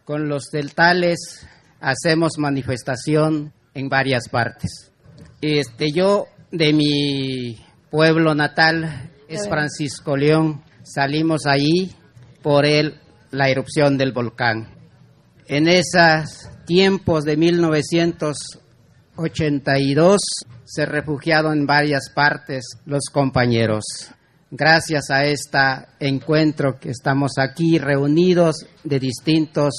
con 0.06 0.30
los 0.30 0.46
deltales, 0.50 1.46
hacemos 1.82 2.38
manifestación 2.38 3.52
en 3.74 3.90
varias 3.90 4.30
partes. 4.30 4.94
Este, 5.42 5.92
yo 5.92 6.28
de 6.50 6.72
mi 6.72 7.58
pueblo 7.92 8.34
natal 8.36 9.12
es 9.28 9.50
Francisco 9.50 10.16
León. 10.16 10.64
Salimos 10.82 11.46
ahí 11.46 11.92
por 12.42 12.66
el 12.66 13.02
la 13.32 13.50
erupción 13.50 13.98
del 13.98 14.12
volcán. 14.12 14.68
En 15.48 15.68
esos 15.68 16.48
tiempos 16.66 17.24
de 17.24 17.38
1982 17.38 20.20
se 20.66 20.86
refugiaron 20.86 21.58
en 21.60 21.66
varias 21.66 22.12
partes 22.14 22.66
los 22.86 23.06
compañeros. 23.12 23.84
Gracias 24.52 25.10
a 25.10 25.26
este 25.26 25.58
encuentro 26.00 26.80
que 26.80 26.92
estamos 26.92 27.32
aquí 27.38 27.80
reunidos 27.80 28.68
de 28.84 29.00
distintos 29.00 29.74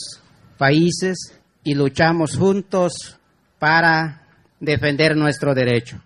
países 0.58 1.38
y 1.64 1.74
luchamos 1.74 2.36
juntos 2.36 3.18
para 3.58 4.26
defender 4.60 5.16
nuestro 5.16 5.54
derecho. 5.54 6.02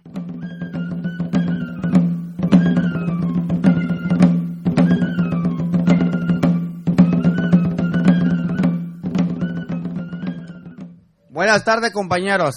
Buenas 11.43 11.65
tardes 11.65 11.91
compañeros. 11.91 12.55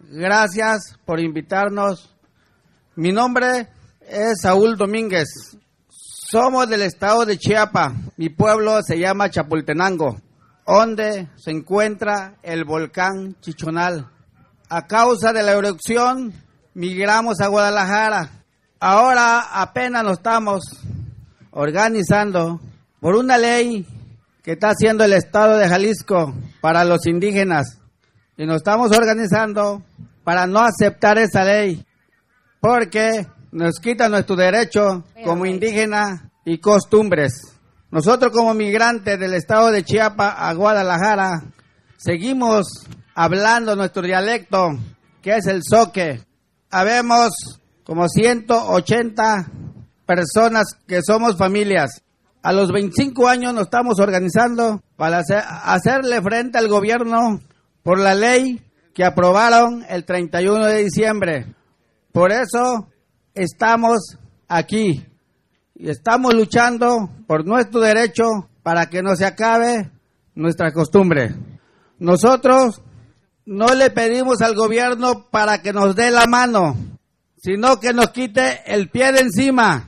Gracias 0.00 0.98
por 1.06 1.18
invitarnos. 1.18 2.14
Mi 2.94 3.10
nombre 3.10 3.70
es 4.02 4.42
Saúl 4.42 4.76
Domínguez. 4.76 5.56
Somos 5.88 6.68
del 6.68 6.82
estado 6.82 7.24
de 7.24 7.38
Chiapa. 7.38 7.94
Mi 8.18 8.28
pueblo 8.28 8.82
se 8.82 8.98
llama 8.98 9.30
Chapultenango, 9.30 10.20
donde 10.66 11.30
se 11.36 11.52
encuentra 11.52 12.34
el 12.42 12.66
volcán 12.66 13.34
Chichonal. 13.40 14.10
A 14.68 14.86
causa 14.86 15.32
de 15.32 15.42
la 15.42 15.52
erupción, 15.52 16.34
migramos 16.74 17.40
a 17.40 17.48
Guadalajara. 17.48 18.44
Ahora 18.78 19.40
apenas 19.54 20.04
nos 20.04 20.18
estamos 20.18 20.64
organizando 21.50 22.60
por 23.00 23.16
una 23.16 23.38
ley 23.38 23.86
que 24.42 24.52
está 24.52 24.68
haciendo 24.68 25.02
el 25.02 25.14
estado 25.14 25.56
de 25.56 25.66
Jalisco 25.66 26.34
para 26.60 26.84
los 26.84 27.06
indígenas 27.06 27.78
y 28.38 28.46
nos 28.46 28.58
estamos 28.58 28.96
organizando 28.96 29.82
para 30.22 30.46
no 30.46 30.60
aceptar 30.60 31.18
esa 31.18 31.42
ley, 31.44 31.84
porque 32.60 33.26
nos 33.50 33.80
quita 33.80 34.08
nuestro 34.08 34.36
derecho 34.36 35.04
como 35.24 35.44
indígena 35.44 36.30
y 36.44 36.58
costumbres. 36.58 37.32
Nosotros 37.90 38.30
como 38.32 38.54
migrantes 38.54 39.18
del 39.18 39.34
estado 39.34 39.72
de 39.72 39.82
Chiapas 39.82 40.34
a 40.38 40.54
Guadalajara 40.54 41.42
seguimos 41.96 42.66
hablando 43.12 43.74
nuestro 43.74 44.02
dialecto, 44.02 44.78
que 45.20 45.36
es 45.36 45.46
el 45.48 45.62
soque. 45.68 46.20
Habemos 46.70 47.30
como 47.82 48.08
180 48.08 49.50
personas 50.06 50.66
que 50.86 51.00
somos 51.02 51.36
familias. 51.36 52.02
A 52.42 52.52
los 52.52 52.70
25 52.70 53.26
años 53.26 53.52
nos 53.52 53.64
estamos 53.64 53.98
organizando 53.98 54.80
para 54.96 55.22
hacerle 55.64 56.22
frente 56.22 56.58
al 56.58 56.68
gobierno 56.68 57.40
por 57.88 57.98
la 58.00 58.14
ley 58.14 58.60
que 58.92 59.02
aprobaron 59.02 59.82
el 59.88 60.04
31 60.04 60.66
de 60.66 60.84
diciembre. 60.84 61.54
Por 62.12 62.32
eso 62.32 62.86
estamos 63.32 64.18
aquí 64.46 65.06
y 65.74 65.88
estamos 65.88 66.34
luchando 66.34 67.08
por 67.26 67.46
nuestro 67.46 67.80
derecho 67.80 68.24
para 68.62 68.90
que 68.90 69.02
no 69.02 69.16
se 69.16 69.24
acabe 69.24 69.90
nuestra 70.34 70.70
costumbre. 70.70 71.34
Nosotros 71.98 72.82
no 73.46 73.74
le 73.74 73.88
pedimos 73.88 74.42
al 74.42 74.54
gobierno 74.54 75.26
para 75.30 75.62
que 75.62 75.72
nos 75.72 75.96
dé 75.96 76.10
la 76.10 76.26
mano, 76.26 76.76
sino 77.38 77.80
que 77.80 77.94
nos 77.94 78.10
quite 78.10 78.64
el 78.66 78.90
pie 78.90 79.12
de 79.12 79.20
encima. 79.20 79.87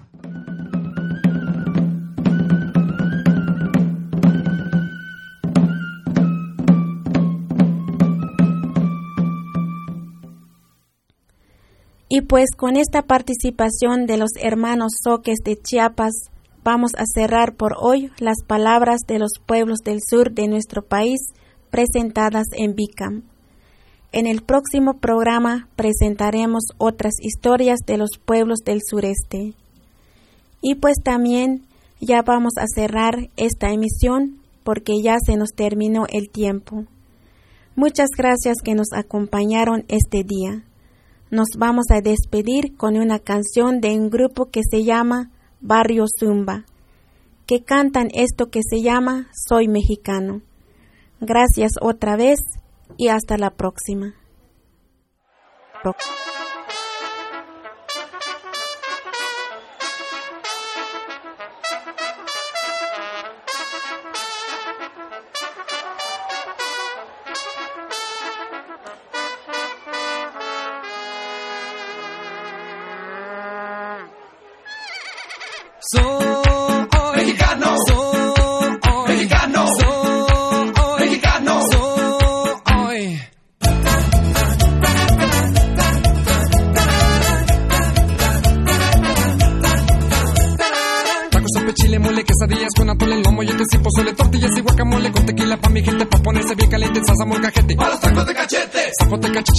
Y 12.13 12.23
pues 12.23 12.49
con 12.57 12.77
esta 12.77 13.03
participación 13.03 14.07
de 14.07 14.17
los 14.17 14.31
hermanos 14.41 14.95
Soques 15.01 15.39
de 15.45 15.55
Chiapas, 15.55 16.11
vamos 16.65 16.91
a 16.99 17.05
cerrar 17.07 17.55
por 17.55 17.77
hoy 17.79 18.11
las 18.19 18.39
palabras 18.45 19.03
de 19.07 19.21
los 19.21 19.31
pueblos 19.47 19.79
del 19.85 20.01
sur 20.05 20.33
de 20.33 20.49
nuestro 20.49 20.83
país 20.83 21.21
presentadas 21.71 22.47
en 22.57 22.75
Bicam. 22.75 23.23
En 24.11 24.27
el 24.27 24.43
próximo 24.43 24.99
programa 24.99 25.69
presentaremos 25.77 26.65
otras 26.79 27.13
historias 27.23 27.79
de 27.87 27.97
los 27.97 28.19
pueblos 28.25 28.59
del 28.65 28.81
sureste. 28.85 29.55
Y 30.61 30.75
pues 30.75 30.97
también 31.05 31.63
ya 32.01 32.23
vamos 32.23 32.55
a 32.57 32.65
cerrar 32.75 33.31
esta 33.37 33.71
emisión 33.71 34.41
porque 34.65 34.95
ya 35.01 35.19
se 35.25 35.37
nos 35.37 35.51
terminó 35.51 36.07
el 36.09 36.29
tiempo. 36.29 36.87
Muchas 37.77 38.09
gracias 38.19 38.57
que 38.65 38.75
nos 38.75 38.89
acompañaron 38.93 39.85
este 39.87 40.25
día. 40.25 40.65
Nos 41.31 41.47
vamos 41.57 41.85
a 41.91 42.01
despedir 42.01 42.77
con 42.77 42.97
una 42.97 43.21
canción 43.21 43.81
de 43.81 43.91
un 43.95 44.11
grupo 44.11 44.51
que 44.51 44.63
se 44.69 44.83
llama 44.83 45.31
Barrio 45.61 46.07
Zumba, 46.19 46.65
que 47.47 47.63
cantan 47.63 48.09
esto 48.15 48.51
que 48.51 48.61
se 48.69 48.83
llama 48.83 49.29
Soy 49.33 49.69
Mexicano. 49.69 50.43
Gracias 51.21 51.73
otra 51.81 52.17
vez 52.17 52.41
y 52.97 53.09
hasta 53.09 53.39
la 53.39 53.51
próxima. 53.51 54.15
Soy 55.85 56.40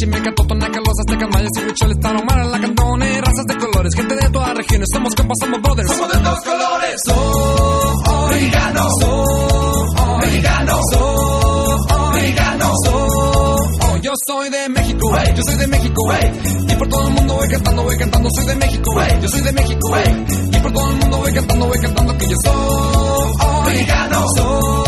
Chichimeca, 0.01 0.33
totonaca, 0.33 0.79
los 0.79 0.99
aztecas, 0.99 1.29
mayas 1.31 1.51
y 1.57 1.59
huicholes, 1.59 1.99
tarahumara, 1.99 2.43
lacandones, 2.45 3.21
razas 3.21 3.45
de 3.45 3.55
colores, 3.55 3.93
gente 3.95 4.15
de 4.15 4.29
todas 4.31 4.57
regiones, 4.57 4.87
somos 4.91 5.13
compas, 5.13 5.37
somos 5.39 5.61
brothers. 5.61 5.89
Somos 5.89 6.11
de 6.11 6.17
todos 6.17 6.39
colores. 6.41 7.01
Soy 7.05 8.33
mexicano, 8.33 8.87
soy 8.99 10.17
mexicano, 10.21 10.79
soy 10.91 12.13
mexicano, 12.13 12.73
soy. 12.83 14.01
Yo 14.01 14.11
soy 14.25 14.49
de 14.49 14.69
México, 14.69 15.13
yo 15.35 15.43
soy 15.43 15.55
de 15.57 15.67
México, 15.67 16.01
y 16.67 16.75
por 16.77 16.87
todo 16.87 17.07
el 17.07 17.13
mundo 17.13 17.35
voy 17.35 17.47
cantando, 17.47 17.83
voy 17.83 17.97
cantando, 17.97 18.29
soy 18.35 18.45
de 18.47 18.55
México, 18.55 18.91
yo 19.21 19.27
soy 19.29 19.41
de 19.41 19.51
México, 19.51 19.97
y 20.51 20.57
por 20.57 20.71
todo 20.71 20.89
el 20.89 20.97
mundo 20.97 21.17
voy 21.19 21.31
cantando, 21.31 21.67
voy 21.67 21.79
cantando 21.79 22.17
que 22.17 22.27
yo 22.27 22.35
soy 22.43 23.71
mexicano, 23.71 24.25
soy 24.35 24.80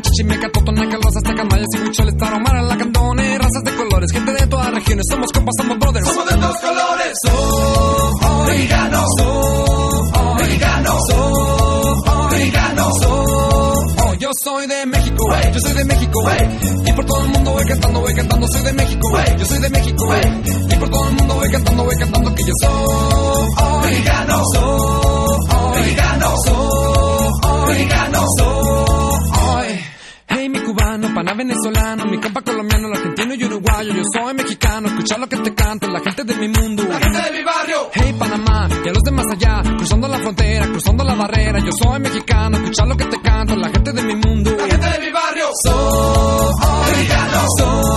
Zapoteca, 0.00 0.10
chichimeca, 0.10 0.48
totonaca, 0.50 0.96
los 0.96 1.16
aztecas, 1.16 1.46
mayas 1.50 1.66
y 1.74 1.78
huicholes, 1.78 2.16
tarahumara, 2.16 2.62
lacandones, 2.62 3.38
razas 3.38 3.62
de 3.64 3.76
colores, 3.76 4.12
gente 4.12 4.32
de 4.32 4.46
todas 4.46 4.70
regiones, 4.72 5.04
somos 5.10 5.32
compas, 5.32 5.54
somos 5.58 5.78
brothers. 5.78 6.06
Somos 6.06 6.28
de 6.28 6.36
todos 6.36 6.56
colores. 6.58 7.12
Soy 7.26 8.52
mexicano, 8.52 9.04
soy 9.18 10.42
mexicano, 10.42 10.98
soy 11.08 12.38
mexicano, 12.38 12.90
soy. 13.00 14.18
Yo 14.18 14.30
soy 14.44 14.66
de 14.66 14.86
México, 14.86 15.24
yo 15.52 15.60
soy 15.60 15.72
de 15.72 15.84
México, 15.84 16.20
y 16.86 16.92
por 16.92 17.04
todo 17.06 17.24
el 17.24 17.28
mundo 17.30 17.52
voy 17.52 17.64
cantando, 17.64 18.00
voy 18.00 18.14
cantando, 18.14 18.46
soy 18.48 18.62
de 18.62 18.72
México, 18.72 19.08
yo 19.38 19.46
soy 19.46 19.58
de 19.60 19.70
México, 19.70 20.14
y 20.70 20.74
por 20.76 20.90
todo 20.90 21.08
el 21.08 21.14
mundo 21.14 21.34
voy 21.34 21.50
cantando, 21.50 21.84
voy 21.84 21.96
cantando 21.96 22.34
que 22.34 22.42
yo 22.42 22.52
soy 22.60 23.90
mexicano, 23.90 24.42
soy 24.54 25.80
mexicano, 25.80 26.34
soy 26.44 27.68
mexicano, 27.68 28.24
soy. 28.38 28.59
Venezolano, 31.44 32.04
mi 32.04 32.20
compa 32.20 32.42
colombiano, 32.42 32.88
el 32.88 32.96
argentino 32.96 33.34
y 33.34 33.44
uruguayo. 33.44 33.94
Yo 33.94 34.02
soy 34.12 34.34
mexicano, 34.34 34.88
escucha 34.88 35.16
lo 35.16 35.26
que 35.26 35.36
te 35.38 35.54
canto, 35.54 35.86
la 35.88 36.00
gente 36.00 36.24
de 36.24 36.34
mi 36.34 36.48
mundo. 36.48 36.82
La 36.84 36.98
gente 36.98 37.22
de 37.22 37.38
mi 37.38 37.44
barrio. 37.44 37.90
Hey, 37.94 38.14
Panamá, 38.18 38.68
y 38.84 38.88
a 38.88 38.92
los 38.92 39.02
de 39.02 39.10
más 39.10 39.26
allá, 39.32 39.62
cruzando 39.78 40.08
la 40.08 40.18
frontera, 40.18 40.66
cruzando 40.66 41.04
la 41.04 41.14
barrera. 41.14 41.58
Yo 41.60 41.70
soy 41.82 42.00
mexicano, 42.00 42.58
escucha 42.58 42.84
lo 42.84 42.96
que 42.96 43.04
te 43.06 43.20
canto, 43.22 43.56
la 43.56 43.70
gente 43.70 43.92
de 43.92 44.02
mi 44.02 44.16
mundo. 44.16 44.50
La 44.56 44.66
gente 44.66 44.86
de 44.86 44.98
mi 45.06 45.12
barrio. 45.12 45.46
Soy 45.64 46.92
mexicano, 46.92 47.46
soy 47.58 47.89